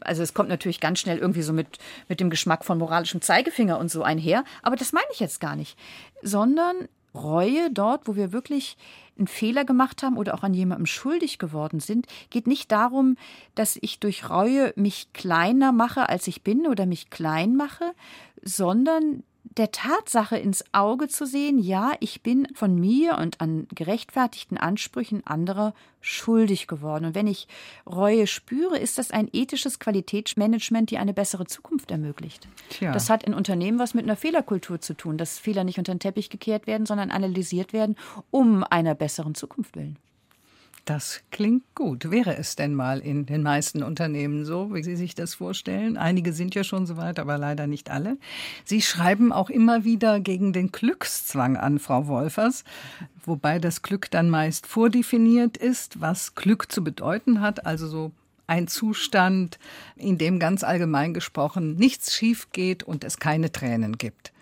Also 0.00 0.22
es 0.22 0.32
kommt 0.32 0.48
natürlich 0.48 0.80
ganz 0.80 1.00
schnell 1.00 1.18
irgendwie 1.18 1.42
so 1.42 1.52
mit, 1.52 1.78
mit 2.08 2.20
dem 2.20 2.30
Geschmack 2.30 2.64
von 2.64 2.78
moralischem 2.78 3.20
Zeigefinger 3.20 3.78
und 3.78 3.90
so 3.90 4.02
einher. 4.02 4.44
Aber 4.62 4.76
das 4.76 4.92
meine 4.92 5.06
ich 5.12 5.20
jetzt 5.20 5.40
gar 5.40 5.56
nicht. 5.56 5.76
Sondern 6.22 6.88
Reue 7.14 7.70
dort, 7.70 8.06
wo 8.06 8.16
wir 8.16 8.32
wirklich 8.32 8.76
einen 9.20 9.28
Fehler 9.28 9.64
gemacht 9.64 10.02
haben 10.02 10.16
oder 10.16 10.34
auch 10.34 10.42
an 10.42 10.54
jemandem 10.54 10.86
schuldig 10.86 11.38
geworden 11.38 11.78
sind, 11.78 12.06
geht 12.30 12.46
nicht 12.46 12.72
darum, 12.72 13.16
dass 13.54 13.78
ich 13.80 14.00
durch 14.00 14.28
Reue 14.28 14.72
mich 14.74 15.12
kleiner 15.12 15.70
mache, 15.70 16.08
als 16.08 16.26
ich 16.26 16.42
bin 16.42 16.66
oder 16.66 16.86
mich 16.86 17.10
klein 17.10 17.54
mache, 17.54 17.92
sondern 18.42 19.22
der 19.44 19.72
Tatsache 19.72 20.36
ins 20.36 20.64
Auge 20.72 21.08
zu 21.08 21.26
sehen, 21.26 21.58
ja, 21.58 21.92
ich 22.00 22.22
bin 22.22 22.46
von 22.54 22.76
mir 22.76 23.18
und 23.18 23.40
an 23.40 23.66
gerechtfertigten 23.74 24.58
Ansprüchen 24.58 25.26
anderer 25.26 25.74
schuldig 26.00 26.66
geworden. 26.66 27.06
Und 27.06 27.14
wenn 27.14 27.26
ich 27.26 27.48
Reue 27.86 28.26
spüre, 28.26 28.78
ist 28.78 28.98
das 28.98 29.10
ein 29.10 29.28
ethisches 29.32 29.78
Qualitätsmanagement, 29.78 30.90
die 30.90 30.98
eine 30.98 31.12
bessere 31.12 31.46
Zukunft 31.46 31.90
ermöglicht. 31.90 32.48
Tja. 32.70 32.92
Das 32.92 33.10
hat 33.10 33.24
in 33.24 33.34
Unternehmen 33.34 33.78
was 33.78 33.94
mit 33.94 34.04
einer 34.04 34.16
Fehlerkultur 34.16 34.80
zu 34.80 34.94
tun, 34.94 35.18
dass 35.18 35.38
Fehler 35.38 35.64
nicht 35.64 35.78
unter 35.78 35.94
den 35.94 36.00
Teppich 36.00 36.30
gekehrt 36.30 36.66
werden, 36.66 36.86
sondern 36.86 37.10
analysiert 37.10 37.72
werden, 37.72 37.96
um 38.30 38.64
einer 38.64 38.94
besseren 38.94 39.34
Zukunft 39.34 39.76
willen. 39.76 39.98
Das 40.84 41.20
klingt 41.30 41.62
gut. 41.74 42.10
Wäre 42.10 42.36
es 42.36 42.56
denn 42.56 42.74
mal 42.74 43.00
in 43.00 43.26
den 43.26 43.42
meisten 43.42 43.82
Unternehmen 43.82 44.44
so, 44.44 44.74
wie 44.74 44.82
Sie 44.82 44.96
sich 44.96 45.14
das 45.14 45.34
vorstellen? 45.34 45.96
Einige 45.96 46.32
sind 46.32 46.54
ja 46.54 46.64
schon 46.64 46.86
so 46.86 46.96
weit, 46.96 47.18
aber 47.18 47.38
leider 47.38 47.66
nicht 47.66 47.90
alle. 47.90 48.16
Sie 48.64 48.82
schreiben 48.82 49.32
auch 49.32 49.50
immer 49.50 49.84
wieder 49.84 50.20
gegen 50.20 50.52
den 50.52 50.72
Glückszwang 50.72 51.56
an, 51.56 51.78
Frau 51.78 52.06
Wolfers, 52.06 52.64
wobei 53.24 53.58
das 53.58 53.82
Glück 53.82 54.10
dann 54.10 54.30
meist 54.30 54.66
vordefiniert 54.66 55.56
ist, 55.56 56.00
was 56.00 56.34
Glück 56.34 56.72
zu 56.72 56.82
bedeuten 56.82 57.40
hat, 57.40 57.66
also 57.66 57.86
so 57.86 58.12
ein 58.46 58.66
Zustand, 58.66 59.58
in 59.94 60.18
dem 60.18 60.40
ganz 60.40 60.64
allgemein 60.64 61.14
gesprochen 61.14 61.76
nichts 61.76 62.14
schief 62.14 62.50
geht 62.50 62.82
und 62.82 63.04
es 63.04 63.18
keine 63.18 63.52
Tränen 63.52 63.96
gibt. 63.96 64.32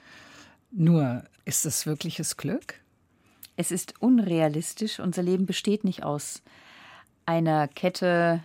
Nur, 0.71 1.25
ist 1.45 1.67
es 1.67 1.85
wirkliches 1.85 2.37
Glück? 2.37 2.75
Es 3.59 3.73
ist 3.73 3.95
unrealistisch. 3.99 5.01
Unser 5.01 5.25
Leben 5.25 5.45
besteht 5.45 5.83
nicht 5.83 6.05
aus 6.05 6.43
einer 7.27 7.67
Kette 7.67 8.41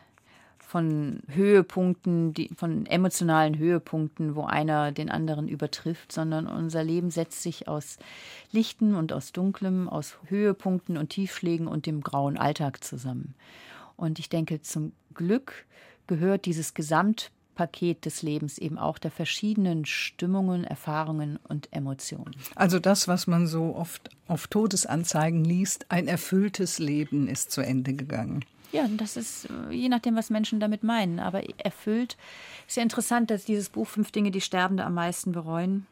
von 0.57 1.21
Höhepunkten, 1.27 2.33
die, 2.33 2.49
von 2.57 2.87
emotionalen 2.87 3.55
Höhepunkten, 3.59 4.35
wo 4.35 4.45
einer 4.45 4.91
den 4.91 5.11
anderen 5.11 5.47
übertrifft, 5.47 6.11
sondern 6.11 6.47
unser 6.47 6.83
Leben 6.83 7.11
setzt 7.11 7.43
sich 7.43 7.67
aus 7.67 7.99
Lichten 8.51 8.95
und 8.95 9.13
aus 9.13 9.31
Dunklem, 9.33 9.87
aus 9.87 10.17
Höhepunkten 10.29 10.97
und 10.97 11.09
Tiefschlägen 11.09 11.67
und 11.67 11.85
dem 11.85 12.01
grauen 12.01 12.35
Alltag 12.35 12.83
zusammen. 12.83 13.35
Und 13.95 14.17
ich 14.17 14.29
denke, 14.29 14.63
zum 14.63 14.93
Glück 15.13 15.67
gehört 16.07 16.47
dieses 16.47 16.73
Gesamtpaket 17.53 18.05
des 18.05 18.21
Lebens 18.21 18.57
eben 18.57 18.77
auch 18.77 18.97
der 18.97 19.11
verschiedenen 19.11 19.85
Stimmungen, 19.85 20.63
Erfahrungen 20.63 21.39
und 21.47 21.71
Emotionen. 21.71 22.35
Also 22.55 22.79
das, 22.79 23.07
was 23.07 23.27
man 23.27 23.47
so 23.47 23.75
oft 23.75 24.09
auf 24.27 24.47
Todesanzeigen 24.47 25.43
liest, 25.43 25.85
ein 25.89 26.07
erfülltes 26.07 26.79
Leben 26.79 27.27
ist 27.27 27.51
zu 27.51 27.61
Ende 27.61 27.93
gegangen. 27.93 28.43
Ja, 28.71 28.87
das 28.87 29.17
ist 29.17 29.49
äh, 29.69 29.73
je 29.73 29.89
nachdem, 29.89 30.15
was 30.15 30.29
Menschen 30.29 30.59
damit 30.59 30.83
meinen. 30.83 31.19
Aber 31.19 31.43
erfüllt 31.59 32.17
ist 32.67 32.77
ja 32.77 32.83
interessant, 32.83 33.29
dass 33.29 33.45
dieses 33.45 33.69
Buch 33.69 33.87
Fünf 33.87 34.11
Dinge, 34.11 34.31
die 34.31 34.41
Sterbende 34.41 34.83
am 34.83 34.95
meisten 34.95 35.31
bereuen. 35.31 35.85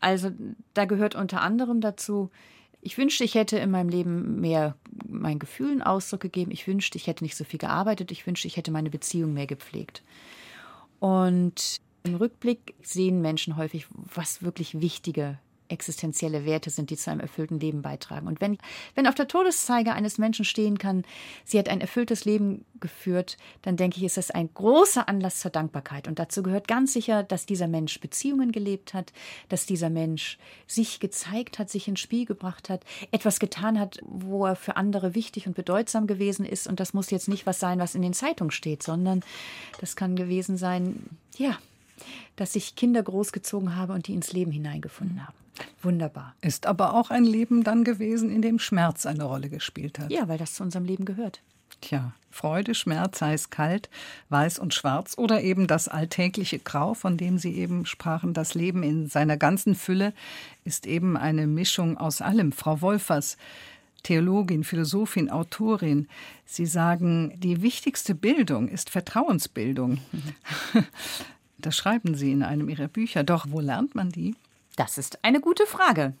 Also 0.00 0.30
da 0.74 0.84
gehört 0.84 1.14
unter 1.14 1.40
anderem 1.40 1.80
dazu, 1.80 2.30
ich 2.84 2.98
wünschte, 2.98 3.22
ich 3.22 3.36
hätte 3.36 3.58
in 3.58 3.70
meinem 3.70 3.88
Leben 3.88 4.40
mehr 4.40 4.74
meinen 5.08 5.38
Gefühlen 5.38 5.82
Ausdruck 5.82 6.20
gegeben. 6.20 6.50
Ich 6.50 6.66
wünschte, 6.66 6.98
ich 6.98 7.06
hätte 7.06 7.22
nicht 7.22 7.36
so 7.36 7.44
viel 7.44 7.60
gearbeitet. 7.60 8.10
Ich 8.10 8.26
wünschte, 8.26 8.48
ich 8.48 8.56
hätte 8.56 8.72
meine 8.72 8.90
Beziehung 8.90 9.32
mehr 9.32 9.46
gepflegt. 9.46 10.02
Und 11.02 11.80
im 12.04 12.14
Rückblick 12.14 12.76
sehen 12.80 13.22
Menschen 13.22 13.56
häufig, 13.56 13.88
was 14.14 14.44
wirklich 14.44 14.80
wichtige 14.80 15.40
existenzielle 15.72 16.44
Werte 16.44 16.70
sind, 16.70 16.90
die 16.90 16.96
zu 16.96 17.10
einem 17.10 17.20
erfüllten 17.20 17.58
Leben 17.58 17.82
beitragen. 17.82 18.26
Und 18.26 18.40
wenn, 18.40 18.58
wenn 18.94 19.06
auf 19.06 19.14
der 19.14 19.28
Todeszeige 19.28 19.92
eines 19.92 20.18
Menschen 20.18 20.44
stehen 20.44 20.78
kann, 20.78 21.04
sie 21.44 21.58
hat 21.58 21.68
ein 21.68 21.80
erfülltes 21.80 22.24
Leben 22.24 22.64
geführt, 22.80 23.36
dann 23.62 23.76
denke 23.76 23.98
ich, 23.98 24.04
ist 24.04 24.16
das 24.16 24.30
ein 24.30 24.50
großer 24.52 25.08
Anlass 25.08 25.40
zur 25.40 25.50
Dankbarkeit. 25.50 26.06
Und 26.06 26.18
dazu 26.18 26.42
gehört 26.42 26.68
ganz 26.68 26.92
sicher, 26.92 27.22
dass 27.22 27.46
dieser 27.46 27.68
Mensch 27.68 27.98
Beziehungen 28.00 28.52
gelebt 28.52 28.94
hat, 28.94 29.12
dass 29.48 29.66
dieser 29.66 29.90
Mensch 29.90 30.38
sich 30.66 31.00
gezeigt 31.00 31.58
hat, 31.58 31.70
sich 31.70 31.88
ins 31.88 32.00
Spiel 32.00 32.26
gebracht 32.26 32.68
hat, 32.68 32.84
etwas 33.10 33.40
getan 33.40 33.80
hat, 33.80 33.98
wo 34.02 34.46
er 34.46 34.56
für 34.56 34.76
andere 34.76 35.14
wichtig 35.14 35.46
und 35.46 35.54
bedeutsam 35.54 36.06
gewesen 36.06 36.44
ist. 36.44 36.66
Und 36.66 36.80
das 36.80 36.92
muss 36.92 37.10
jetzt 37.10 37.28
nicht 37.28 37.46
was 37.46 37.60
sein, 37.60 37.78
was 37.78 37.94
in 37.94 38.02
den 38.02 38.12
Zeitungen 38.14 38.50
steht, 38.50 38.82
sondern 38.82 39.22
das 39.80 39.96
kann 39.96 40.16
gewesen 40.16 40.56
sein, 40.56 41.08
ja, 41.36 41.58
dass 42.36 42.56
ich 42.56 42.76
Kinder 42.76 43.02
großgezogen 43.02 43.76
habe 43.76 43.92
und 43.92 44.08
die 44.08 44.14
ins 44.14 44.32
Leben 44.32 44.50
hineingefunden 44.50 45.26
haben. 45.26 45.41
Wunderbar. 45.82 46.34
Ist 46.40 46.66
aber 46.66 46.94
auch 46.94 47.10
ein 47.10 47.24
Leben 47.24 47.64
dann 47.64 47.84
gewesen, 47.84 48.30
in 48.30 48.42
dem 48.42 48.58
Schmerz 48.58 49.06
eine 49.06 49.24
Rolle 49.24 49.48
gespielt 49.48 49.98
hat. 49.98 50.10
Ja, 50.10 50.28
weil 50.28 50.38
das 50.38 50.54
zu 50.54 50.62
unserem 50.62 50.84
Leben 50.84 51.04
gehört. 51.04 51.42
Tja, 51.80 52.12
Freude, 52.30 52.74
Schmerz, 52.74 53.20
heiß, 53.20 53.50
kalt, 53.50 53.90
weiß 54.28 54.58
und 54.58 54.72
schwarz 54.72 55.14
oder 55.18 55.42
eben 55.42 55.66
das 55.66 55.88
alltägliche 55.88 56.58
Grau, 56.58 56.94
von 56.94 57.16
dem 57.16 57.38
Sie 57.38 57.52
eben 57.54 57.86
sprachen, 57.86 58.34
das 58.34 58.54
Leben 58.54 58.82
in 58.82 59.08
seiner 59.08 59.36
ganzen 59.36 59.74
Fülle 59.74 60.14
ist 60.64 60.86
eben 60.86 61.16
eine 61.16 61.46
Mischung 61.46 61.98
aus 61.98 62.22
allem. 62.22 62.52
Frau 62.52 62.80
Wolfers, 62.80 63.36
Theologin, 64.02 64.64
Philosophin, 64.64 65.30
Autorin, 65.30 66.08
Sie 66.46 66.66
sagen, 66.66 67.38
die 67.40 67.62
wichtigste 67.62 68.14
Bildung 68.14 68.68
ist 68.68 68.90
Vertrauensbildung. 68.90 69.98
Mhm. 70.12 70.84
Das 71.58 71.76
schreiben 71.76 72.16
Sie 72.16 72.32
in 72.32 72.42
einem 72.42 72.68
Ihrer 72.68 72.88
Bücher. 72.88 73.22
Doch 73.22 73.46
wo 73.48 73.60
lernt 73.60 73.94
man 73.94 74.10
die? 74.10 74.34
Das 74.76 74.96
ist 74.98 75.22
eine 75.24 75.40
gute 75.40 75.66
Frage. 75.66 76.14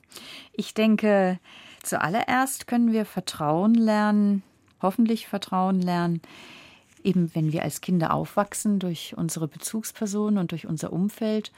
Ich 0.52 0.74
denke, 0.74 1.38
zuallererst 1.82 2.66
können 2.66 2.92
wir 2.92 3.04
Vertrauen 3.06 3.74
lernen, 3.74 4.42
hoffentlich 4.82 5.26
Vertrauen 5.26 5.80
lernen, 5.80 6.20
eben 7.02 7.34
wenn 7.34 7.52
wir 7.52 7.62
als 7.62 7.80
Kinder 7.80 8.12
aufwachsen 8.12 8.78
durch 8.78 9.14
unsere 9.16 9.48
Bezugspersonen 9.48 10.38
und 10.38 10.52
durch 10.52 10.66
unser 10.66 10.92
Umfeld. 10.92 11.52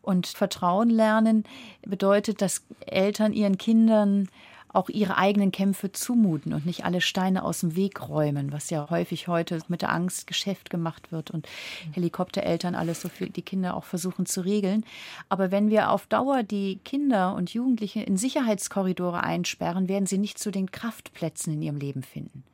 Und 0.00 0.26
Vertrauen 0.28 0.90
lernen 0.90 1.44
bedeutet, 1.82 2.40
dass 2.40 2.62
Eltern 2.86 3.32
ihren 3.32 3.58
Kindern 3.58 4.28
auch 4.72 4.88
ihre 4.88 5.16
eigenen 5.16 5.52
Kämpfe 5.52 5.92
zumuten 5.92 6.52
und 6.52 6.66
nicht 6.66 6.84
alle 6.84 7.00
Steine 7.00 7.44
aus 7.44 7.60
dem 7.60 7.76
Weg 7.76 8.08
räumen, 8.08 8.52
was 8.52 8.70
ja 8.70 8.88
häufig 8.90 9.28
heute 9.28 9.60
mit 9.68 9.82
der 9.82 9.92
Angst 9.92 10.26
Geschäft 10.26 10.70
gemacht 10.70 11.10
wird 11.12 11.30
und 11.30 11.48
Helikoptereltern 11.92 12.74
alles 12.74 13.00
so 13.00 13.08
für 13.08 13.28
die 13.28 13.42
Kinder 13.42 13.76
auch 13.76 13.84
versuchen 13.84 14.26
zu 14.26 14.42
regeln. 14.42 14.84
Aber 15.28 15.50
wenn 15.50 15.70
wir 15.70 15.90
auf 15.90 16.06
Dauer 16.06 16.42
die 16.42 16.78
Kinder 16.84 17.34
und 17.34 17.52
Jugendliche 17.54 18.00
in 18.00 18.16
Sicherheitskorridore 18.16 19.22
einsperren, 19.22 19.88
werden 19.88 20.06
sie 20.06 20.18
nicht 20.18 20.38
zu 20.38 20.50
den 20.50 20.70
Kraftplätzen 20.70 21.54
in 21.54 21.62
ihrem 21.62 21.78
Leben 21.78 22.02
finden. 22.02 22.44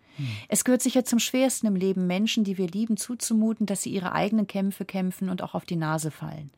Es 0.49 0.65
gehört 0.65 0.83
sicher 0.83 1.05
zum 1.05 1.19
Schwersten 1.19 1.67
im 1.67 1.77
Leben, 1.77 2.07
Menschen, 2.07 2.45
die 2.45 2.59
wir 2.59 2.69
lieben, 2.69 2.97
zuzumuten, 2.97 3.67
dass 3.67 3.83
sie 3.83 3.91
ihre 3.91 4.13
eigenen 4.13 4.47
Kämpfe 4.47 4.85
kämpfen 4.85 5.29
und 5.29 5.43
auch 5.43 5.55
auf 5.55 5.65
die 5.65 5.77
Nase 5.77 6.11
fallen. 6.11 6.51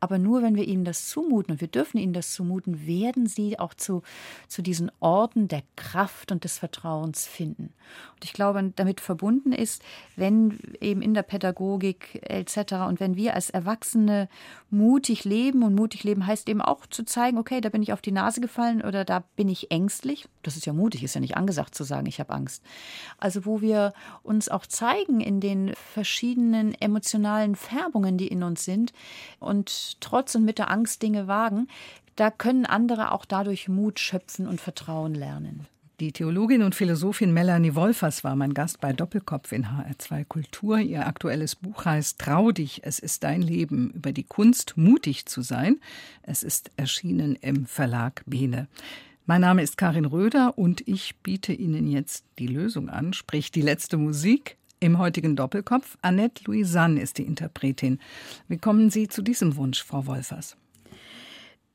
Aber 0.00 0.18
nur 0.18 0.42
wenn 0.42 0.54
wir 0.54 0.66
ihnen 0.66 0.84
das 0.84 1.08
zumuten, 1.08 1.52
und 1.52 1.60
wir 1.60 1.68
dürfen 1.68 1.98
ihnen 1.98 2.12
das 2.12 2.32
zumuten, 2.32 2.86
werden 2.86 3.26
sie 3.26 3.58
auch 3.58 3.74
zu, 3.74 4.02
zu 4.46 4.62
diesen 4.62 4.92
Orten 5.00 5.48
der 5.48 5.62
Kraft 5.76 6.30
und 6.30 6.44
des 6.44 6.58
Vertrauens 6.58 7.26
finden. 7.26 7.72
Und 8.14 8.24
ich 8.24 8.32
glaube, 8.32 8.72
damit 8.76 9.00
verbunden 9.00 9.52
ist, 9.52 9.82
wenn 10.14 10.58
eben 10.80 11.02
in 11.02 11.14
der 11.14 11.22
Pädagogik 11.22 12.20
etc. 12.22 12.74
und 12.88 13.00
wenn 13.00 13.16
wir 13.16 13.34
als 13.34 13.50
Erwachsene 13.50 14.28
mutig 14.70 15.24
leben, 15.24 15.62
und 15.62 15.74
mutig 15.74 16.04
leben 16.04 16.26
heißt 16.26 16.48
eben 16.48 16.62
auch 16.62 16.86
zu 16.86 17.04
zeigen, 17.04 17.38
okay, 17.38 17.60
da 17.60 17.68
bin 17.68 17.82
ich 17.82 17.92
auf 17.92 18.00
die 18.00 18.12
Nase 18.12 18.40
gefallen 18.40 18.82
oder 18.82 19.04
da 19.04 19.24
bin 19.34 19.48
ich 19.48 19.70
ängstlich. 19.70 20.28
Das 20.42 20.56
ist 20.56 20.66
ja 20.66 20.72
mutig, 20.72 21.02
ist 21.02 21.14
ja 21.14 21.20
nicht 21.20 21.36
angesagt 21.36 21.74
zu 21.74 21.82
sagen, 21.82 22.06
ich 22.06 22.20
habe 22.20 22.32
Angst. 22.32 22.62
Also 23.18 23.44
wo 23.46 23.60
wir 23.60 23.92
uns 24.22 24.48
auch 24.48 24.66
zeigen 24.66 25.20
in 25.20 25.40
den 25.40 25.74
verschiedenen 25.92 26.74
emotionalen 26.80 27.56
Färbungen, 27.56 28.18
die 28.18 28.28
in 28.28 28.42
uns 28.42 28.64
sind 28.64 28.92
und 29.40 30.00
trotz 30.00 30.34
und 30.34 30.44
mit 30.44 30.58
der 30.58 30.70
Angst 30.70 31.02
Dinge 31.02 31.26
wagen, 31.26 31.68
da 32.16 32.30
können 32.30 32.66
andere 32.66 33.12
auch 33.12 33.24
dadurch 33.24 33.68
Mut 33.68 34.00
schöpfen 34.00 34.48
und 34.48 34.60
Vertrauen 34.60 35.14
lernen. 35.14 35.66
Die 36.00 36.12
Theologin 36.12 36.62
und 36.62 36.76
Philosophin 36.76 37.32
Melanie 37.32 37.74
Wolfers 37.74 38.22
war 38.22 38.36
mein 38.36 38.54
Gast 38.54 38.80
bei 38.80 38.92
Doppelkopf 38.92 39.50
in 39.50 39.66
HR2 39.66 40.24
Kultur. 40.26 40.78
Ihr 40.78 41.08
aktuelles 41.08 41.56
Buch 41.56 41.84
heißt 41.84 42.20
Trau 42.20 42.52
dich, 42.52 42.82
es 42.84 43.00
ist 43.00 43.24
dein 43.24 43.42
Leben 43.42 43.90
über 43.90 44.12
die 44.12 44.22
Kunst, 44.22 44.76
mutig 44.76 45.26
zu 45.26 45.42
sein. 45.42 45.80
Es 46.22 46.44
ist 46.44 46.70
erschienen 46.76 47.34
im 47.34 47.66
Verlag 47.66 48.22
Bene. 48.26 48.68
Mein 49.28 49.42
Name 49.42 49.62
ist 49.62 49.76
Karin 49.76 50.06
Röder 50.06 50.56
und 50.56 50.88
ich 50.88 51.16
biete 51.16 51.52
Ihnen 51.52 51.86
jetzt 51.86 52.24
die 52.38 52.46
Lösung 52.46 52.88
an, 52.88 53.12
sprich 53.12 53.50
die 53.50 53.60
letzte 53.60 53.98
Musik. 53.98 54.56
Im 54.80 54.96
heutigen 54.96 55.36
Doppelkopf 55.36 55.98
Annette 56.00 56.44
Louisanne 56.46 57.02
ist 57.02 57.18
die 57.18 57.24
Interpretin. 57.24 57.98
Wie 58.48 58.56
kommen 58.56 58.88
Sie 58.88 59.06
zu 59.06 59.20
diesem 59.20 59.56
Wunsch, 59.56 59.84
Frau 59.84 60.06
Wolfers? 60.06 60.56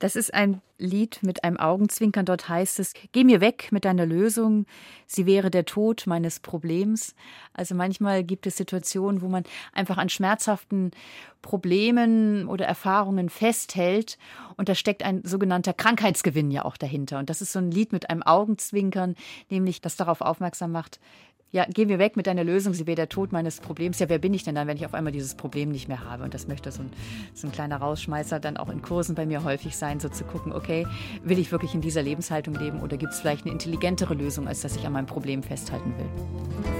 Das 0.04 0.18
ist 0.18 0.34
ein 0.34 0.62
Lied 0.78 1.20
mit 1.24 1.46
einem 1.46 1.56
Augenzwinkern. 1.56 2.26
Dort 2.26 2.50
heißt 2.50 2.78
es: 2.82 2.92
Geh 3.14 3.24
mir 3.24 3.40
weg 3.40 3.70
mit 3.72 3.86
deiner 3.86 4.06
Lösung. 4.06 4.66
Sie 5.08 5.26
wäre 5.26 5.50
der 5.50 5.64
Tod 5.64 6.08
meines 6.08 6.42
Problems. 6.42 7.16
Also 7.54 7.74
manchmal 7.74 8.26
gibt 8.26 8.46
es 8.46 8.58
Situationen, 8.58 9.22
wo 9.22 9.30
man 9.30 9.46
einfach 9.72 9.98
an 9.98 10.10
schmerzhaften 10.10 10.92
Problemen 11.42 12.50
oder 12.50 12.66
Erfahrungen 12.66 13.30
festhält. 13.30 14.18
Und 14.58 14.68
da 14.68 14.76
steckt 14.76 15.04
ein 15.04 15.24
sogenannter 15.24 15.72
Krankheitsgewinn 15.72 16.52
ja 16.52 16.66
auch 16.66 16.76
dahinter. 16.76 17.18
Und 17.18 17.30
das 17.30 17.42
ist 17.42 17.54
so 17.54 17.60
ein 17.60 17.72
Lied 17.72 17.94
mit 17.94 18.10
einem 18.10 18.24
Augenzwinkern, 18.24 19.16
nämlich 19.50 19.80
das 19.80 19.96
darauf 19.96 20.20
aufmerksam 20.20 20.74
macht, 20.74 21.00
ja, 21.54 21.68
geh 21.72 21.86
mir 21.86 22.00
weg 22.00 22.18
mit 22.18 22.26
deiner 22.26 22.44
Lösung, 22.44 22.74
sie 22.74 22.88
wäre 22.88 22.96
der 22.96 23.10
Tod 23.10 23.32
meines 23.32 23.62
Problems. 23.62 24.00
Ja, 24.00 24.10
wer 24.10 24.18
bin 24.18 24.34
ich 24.34 24.44
denn 24.44 24.56
dann, 24.56 24.68
wenn 24.68 24.76
ich 24.76 24.88
auf 24.88 24.96
einmal 24.96 25.14
dieses 25.14 25.36
Problem 25.36 25.70
nicht 25.70 25.88
mehr 25.88 26.04
habe? 26.04 26.24
Und 26.24 26.34
das 26.34 26.48
möchte 26.48 26.72
so 26.72 26.82
ein, 26.82 26.90
so 27.36 27.48
ein 27.48 27.52
kleiner 27.52 27.78
Rausschmeißer 27.78 28.40
dann 28.40 28.58
auch 28.58 28.70
in 28.70 28.82
Kursen 28.82 29.14
bei 29.14 29.28
mir 29.28 29.44
häufig 29.44 29.78
sein, 29.78 30.00
so 30.00 30.10
zu 30.10 30.24
gucken, 30.24 30.52
okay, 30.52 30.88
will 31.24 31.38
ich 31.38 31.52
wirklich 31.52 31.76
in 31.76 31.82
dieser 31.82 32.02
Lebenshaltung 32.02 32.56
leben 32.56 32.82
oder 32.82 32.98
gibt 32.98 33.14
es 33.14 33.20
vielleicht 33.20 33.46
eine 33.46 33.54
intelligentere 33.54 34.16
Lösung, 34.16 34.48
als 34.48 34.62
dass 34.62 34.76
ich 34.76 34.84
an 34.88 34.94
meinem 34.94 35.06
Problem 35.06 35.44
festhalten 35.44 35.94
will? 36.00 36.10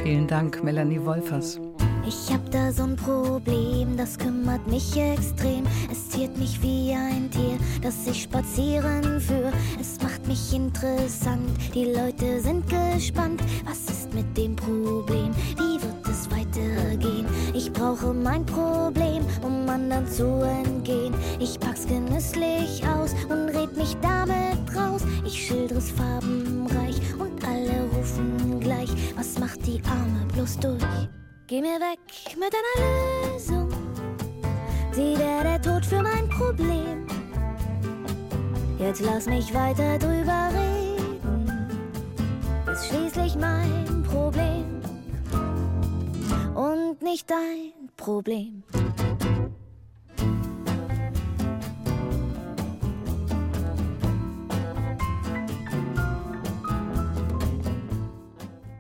Vielen 0.04 0.26
Dank, 0.26 0.64
Melanie 0.64 1.06
Wolfers. 1.06 1.60
Ich 2.06 2.34
hab 2.34 2.52
da 2.52 2.72
so 2.72 2.84
ein 2.84 2.98
Problem, 2.98 3.96
das 3.96 4.18
kümmert 4.18 4.68
mich 4.68 4.98
extrem. 4.98 5.64
Es 5.90 6.10
ziert 6.10 6.38
mich 6.38 6.62
wie 6.62 6.94
ein 6.94 7.32
Tier, 7.32 7.58
das 7.82 8.06
ich 8.06 8.24
spazieren 8.24 9.22
führe. 9.22 9.54
Es 9.80 10.02
macht 10.02 10.28
mich 10.28 10.54
interessant, 10.54 11.50
die 11.74 11.86
Leute 11.86 12.42
sind 12.42 12.66
gespannt. 12.70 13.42
Was 13.66 13.80
ist 13.90 14.14
mit 14.14 14.38
dem 14.38 14.56
Problem? 14.56 15.32
Wie 15.56 15.82
wird 15.82 16.08
es 16.10 16.30
weitergehen? 16.30 17.26
Ich 17.54 17.72
brauche 17.72 18.14
mein 18.14 18.46
Problem, 18.46 19.26
um 19.42 19.68
anderen 19.70 20.06
zu 20.06 20.26
entgehen. 20.42 21.14
Ich 21.40 21.58
pack's 21.58 21.88
genüsslich 21.88 22.84
aus 22.86 23.16
und 23.30 23.48
red 23.56 23.78
mich 23.78 23.96
damit 24.02 24.76
raus. 24.76 25.04
Ich 25.26 25.48
schildere 25.48 25.80
farbenreich 25.80 27.00
und 27.18 27.44
alle 27.48 27.88
rufen 27.96 28.60
gleich. 28.60 28.90
Was 29.16 29.40
macht 29.40 29.66
die 29.66 29.82
Arme 29.86 30.26
bloß 30.34 30.60
durch? 30.60 30.84
Geh 31.46 31.60
mir 31.60 31.78
weg 31.80 32.00
mit 32.38 32.54
einer 32.56 33.34
Lösung. 33.34 33.70
Sieh 34.94 35.16
der 35.16 35.44
der 35.44 35.62
Tod 35.62 35.86
für 35.86 36.02
mein 36.02 36.30
Problem. 36.30 37.06
Jetzt 38.80 39.02
lass 39.02 39.26
mich 39.26 39.54
weiter 39.54 40.00
drüber 40.00 40.50
reden. 40.54 41.52
Ist 42.72 42.88
schließlich 42.88 43.36
mein 43.36 44.04
Problem. 44.04 44.82
Und 46.56 47.02
nicht 47.02 47.30
dein 47.30 47.90
Problem. 47.98 48.64